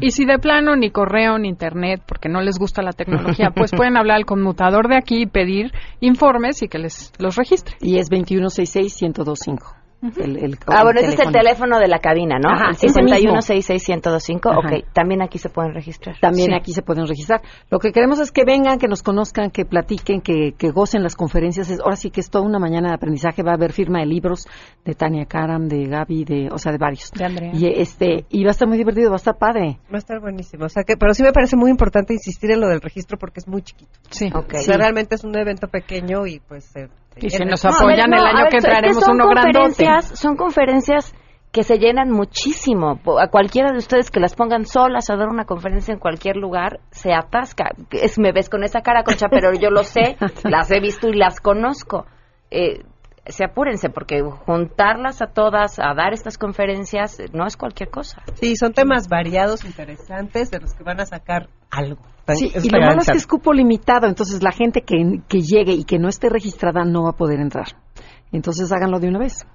Y 0.00 0.10
si 0.10 0.26
de 0.26 0.38
plano 0.38 0.76
ni 0.76 0.90
correo 0.90 1.38
ni 1.38 1.48
internet, 1.48 2.02
porque 2.06 2.28
no 2.28 2.42
les 2.42 2.58
gusta 2.58 2.82
la 2.82 2.92
tecnología, 2.92 3.50
pues 3.54 3.70
pueden 3.72 3.96
hablar 3.96 4.18
al 4.18 4.26
conmutador 4.26 4.88
de 4.88 4.96
aquí 4.96 5.22
y 5.22 5.26
pedir 5.26 5.72
informes 6.00 6.62
y 6.62 6.68
que 6.68 6.78
les 6.78 7.12
los 7.18 7.36
registre. 7.36 7.76
Y 7.80 7.96
es 7.98 8.10
2166-1025. 8.10 9.77
El, 10.00 10.36
el- 10.36 10.58
Ah, 10.66 10.78
el 10.78 10.84
bueno, 10.84 11.00
ese 11.00 11.14
es 11.14 11.20
el 11.20 11.32
teléfono. 11.32 11.78
de 11.80 11.88
la 11.88 11.98
cabina, 11.98 12.38
¿no? 12.38 12.50
Ajá, 12.50 12.70
el 12.70 12.76
ese 12.76 13.02
mismo. 13.02 13.34
5166125. 13.40 14.50
Ajá. 14.50 14.58
Ok, 14.60 14.92
también 14.92 15.22
aquí 15.22 15.38
se 15.38 15.48
pueden 15.48 15.74
registrar. 15.74 16.16
También 16.20 16.48
Sí. 16.50 16.54
aquí 16.54 16.72
se 16.72 16.82
pueden 16.82 17.06
registrar. 17.06 17.42
Lo 17.70 17.78
que 17.78 17.92
queremos 17.92 18.20
es 18.20 18.30
que 18.32 18.44
vengan, 18.44 18.78
que 18.78 18.86
nos 18.88 19.02
conozcan, 19.02 19.50
que 19.50 19.64
platiquen, 19.64 20.20
que, 20.20 20.52
que 20.56 20.70
gocen 20.70 21.02
las 21.02 21.16
conferencias. 21.16 21.70
Es- 21.70 21.80
ahora 21.80 21.96
sí 21.96 22.10
que 22.10 22.20
es 22.20 22.30
toda 22.30 22.44
una 22.44 22.58
mañana 22.58 22.88
de 22.90 22.94
aprendizaje. 22.94 23.42
Va 23.42 23.52
a 23.52 23.54
haber 23.54 23.72
firma 23.72 23.98
de 24.00 24.06
libros 24.06 24.46
de 24.84 24.94
Tania 24.94 25.26
Karam, 25.26 25.68
de 25.68 25.86
Gaby, 25.86 26.24
de, 26.24 26.48
o 26.52 26.58
sea, 26.58 26.72
de 26.72 26.78
varios. 26.78 27.10
De 27.12 27.24
Andrea. 27.24 27.50
Y, 27.54 27.66
este, 27.80 28.24
y 28.30 28.44
va 28.44 28.50
a 28.50 28.52
estar 28.52 28.68
muy 28.68 28.78
divertido, 28.78 29.10
va 29.10 29.16
a 29.16 29.18
estar 29.18 29.36
padre. 29.36 29.78
Va 29.92 29.96
a 29.96 29.98
estar 29.98 30.20
buenísimo. 30.20 30.64
O 30.64 30.68
sea 30.68 30.84
que, 30.84 30.96
pero 30.96 31.14
sí 31.14 31.22
me 31.22 31.32
parece 31.32 31.56
muy 31.56 31.70
importante 31.70 32.12
insistir 32.14 32.50
en 32.52 32.60
lo 32.60 32.68
del 32.68 32.80
registro 32.80 33.18
porque 33.18 33.40
es 33.40 33.48
muy 33.48 33.62
chiquito. 33.62 33.90
Sí. 34.10 34.30
O 34.34 34.44
sea, 34.60 34.76
realmente 34.76 35.14
es 35.16 35.24
un 35.24 35.36
evento 35.36 35.68
pequeño 35.68 36.26
y 36.26 36.40
pues... 36.40 36.74
eh, 36.76 36.88
Y 37.20 37.30
si 37.30 37.44
nos 37.44 37.64
No, 37.64 37.70
a 37.70 37.86
ver, 37.86 38.00
apoyan 38.00 38.10
no, 38.10 38.16
el 38.16 38.26
año 38.26 38.44
ver, 38.44 38.50
que 38.50 38.56
es 38.58 38.64
que 38.98 39.10
uno 39.10 39.28
grandote. 39.28 39.58
conferencias, 39.58 40.18
Son 40.18 40.36
conferencias 40.36 41.14
que 41.52 41.62
se 41.62 41.78
llenan 41.78 42.10
muchísimo. 42.10 43.00
A 43.20 43.28
cualquiera 43.28 43.72
de 43.72 43.78
ustedes 43.78 44.10
que 44.10 44.20
las 44.20 44.34
pongan 44.34 44.66
solas 44.66 45.08
a 45.10 45.16
dar 45.16 45.28
una 45.28 45.44
conferencia 45.44 45.92
en 45.92 45.98
cualquier 45.98 46.36
lugar, 46.36 46.80
se 46.90 47.12
atasca. 47.12 47.70
Es, 47.90 48.18
me 48.18 48.32
ves 48.32 48.48
con 48.50 48.64
esa 48.64 48.82
cara, 48.82 49.02
Concha, 49.02 49.28
pero 49.30 49.52
yo 49.54 49.70
lo 49.70 49.82
sé, 49.82 50.16
las 50.44 50.70
he 50.70 50.80
visto 50.80 51.08
y 51.08 51.14
las 51.14 51.40
conozco. 51.40 52.06
Eh, 52.50 52.82
se 53.26 53.44
apúrense, 53.44 53.90
porque 53.90 54.22
juntarlas 54.22 55.20
a 55.20 55.26
todas 55.26 55.78
a 55.78 55.94
dar 55.94 56.12
estas 56.12 56.38
conferencias 56.38 57.20
eh, 57.20 57.26
no 57.32 57.46
es 57.46 57.56
cualquier 57.56 57.90
cosa. 57.90 58.22
Sí, 58.34 58.56
son 58.56 58.72
temas 58.72 59.08
variados, 59.08 59.64
interesantes, 59.64 60.50
de 60.50 60.60
los 60.60 60.74
que 60.74 60.82
van 60.82 61.00
a 61.00 61.06
sacar 61.06 61.48
algo. 61.70 62.02
Sí, 62.36 62.50
Es 62.54 62.64
y 62.64 62.68
lo 62.70 62.80
malo 62.80 63.00
es 63.00 63.06
que 63.06 63.16
es 63.16 63.26
cupo 63.26 63.52
limitado, 63.52 64.06
entonces 64.06 64.42
la 64.42 64.52
gente 64.52 64.82
que, 64.82 64.96
que 65.28 65.40
llegue 65.40 65.72
y 65.72 65.84
que 65.84 65.98
no 65.98 66.08
esté 66.08 66.28
registrada 66.28 66.84
no 66.84 67.04
va 67.04 67.10
a 67.10 67.16
poder 67.16 67.40
entrar. 67.40 67.68
Entonces 68.32 68.70
háganlo 68.72 68.98
de 69.00 69.08
una 69.08 69.18
vez. 69.18 69.46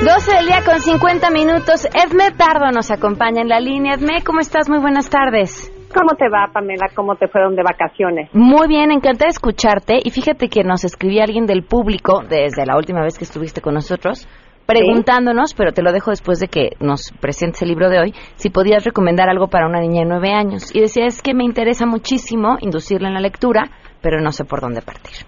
12 0.04 0.34
del 0.34 0.48
día 0.48 0.64
con 0.66 0.82
50 0.82 1.30
minutos. 1.30 1.88
Edme 1.94 2.32
Pardo 2.36 2.72
nos 2.74 2.90
acompaña 2.90 3.44
en 3.44 3.50
la 3.50 3.60
línea. 3.60 3.94
Edme, 3.94 4.24
¿cómo 4.24 4.40
estás? 4.40 4.68
Muy 4.70 4.80
buenas 4.80 5.12
tardes. 5.12 5.72
¿Cómo 5.94 6.16
te 6.16 6.30
va, 6.30 6.48
Pamela? 6.54 6.88
¿Cómo 6.96 7.16
te 7.16 7.28
fueron 7.28 7.56
de 7.56 7.64
vacaciones? 7.64 8.30
Muy 8.34 8.68
bien, 8.68 8.92
encantada 8.92 9.26
de 9.26 9.32
escucharte. 9.32 10.00
Y 10.04 10.12
fíjate 10.12 10.48
que 10.48 10.64
nos 10.64 10.84
escribía 10.84 11.24
alguien 11.24 11.46
del 11.46 11.64
público 11.64 12.22
desde 12.22 12.66
la 12.66 12.78
última 12.78 13.02
vez 13.02 13.18
que 13.18 13.24
estuviste 13.24 13.62
con 13.62 13.74
nosotros, 13.74 14.28
preguntándonos, 14.68 15.56
pero 15.56 15.72
te 15.72 15.82
lo 15.82 15.92
dejo 15.92 16.12
después 16.12 16.40
de 16.40 16.48
que 16.48 16.70
nos 16.80 17.12
presentes 17.20 17.64
el 17.64 17.70
libro 17.70 17.90
de 17.90 18.00
hoy, 18.00 18.14
si 18.36 18.52
podías 18.52 18.86
recomendar 18.86 19.30
algo 19.30 19.48
para 19.48 19.66
una 19.66 19.80
niña 19.80 20.02
de 20.02 20.10
nueve 20.10 20.32
años. 20.32 20.74
Y 20.76 20.82
decía, 20.82 21.06
es 21.06 21.24
que 21.24 21.34
me 21.34 21.44
interesa 21.44 21.88
muchísimo 21.88 22.58
inducirla 22.62 23.08
en 23.08 23.16
la 23.16 23.22
lectura, 23.22 23.72
pero 24.02 24.22
no 24.22 24.32
sé 24.32 24.46
por 24.46 24.62
dónde 24.62 24.82
partir. 24.82 25.26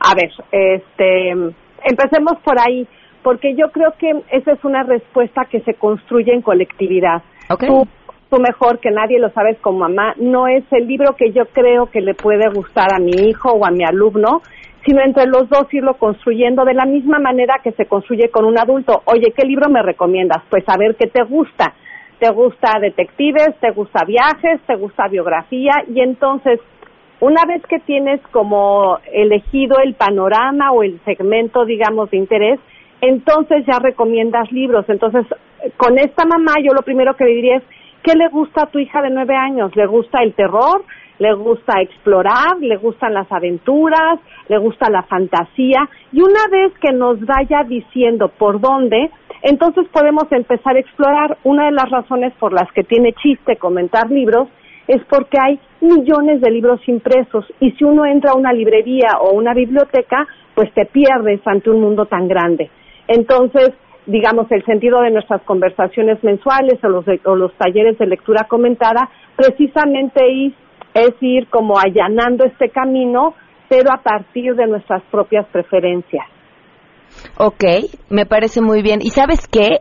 A 0.00 0.14
ver, 0.16 0.32
este, 0.50 1.30
empecemos 1.84 2.38
por 2.44 2.58
ahí, 2.58 2.88
porque 3.22 3.54
yo 3.54 3.70
creo 3.70 3.92
que 3.96 4.10
esa 4.36 4.52
es 4.52 4.64
una 4.64 4.82
respuesta 4.82 5.42
que 5.48 5.60
se 5.60 5.74
construye 5.74 6.34
en 6.34 6.42
colectividad. 6.42 7.22
Tú, 7.48 7.86
tú 8.32 8.40
mejor 8.40 8.78
que 8.78 8.90
nadie 8.90 9.18
lo 9.18 9.28
sabes 9.30 9.58
como 9.60 9.80
mamá, 9.80 10.14
no 10.16 10.48
es 10.48 10.64
el 10.70 10.86
libro 10.86 11.14
que 11.16 11.32
yo 11.32 11.44
creo 11.52 11.90
que 11.90 12.00
le 12.00 12.14
puede 12.14 12.48
gustar 12.48 12.94
a 12.94 12.98
mi 12.98 13.28
hijo 13.28 13.50
o 13.50 13.66
a 13.66 13.70
mi 13.70 13.84
alumno, 13.84 14.40
sino 14.86 15.02
entre 15.02 15.26
los 15.26 15.50
dos 15.50 15.72
irlo 15.72 15.94
construyendo 15.98 16.64
de 16.64 16.72
la 16.72 16.86
misma 16.86 17.18
manera 17.18 17.60
que 17.62 17.72
se 17.72 17.84
construye 17.84 18.30
con 18.30 18.46
un 18.46 18.58
adulto. 18.58 19.02
Oye, 19.04 19.34
¿qué 19.36 19.46
libro 19.46 19.68
me 19.68 19.82
recomiendas? 19.82 20.42
Pues 20.48 20.64
a 20.66 20.78
ver 20.78 20.96
qué 20.96 21.08
te 21.08 21.22
gusta. 21.24 21.74
¿Te 22.18 22.30
gusta 22.30 22.78
detectives? 22.80 23.54
¿Te 23.60 23.70
gusta 23.72 24.04
viajes? 24.06 24.62
¿Te 24.66 24.76
gusta 24.76 25.08
biografía? 25.08 25.84
Y 25.94 26.00
entonces, 26.00 26.58
una 27.20 27.44
vez 27.46 27.62
que 27.66 27.80
tienes 27.80 28.20
como 28.28 28.98
elegido 29.12 29.76
el 29.84 29.92
panorama 29.92 30.72
o 30.72 30.82
el 30.82 31.00
segmento, 31.04 31.66
digamos, 31.66 32.10
de 32.10 32.16
interés, 32.16 32.58
entonces 33.02 33.66
ya 33.66 33.78
recomiendas 33.78 34.50
libros. 34.52 34.86
Entonces, 34.88 35.26
con 35.76 35.98
esta 35.98 36.24
mamá 36.24 36.54
yo 36.62 36.72
lo 36.72 36.82
primero 36.82 37.14
que 37.14 37.24
le 37.24 37.34
diría 37.34 37.56
es, 37.58 37.62
¿qué 38.02 38.14
le 38.14 38.28
gusta 38.28 38.64
a 38.64 38.66
tu 38.66 38.78
hija 38.78 39.02
de 39.02 39.10
nueve 39.10 39.34
años? 39.34 39.74
¿Le 39.76 39.86
gusta 39.86 40.22
el 40.22 40.34
terror? 40.34 40.84
¿Le 41.18 41.34
gusta 41.34 41.80
explorar? 41.80 42.58
¿Le 42.60 42.76
gustan 42.76 43.14
las 43.14 43.30
aventuras? 43.30 44.18
¿Le 44.48 44.58
gusta 44.58 44.90
la 44.90 45.02
fantasía? 45.04 45.88
Y 46.12 46.20
una 46.20 46.48
vez 46.50 46.72
que 46.80 46.92
nos 46.92 47.20
vaya 47.20 47.62
diciendo 47.66 48.28
por 48.28 48.60
dónde, 48.60 49.10
entonces 49.42 49.86
podemos 49.92 50.24
empezar 50.30 50.76
a 50.76 50.80
explorar. 50.80 51.38
Una 51.44 51.66
de 51.66 51.72
las 51.72 51.90
razones 51.90 52.32
por 52.38 52.52
las 52.52 52.70
que 52.72 52.82
tiene 52.82 53.12
chiste 53.12 53.56
comentar 53.56 54.10
libros 54.10 54.48
es 54.88 55.02
porque 55.08 55.38
hay 55.40 55.60
millones 55.80 56.40
de 56.40 56.50
libros 56.50 56.80
impresos 56.88 57.44
y 57.60 57.70
si 57.72 57.84
uno 57.84 58.04
entra 58.04 58.32
a 58.32 58.36
una 58.36 58.52
librería 58.52 59.10
o 59.20 59.30
una 59.30 59.54
biblioteca, 59.54 60.26
pues 60.54 60.72
te 60.74 60.86
pierdes 60.86 61.40
ante 61.46 61.70
un 61.70 61.80
mundo 61.80 62.06
tan 62.06 62.26
grande. 62.28 62.70
Entonces, 63.06 63.70
digamos, 64.06 64.50
el 64.50 64.64
sentido 64.64 65.00
de 65.00 65.10
nuestras 65.10 65.42
conversaciones 65.42 66.22
mensuales 66.24 66.82
o 66.82 66.88
los, 66.88 67.04
o 67.24 67.36
los 67.36 67.52
talleres 67.54 67.98
de 67.98 68.06
lectura 68.06 68.44
comentada, 68.48 69.08
precisamente 69.36 70.20
es, 70.46 70.52
es 70.94 71.14
ir 71.20 71.48
como 71.48 71.78
allanando 71.78 72.44
este 72.44 72.70
camino, 72.70 73.34
pero 73.68 73.92
a 73.92 74.02
partir 74.02 74.54
de 74.54 74.66
nuestras 74.66 75.02
propias 75.10 75.46
preferencias. 75.46 76.26
Ok, 77.36 77.64
me 78.10 78.26
parece 78.26 78.60
muy 78.60 78.82
bien. 78.82 79.00
¿Y 79.02 79.10
sabes 79.10 79.46
qué? 79.46 79.80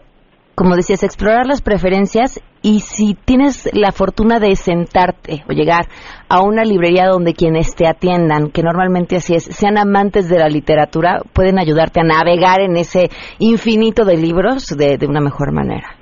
Como 0.55 0.75
decías, 0.75 1.03
explorar 1.03 1.47
las 1.47 1.61
preferencias 1.61 2.41
y 2.61 2.81
si 2.81 3.15
tienes 3.15 3.69
la 3.73 3.91
fortuna 3.91 4.39
de 4.39 4.55
sentarte 4.55 5.43
o 5.49 5.53
llegar 5.53 5.85
a 6.29 6.41
una 6.43 6.63
librería 6.63 7.07
donde 7.07 7.33
quienes 7.33 7.75
te 7.75 7.87
atiendan, 7.87 8.51
que 8.51 8.61
normalmente 8.61 9.15
así 9.15 9.33
es, 9.33 9.45
sean 9.45 9.77
amantes 9.77 10.29
de 10.29 10.37
la 10.37 10.47
literatura, 10.47 11.21
pueden 11.33 11.57
ayudarte 11.57 12.01
a 12.01 12.03
navegar 12.03 12.61
en 12.61 12.75
ese 12.77 13.09
infinito 13.39 14.05
de 14.05 14.17
libros 14.17 14.67
de, 14.77 14.97
de 14.97 15.07
una 15.07 15.21
mejor 15.21 15.51
manera. 15.51 15.95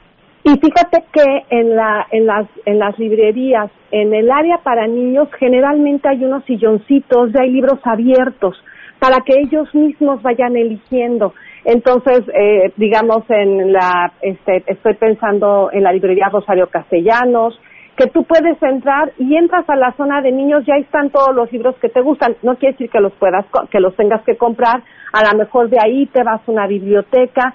Y 0.43 0.52
fíjate 0.52 1.04
que 1.14 1.24
en, 1.50 1.76
la, 1.76 2.08
en, 2.12 2.26
las, 2.26 2.47
en 2.66 2.80
las 2.80 2.97
librerías, 2.97 3.70
en 3.91 4.14
el 4.14 4.32
área 4.32 4.58
para 4.64 4.88
niños, 4.88 5.28
generalmente 5.38 6.10
hay 6.10 6.24
unos 6.24 6.43
silloncitos, 6.45 7.32
ya 7.34 7.43
hay 7.43 7.52
libros 7.52 7.80
abiertos 7.84 8.56
para 9.00 9.18
que 9.26 9.34
ellos 9.39 9.74
mismos 9.74 10.22
vayan 10.22 10.56
eligiendo. 10.56 11.34
Entonces, 11.66 12.22
eh, 12.34 12.72
digamos, 12.78 13.24
en 13.30 13.74
la, 13.74 14.14
este, 14.22 14.64
estoy 14.68 14.93
pensando 14.95 15.70
en 15.72 15.84
la 15.84 15.91
librería 15.91 16.30
Rosario 16.30 16.68
Castellanos, 16.68 17.60
que 17.99 18.07
tú 18.07 18.24
puedes 18.24 18.62
entrar 18.64 19.12
y 19.18 19.36
entras 19.36 19.70
a 19.70 19.76
la 19.76 19.91
zona 19.97 20.22
de 20.22 20.32
niños, 20.32 20.64
ya 20.66 20.76
están 20.76 21.10
todos 21.10 21.36
los 21.36 21.51
libros 21.51 21.76
que 21.82 21.89
te 21.89 22.01
gustan. 22.01 22.38
No 22.43 22.55
quiere 22.55 22.72
decir 22.72 22.89
que 22.89 23.01
los 23.01 23.12
puedas, 23.14 23.45
que 23.70 23.82
los 23.82 23.93
tengas 23.97 24.24
que 24.24 24.38
comprar. 24.38 24.82
A 25.12 25.30
lo 25.30 25.38
mejor 25.38 25.70
de 25.70 25.80
ahí 25.84 26.05
te 26.05 26.24
vas 26.24 26.39
a 26.47 26.51
una 26.51 26.66
biblioteca. 26.66 27.53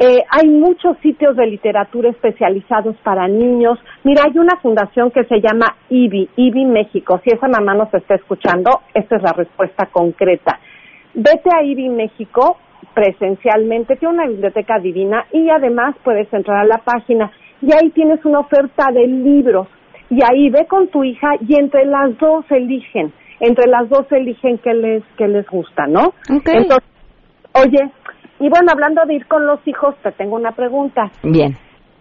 Eh, 0.00 0.24
hay 0.28 0.48
muchos 0.48 0.96
sitios 0.98 1.36
de 1.36 1.46
literatura 1.46 2.10
especializados 2.10 2.96
para 3.04 3.28
niños. 3.28 3.78
Mira, 4.02 4.24
hay 4.26 4.36
una 4.38 4.56
fundación 4.56 5.12
que 5.12 5.22
se 5.24 5.40
llama 5.40 5.76
IBI, 5.88 6.30
IBI 6.34 6.64
México. 6.64 7.20
Si 7.22 7.30
esa 7.30 7.46
mamá 7.46 7.74
nos 7.74 7.94
está 7.94 8.16
escuchando, 8.16 8.80
esta 8.92 9.16
es 9.16 9.22
la 9.22 9.32
respuesta 9.34 9.86
concreta. 9.86 10.58
Vete 11.14 11.50
a 11.54 11.62
IBI 11.62 11.90
México 11.90 12.56
presencialmente, 12.94 13.96
tiene 13.96 14.14
una 14.14 14.26
biblioteca 14.26 14.78
divina 14.78 15.26
y 15.32 15.48
además 15.50 15.94
puedes 16.04 16.32
entrar 16.32 16.58
a 16.58 16.64
la 16.64 16.78
página 16.78 17.30
y 17.62 17.72
ahí 17.72 17.90
tienes 17.90 18.24
una 18.24 18.40
oferta 18.40 18.90
de 18.92 19.06
libros 19.06 19.68
y 20.08 20.20
ahí 20.24 20.50
ve 20.50 20.66
con 20.66 20.88
tu 20.88 21.04
hija 21.04 21.28
y 21.46 21.54
entre 21.58 21.84
las 21.84 22.18
dos 22.18 22.44
eligen, 22.50 23.12
entre 23.38 23.68
las 23.68 23.88
dos 23.88 24.10
eligen 24.10 24.58
qué 24.58 24.74
les, 24.74 25.04
qué 25.16 25.28
les 25.28 25.46
gusta, 25.48 25.86
¿no? 25.86 26.12
Entonces, 26.28 26.78
oye, 27.54 27.90
y 28.40 28.48
bueno, 28.48 28.72
hablando 28.72 29.02
de 29.04 29.14
ir 29.14 29.26
con 29.26 29.46
los 29.46 29.60
hijos, 29.66 29.94
te 30.02 30.12
tengo 30.12 30.36
una 30.36 30.52
pregunta. 30.52 31.10
Bien. 31.22 31.56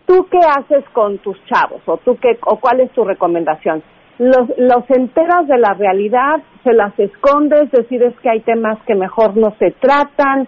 ¿Tú 0.06 0.26
qué 0.32 0.40
haces 0.40 0.84
con 0.94 1.20
tus 1.20 1.38
chavos 1.46 1.82
o 1.86 1.98
tú 1.98 2.18
qué 2.18 2.40
o 2.46 2.60
cuál 2.60 2.80
es 2.80 2.92
tu 2.92 3.04
recomendación? 3.04 3.84
Los, 4.18 4.50
los 4.58 4.90
enteras 4.90 5.48
de 5.48 5.58
la 5.58 5.74
realidad, 5.74 6.42
se 6.64 6.74
las 6.74 6.98
escondes, 6.98 7.70
decides 7.72 8.14
que 8.22 8.30
hay 8.30 8.40
temas 8.42 8.80
que 8.88 8.96
mejor 8.96 9.38
no 9.38 9.54
se 9.60 9.72
tratan. 9.72 10.48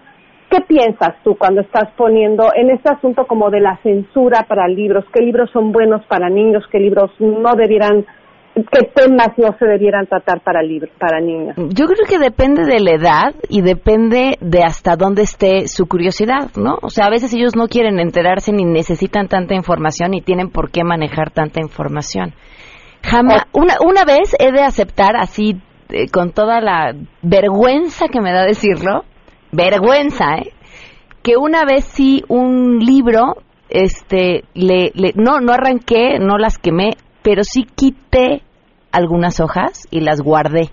¿Qué 0.52 0.60
piensas 0.68 1.16
tú 1.24 1.36
cuando 1.38 1.62
estás 1.62 1.90
poniendo 1.96 2.52
en 2.54 2.72
este 2.72 2.90
asunto 2.90 3.26
como 3.26 3.50
de 3.50 3.62
la 3.62 3.80
censura 3.84 4.46
para 4.50 4.68
libros? 4.68 5.06
¿Qué 5.14 5.24
libros 5.24 5.50
son 5.52 5.72
buenos 5.72 6.06
para 6.08 6.30
niños? 6.30 6.66
¿Qué 6.70 6.78
libros 6.78 7.10
no 7.20 7.56
debieran 7.56 8.06
qué 8.54 8.86
temas 8.94 9.30
no 9.38 9.56
se 9.58 9.66
debieran 9.66 10.08
tratar 10.08 10.42
para 10.42 10.62
libros 10.62 10.92
para 11.00 11.22
niños. 11.22 11.56
Yo 11.56 11.86
creo 11.86 12.06
que 12.06 12.20
depende 12.20 12.66
de 12.66 12.82
la 12.82 12.92
edad 12.92 13.36
y 13.48 13.62
depende 13.62 14.38
de 14.42 14.62
hasta 14.62 14.98
dónde 14.98 15.22
esté 15.22 15.70
su 15.70 15.88
curiosidad, 15.88 16.52
¿no? 16.58 16.78
O 16.82 16.90
sea, 16.90 17.06
a 17.06 17.10
veces 17.10 17.34
ellos 17.34 17.56
no 17.56 17.68
quieren 17.68 17.98
enterarse 18.00 18.52
ni 18.52 18.66
necesitan 18.66 19.30
tanta 19.30 19.56
información 19.56 20.14
y 20.14 20.22
tienen 20.22 20.50
por 20.50 20.70
qué 20.70 20.84
manejar 20.84 21.32
tanta 21.32 21.62
información. 21.62 22.34
Jamás, 23.04 23.46
una, 23.54 23.76
una 23.86 24.04
vez 24.04 24.36
he 24.38 24.52
de 24.52 24.62
aceptar 24.62 25.16
así 25.16 25.62
eh, 25.90 26.10
con 26.12 26.32
toda 26.32 26.60
la 26.60 26.94
vergüenza 27.22 28.10
que 28.10 28.20
me 28.20 28.34
da 28.34 28.44
decirlo, 28.44 29.06
vergüenza, 29.52 30.36
¿eh? 30.38 30.54
Que 31.24 31.38
una 31.38 31.66
vez 31.66 31.86
sí 31.86 32.24
un 32.28 32.80
libro, 32.80 33.36
este, 33.70 34.44
le, 34.54 34.92
le 34.96 35.14
no, 35.16 35.40
no 35.40 35.54
arranqué, 35.54 36.18
no 36.20 36.38
las 36.38 36.58
quemé, 36.58 36.98
pero 37.22 37.44
sí 37.44 37.64
quité 37.64 38.42
algunas 38.92 39.40
hojas 39.40 39.88
y 39.92 40.02
las 40.02 40.22
guardé 40.22 40.72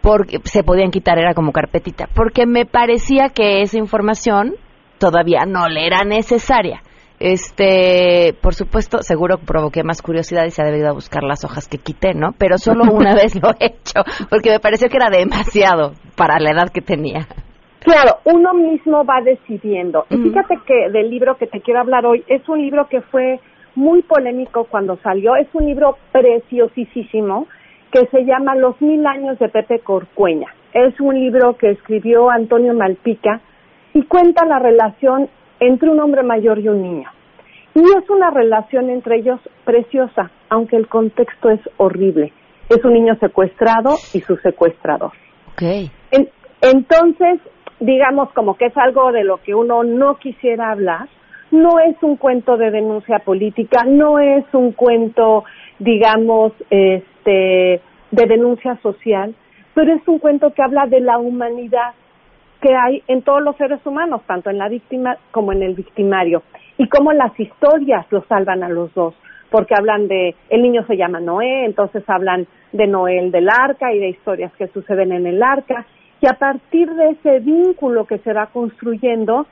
porque 0.00 0.38
se 0.44 0.62
podían 0.62 0.90
quitar, 0.90 1.18
era 1.18 1.34
como 1.34 1.52
carpetita, 1.52 2.08
porque 2.14 2.46
me 2.46 2.66
parecía 2.66 3.28
que 3.28 3.62
esa 3.62 3.78
información 3.78 4.54
todavía 4.98 5.44
no 5.46 5.68
le 5.68 5.86
era 5.86 6.04
necesaria. 6.04 6.82
Este, 7.18 8.34
por 8.40 8.54
supuesto, 8.54 9.02
seguro 9.02 9.36
provoqué 9.38 9.82
más 9.82 10.00
curiosidad 10.00 10.46
y 10.46 10.50
se 10.50 10.62
ha 10.62 10.64
debido 10.64 10.88
a 10.88 10.94
buscar 10.94 11.22
las 11.22 11.44
hojas 11.44 11.68
que 11.68 11.76
quité, 11.76 12.14
¿no? 12.14 12.32
Pero 12.38 12.56
solo 12.56 12.84
una 12.90 13.14
vez 13.20 13.34
lo 13.36 13.50
he 13.60 13.66
hecho, 13.66 14.02
porque 14.30 14.50
me 14.50 14.58
pareció 14.58 14.88
que 14.88 14.96
era 14.96 15.10
demasiado 15.10 15.92
para 16.16 16.38
la 16.40 16.52
edad 16.52 16.70
que 16.72 16.80
tenía. 16.80 17.28
Claro, 17.80 18.18
uno 18.24 18.54
mismo 18.54 19.04
va 19.04 19.20
decidiendo. 19.22 20.04
Y 20.10 20.16
fíjate 20.16 20.58
que 20.66 20.90
del 20.90 21.10
libro 21.10 21.36
que 21.36 21.46
te 21.46 21.60
quiero 21.60 21.80
hablar 21.80 22.04
hoy 22.04 22.22
es 22.28 22.46
un 22.48 22.60
libro 22.60 22.88
que 22.88 23.00
fue 23.00 23.40
muy 23.74 24.02
polémico 24.02 24.64
cuando 24.64 24.96
salió. 24.98 25.36
Es 25.36 25.48
un 25.54 25.66
libro 25.66 25.96
preciosísimo 26.12 27.46
que 27.90 28.06
se 28.06 28.24
llama 28.24 28.54
Los 28.54 28.80
mil 28.80 29.06
años 29.06 29.38
de 29.38 29.48
Pepe 29.48 29.80
Corcueña. 29.80 30.48
Es 30.72 31.00
un 31.00 31.14
libro 31.14 31.56
que 31.56 31.70
escribió 31.70 32.30
Antonio 32.30 32.74
Malpica 32.74 33.40
y 33.94 34.02
cuenta 34.04 34.44
la 34.44 34.58
relación 34.58 35.28
entre 35.58 35.90
un 35.90 36.00
hombre 36.00 36.22
mayor 36.22 36.58
y 36.58 36.68
un 36.68 36.82
niño. 36.82 37.08
Y 37.74 37.80
es 37.80 38.10
una 38.10 38.30
relación 38.30 38.90
entre 38.90 39.18
ellos 39.18 39.40
preciosa, 39.64 40.30
aunque 40.48 40.76
el 40.76 40.88
contexto 40.88 41.50
es 41.50 41.60
horrible. 41.76 42.32
es 42.68 42.84
un 42.84 42.92
niño 42.92 43.16
secuestrado 43.18 43.96
y 44.14 44.20
su 44.20 44.36
secuestrador. 44.36 45.10
Okay. 45.54 45.90
entonces, 46.62 47.40
digamos 47.80 48.30
como 48.32 48.56
que 48.56 48.66
es 48.66 48.76
algo 48.76 49.12
de 49.12 49.24
lo 49.24 49.38
que 49.38 49.54
uno 49.54 49.82
no 49.82 50.16
quisiera 50.16 50.70
hablar, 50.70 51.08
no 51.50 51.80
es 51.80 51.96
un 52.02 52.16
cuento 52.16 52.56
de 52.56 52.70
denuncia 52.70 53.18
política, 53.20 53.84
no 53.84 54.18
es 54.18 54.44
un 54.52 54.72
cuento, 54.72 55.44
digamos, 55.78 56.52
este, 56.70 57.80
de 58.10 58.26
denuncia 58.26 58.76
social, 58.82 59.34
pero 59.74 59.92
es 59.92 60.06
un 60.06 60.18
cuento 60.18 60.52
que 60.52 60.62
habla 60.62 60.86
de 60.86 61.00
la 61.00 61.18
humanidad 61.18 61.94
que 62.60 62.74
hay 62.74 63.02
en 63.08 63.22
todos 63.22 63.42
los 63.42 63.56
seres 63.56 63.80
humanos, 63.84 64.20
tanto 64.26 64.50
en 64.50 64.58
la 64.58 64.68
víctima 64.68 65.16
como 65.30 65.52
en 65.52 65.62
el 65.62 65.74
victimario, 65.74 66.42
y 66.76 66.88
cómo 66.88 67.12
las 67.12 67.38
historias 67.40 68.06
los 68.10 68.24
salvan 68.26 68.62
a 68.62 68.68
los 68.68 68.92
dos 68.94 69.14
porque 69.50 69.74
hablan 69.74 70.08
de, 70.08 70.34
el 70.48 70.62
niño 70.62 70.86
se 70.86 70.96
llama 70.96 71.20
Noé, 71.20 71.64
entonces 71.64 72.04
hablan 72.08 72.46
de 72.72 72.86
Noel 72.86 73.32
del 73.32 73.48
arca 73.48 73.92
y 73.92 73.98
de 73.98 74.08
historias 74.08 74.52
que 74.56 74.68
suceden 74.68 75.12
en 75.12 75.26
el 75.26 75.42
arca, 75.42 75.86
y 76.20 76.26
a 76.26 76.34
partir 76.34 76.92
de 76.94 77.10
ese 77.10 77.38
vínculo 77.40 78.04
que 78.04 78.18
se 78.18 78.32
va 78.32 78.46
construyendo, 78.46 79.46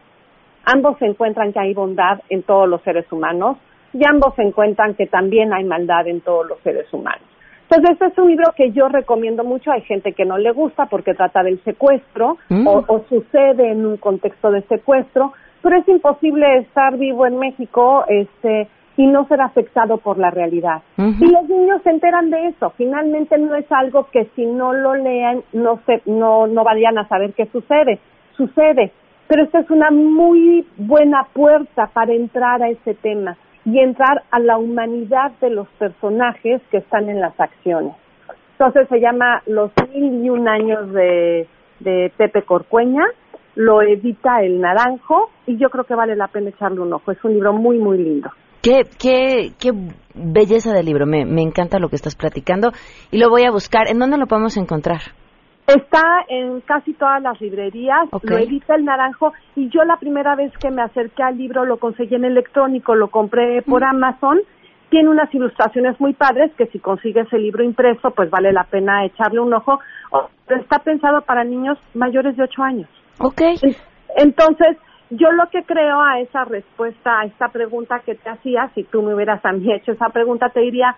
ambos 0.64 0.98
se 0.98 1.06
encuentran 1.06 1.52
que 1.52 1.60
hay 1.60 1.72
bondad 1.72 2.20
en 2.28 2.42
todos 2.42 2.68
los 2.68 2.82
seres 2.82 3.10
humanos 3.10 3.56
y 3.92 4.06
ambos 4.06 4.34
se 4.34 4.42
encuentran 4.42 4.94
que 4.94 5.06
también 5.06 5.52
hay 5.54 5.64
maldad 5.64 6.06
en 6.06 6.20
todos 6.20 6.46
los 6.46 6.58
seres 6.60 6.92
humanos. 6.92 7.22
Entonces, 7.70 7.92
este 7.92 8.06
es 8.06 8.18
un 8.18 8.28
libro 8.28 8.52
que 8.56 8.70
yo 8.72 8.88
recomiendo 8.88 9.44
mucho. 9.44 9.70
Hay 9.70 9.82
gente 9.82 10.12
que 10.12 10.24
no 10.24 10.38
le 10.38 10.52
gusta 10.52 10.86
porque 10.86 11.14
trata 11.14 11.42
del 11.42 11.62
secuestro 11.64 12.38
mm. 12.48 12.66
o, 12.66 12.84
o, 12.86 13.04
sucede 13.08 13.72
en 13.72 13.84
un 13.84 13.98
contexto 13.98 14.50
de 14.50 14.62
secuestro, 14.62 15.32
pero 15.62 15.76
es 15.76 15.88
imposible 15.88 16.58
estar 16.58 16.96
vivo 16.96 17.26
en 17.26 17.38
México 17.38 18.04
este, 18.08 18.68
y 18.98 19.06
no 19.06 19.26
ser 19.28 19.40
afectado 19.40 19.98
por 19.98 20.18
la 20.18 20.30
realidad. 20.30 20.82
Y 20.96 21.30
los 21.30 21.48
niños 21.48 21.80
se 21.84 21.90
enteran 21.90 22.30
de 22.30 22.48
eso. 22.48 22.70
Finalmente 22.76 23.38
no 23.38 23.54
es 23.54 23.70
algo 23.70 24.08
que 24.10 24.24
si 24.34 24.44
no 24.44 24.72
lo 24.72 24.96
lean 24.96 25.44
no 25.52 25.80
se, 25.86 26.02
no 26.04 26.48
no 26.48 26.64
vayan 26.64 26.98
a 26.98 27.06
saber 27.06 27.32
qué 27.32 27.46
sucede. 27.46 28.00
Sucede, 28.36 28.92
pero 29.28 29.44
esta 29.44 29.60
es 29.60 29.70
una 29.70 29.92
muy 29.92 30.66
buena 30.76 31.28
puerta 31.32 31.86
para 31.92 32.12
entrar 32.12 32.60
a 32.60 32.70
ese 32.70 32.94
tema 32.94 33.36
y 33.64 33.78
entrar 33.78 34.24
a 34.32 34.40
la 34.40 34.58
humanidad 34.58 35.30
de 35.40 35.50
los 35.50 35.68
personajes 35.78 36.60
que 36.72 36.78
están 36.78 37.08
en 37.08 37.20
las 37.20 37.38
acciones. 37.38 37.92
Entonces 38.58 38.88
se 38.88 38.98
llama 38.98 39.42
Los 39.46 39.70
mil 39.94 40.24
y 40.24 40.28
un 40.28 40.48
años 40.48 40.92
de, 40.92 41.46
de 41.78 42.12
Pepe 42.16 42.42
Corcueña, 42.42 43.04
lo 43.54 43.80
edita 43.80 44.42
El 44.42 44.60
Naranjo 44.60 45.30
y 45.46 45.56
yo 45.56 45.70
creo 45.70 45.84
que 45.84 45.94
vale 45.94 46.16
la 46.16 46.26
pena 46.26 46.50
echarle 46.50 46.80
un 46.80 46.92
ojo. 46.92 47.12
Es 47.12 47.22
un 47.22 47.34
libro 47.34 47.52
muy, 47.52 47.78
muy 47.78 47.98
lindo. 47.98 48.30
Qué, 48.68 48.82
qué, 48.98 49.52
qué 49.58 49.70
belleza 50.14 50.74
de 50.74 50.82
libro, 50.82 51.06
me, 51.06 51.24
me 51.24 51.40
encanta 51.40 51.78
lo 51.78 51.88
que 51.88 51.96
estás 51.96 52.14
platicando 52.14 52.70
y 53.10 53.16
lo 53.16 53.30
voy 53.30 53.44
a 53.44 53.50
buscar. 53.50 53.88
¿En 53.88 53.98
dónde 53.98 54.18
lo 54.18 54.26
podemos 54.26 54.58
encontrar? 54.58 55.00
Está 55.66 56.02
en 56.28 56.60
casi 56.60 56.92
todas 56.92 57.22
las 57.22 57.40
librerías, 57.40 58.10
lo 58.22 58.36
edita 58.36 58.74
el 58.74 58.84
Naranjo 58.84 59.32
y 59.56 59.70
yo 59.70 59.84
la 59.84 59.96
primera 59.96 60.36
vez 60.36 60.52
que 60.58 60.70
me 60.70 60.82
acerqué 60.82 61.22
al 61.22 61.38
libro 61.38 61.64
lo 61.64 61.78
conseguí 61.78 62.14
en 62.14 62.26
electrónico, 62.26 62.94
lo 62.94 63.08
compré 63.08 63.62
por 63.62 63.80
mm. 63.80 63.88
Amazon. 63.88 64.40
Tiene 64.90 65.08
unas 65.08 65.34
ilustraciones 65.34 65.98
muy 65.98 66.12
padres 66.12 66.52
que 66.58 66.66
si 66.66 66.78
consigues 66.78 67.26
el 67.32 67.44
libro 67.44 67.64
impreso 67.64 68.10
pues 68.10 68.28
vale 68.28 68.52
la 68.52 68.64
pena 68.64 69.06
echarle 69.06 69.40
un 69.40 69.54
ojo. 69.54 69.78
Está 70.46 70.80
pensado 70.80 71.22
para 71.22 71.42
niños 71.42 71.78
mayores 71.94 72.36
de 72.36 72.42
8 72.42 72.62
años. 72.62 72.88
Ok. 73.18 73.40
Entonces, 74.18 74.76
yo 75.10 75.32
lo 75.32 75.48
que 75.50 75.62
creo 75.64 76.00
a 76.00 76.20
esa 76.20 76.44
respuesta, 76.44 77.20
a 77.20 77.24
esta 77.24 77.48
pregunta 77.48 78.00
que 78.00 78.14
te 78.14 78.28
hacía, 78.28 78.70
si 78.74 78.84
tú 78.84 79.02
me 79.02 79.14
hubieras 79.14 79.44
a 79.44 79.52
mí 79.52 79.72
hecho 79.72 79.92
esa 79.92 80.10
pregunta, 80.10 80.50
te 80.50 80.60
diría, 80.60 80.96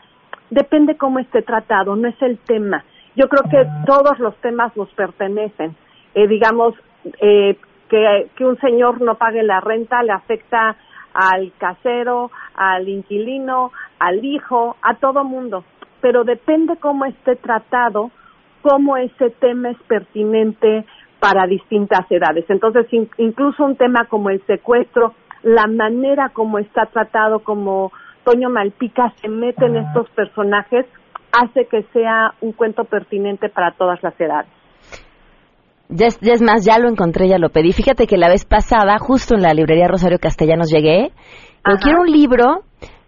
depende 0.50 0.96
cómo 0.96 1.18
esté 1.18 1.42
tratado, 1.42 1.94
no 1.96 2.08
es 2.08 2.20
el 2.22 2.38
tema. 2.38 2.84
Yo 3.16 3.28
creo 3.28 3.42
que 3.50 3.68
todos 3.86 4.18
los 4.18 4.34
temas 4.36 4.76
nos 4.76 4.88
pertenecen. 4.94 5.76
Eh, 6.14 6.26
digamos, 6.26 6.74
eh, 7.20 7.56
que, 7.88 8.30
que 8.36 8.44
un 8.44 8.58
señor 8.58 9.00
no 9.00 9.16
pague 9.16 9.42
la 9.42 9.60
renta 9.60 10.02
le 10.02 10.12
afecta 10.12 10.76
al 11.12 11.52
casero, 11.58 12.30
al 12.54 12.88
inquilino, 12.88 13.72
al 13.98 14.24
hijo, 14.24 14.76
a 14.82 14.94
todo 14.94 15.24
mundo. 15.24 15.64
Pero 16.00 16.24
depende 16.24 16.76
cómo 16.76 17.04
esté 17.04 17.36
tratado, 17.36 18.10
cómo 18.62 18.96
ese 18.96 19.30
tema 19.30 19.70
es 19.70 19.78
pertinente 19.88 20.84
para 21.20 21.46
distintas 21.46 22.10
edades. 22.10 22.46
Entonces, 22.48 22.86
incluso 23.18 23.64
un 23.64 23.76
tema 23.76 24.06
como 24.08 24.30
el 24.30 24.44
secuestro, 24.46 25.14
la 25.42 25.66
manera 25.66 26.30
como 26.32 26.58
está 26.58 26.86
tratado, 26.86 27.40
como 27.40 27.92
Toño 28.24 28.48
Malpica 28.48 29.12
se 29.20 29.28
mete 29.28 29.66
en 29.66 29.76
estos 29.76 30.08
personajes, 30.10 30.86
hace 31.32 31.66
que 31.66 31.82
sea 31.92 32.34
un 32.40 32.52
cuento 32.52 32.84
pertinente 32.84 33.48
para 33.48 33.72
todas 33.72 34.02
las 34.02 34.18
edades. 34.20 34.50
Ya 35.88 36.06
es, 36.06 36.42
más, 36.42 36.64
ya 36.64 36.78
lo 36.78 36.88
encontré, 36.88 37.28
ya 37.28 37.38
lo 37.38 37.50
pedí. 37.50 37.72
Fíjate 37.72 38.06
que 38.06 38.16
la 38.16 38.28
vez 38.28 38.44
pasada, 38.44 38.96
justo 38.98 39.34
en 39.34 39.42
la 39.42 39.52
librería 39.52 39.88
Rosario 39.88 40.18
Castellanos 40.20 40.70
llegué, 40.70 41.10
pero 41.64 41.78
quiero 41.78 42.02
un 42.02 42.10
libro, 42.10 42.62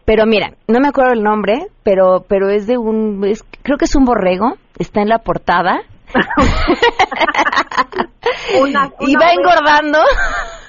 pero 0.05 0.27
mira, 0.27 0.55
no 0.67 0.81
me 0.81 0.89
acuerdo 0.89 1.13
el 1.13 1.23
nombre, 1.23 1.69
pero 1.85 2.25
pero 2.29 2.51
es 2.51 2.67
de 2.67 2.77
un, 2.77 3.21
creo 3.63 3.79
que 3.79 3.85
es 3.85 3.95
un 3.95 4.05
borrego, 4.05 4.55
está 4.79 5.01
en 5.01 5.09
la 5.09 5.19
portada 5.19 5.83
y 9.01 9.17
va 9.17 9.33
engordando. 9.33 9.99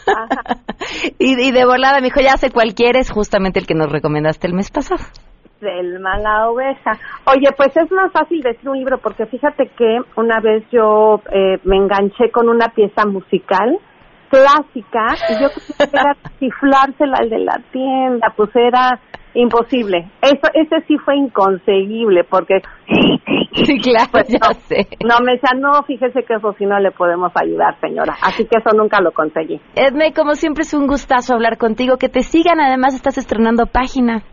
y, 1.20 1.52
de 1.52 1.66
volada 1.66 2.00
me 2.00 2.08
dijo, 2.08 2.22
ya 2.22 2.38
sé 2.38 2.50
cualquiera, 2.52 3.00
es 3.00 3.12
justamente 3.12 3.60
el 3.60 3.68
que 3.68 3.76
nos 3.76 3.92
recomendaste 3.92 4.48
el 4.48 4.54
mes 4.54 4.72
pasado. 4.72 5.04
Del 5.62 6.00
mala 6.00 6.50
oveja. 6.50 6.98
Oye, 7.26 7.50
pues 7.56 7.76
es 7.78 7.92
más 7.92 8.12
fácil 8.12 8.42
decir 8.42 8.68
un 8.70 8.78
libro 8.78 8.98
porque 8.98 9.26
fíjate 9.26 9.72
que 9.78 10.00
una 10.18 10.42
vez 10.42 10.66
yo 10.72 11.22
eh, 11.32 11.58
me 11.64 11.78
enganché 11.78 12.32
con 12.32 12.50
una 12.50 12.68
pieza 12.70 13.06
musical 13.06 13.80
clásica 14.30 15.08
y 15.30 15.42
yo 15.42 15.50
quería 15.78 16.18
chiflársela 16.40 17.18
al 17.20 17.30
de 17.30 17.40
la 17.40 17.62
tienda, 17.72 18.34
pues 18.36 18.50
era 18.56 19.00
imposible. 19.34 20.10
Eso, 20.22 20.48
ese 20.54 20.82
sí 20.88 20.98
fue 20.98 21.18
inconseguible 21.18 22.24
porque 22.24 22.62
sí, 23.54 23.80
claro, 23.80 24.10
pues 24.12 24.30
no, 24.30 24.54
sé. 24.68 24.88
No 25.04 25.20
me 25.24 25.34
decía, 25.34 25.52
no, 25.58 25.82
fíjese 25.84 26.24
que 26.24 26.36
eso 26.36 26.54
sí 26.58 26.66
no 26.66 26.80
le 26.80 26.92
podemos 26.92 27.32
ayudar, 27.36 27.80
señora. 27.80 28.16
Así 28.22 28.46
que 28.46 28.58
eso 28.58 28.70
nunca 28.76 29.02
lo 29.02 29.12
conseguí. 29.12 29.60
Edme, 29.76 30.14
como 30.14 30.36
siempre 30.36 30.62
es 30.64 30.74
un 30.74 30.88
gustazo 30.88 31.34
hablar 31.34 31.58
contigo. 31.58 31.98
Que 31.98 32.10
te 32.10 32.22
sigan, 32.22 32.60
además 32.60 32.96
estás 32.96 33.18
estrenando 33.18 33.66
página. 33.66 34.24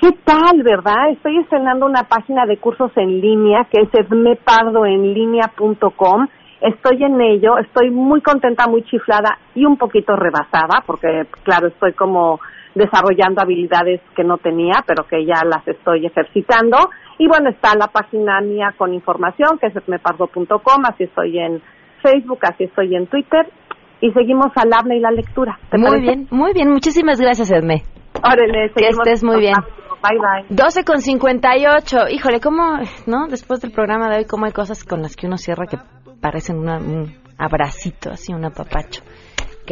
¿Qué 0.00 0.12
tal, 0.24 0.62
verdad? 0.64 1.10
Estoy 1.12 1.36
estrenando 1.38 1.86
una 1.86 2.04
página 2.04 2.44
de 2.44 2.56
cursos 2.56 2.90
en 2.96 3.20
línea 3.20 3.68
que 3.70 3.82
es 3.82 3.94
edmepardoenlinea.com. 3.94 6.26
Estoy 6.60 7.04
en 7.04 7.20
ello, 7.20 7.56
estoy 7.58 7.90
muy 7.90 8.20
contenta, 8.20 8.66
muy 8.66 8.82
chiflada 8.82 9.38
y 9.54 9.64
un 9.64 9.76
poquito 9.76 10.16
rebasada 10.16 10.82
porque, 10.86 11.26
claro, 11.44 11.68
estoy 11.68 11.92
como 11.92 12.40
desarrollando 12.74 13.42
habilidades 13.42 14.00
que 14.16 14.24
no 14.24 14.38
tenía, 14.38 14.82
pero 14.86 15.04
que 15.06 15.24
ya 15.24 15.44
las 15.44 15.66
estoy 15.66 16.06
ejercitando. 16.06 16.90
Y 17.18 17.28
bueno, 17.28 17.50
está 17.50 17.76
la 17.76 17.88
página 17.88 18.40
mía 18.40 18.74
con 18.76 18.94
información, 18.94 19.58
que 19.58 19.68
es 19.68 19.76
esmepardo.com, 19.76 20.82
así 20.88 21.04
estoy 21.04 21.38
en 21.38 21.62
Facebook, 22.02 22.40
así 22.42 22.64
estoy 22.64 22.94
en 22.96 23.06
Twitter. 23.06 23.46
Y 24.00 24.10
seguimos 24.12 24.48
al 24.56 24.72
habla 24.72 24.96
y 24.96 25.00
la 25.00 25.12
lectura. 25.12 25.58
muy 25.72 26.00
bien, 26.00 26.26
muy 26.30 26.52
bien. 26.52 26.70
Muchísimas 26.70 27.20
gracias, 27.20 27.52
Edme. 27.52 27.82
Órale, 28.24 28.72
que 28.74 28.88
estés 28.88 29.22
muy 29.22 29.38
bien. 29.38 29.54
Bye, 30.02 30.18
bye. 30.18 30.56
12 30.56 30.84
con 30.84 31.00
58. 31.00 32.08
Híjole, 32.10 32.40
¿cómo, 32.40 32.78
no? 33.06 33.28
Después 33.28 33.60
del 33.60 33.70
programa 33.70 34.10
de 34.10 34.18
hoy, 34.18 34.24
¿cómo 34.24 34.46
hay 34.46 34.52
cosas 34.52 34.82
con 34.82 35.02
las 35.02 35.14
que 35.14 35.28
uno 35.28 35.36
cierra 35.36 35.66
que 35.66 35.76
parecen 36.20 36.58
un 36.58 37.14
abracito, 37.38 38.10
así, 38.10 38.34
un 38.34 38.44
apapacho? 38.44 39.02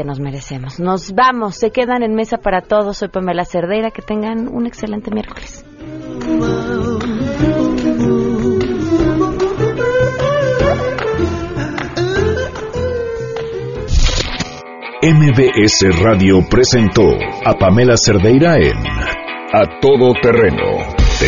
Nos 0.05 0.21
merecemos. 0.21 0.79
Nos 0.81 1.13
vamos, 1.13 1.57
se 1.57 1.71
quedan 1.71 2.03
en 2.03 2.15
mesa 2.15 2.39
para 2.39 2.63
todos. 2.63 2.99
Soy 2.99 3.09
Pamela 3.09 3.45
Cerdeira, 3.45 3.91
que 3.91 4.03
tengan 4.03 4.49
un 4.49 4.67
excelente 4.67 5.11
miércoles. 5.11 5.65
MBS 15.03 15.99
Radio 16.03 16.47
presentó 16.51 17.09
a 17.47 17.55
Pamela 17.55 17.97
Cerdeira 17.97 18.57
en 18.57 18.77
A 19.53 19.81
Todo 19.81 20.13
Terreno. 20.21 21.00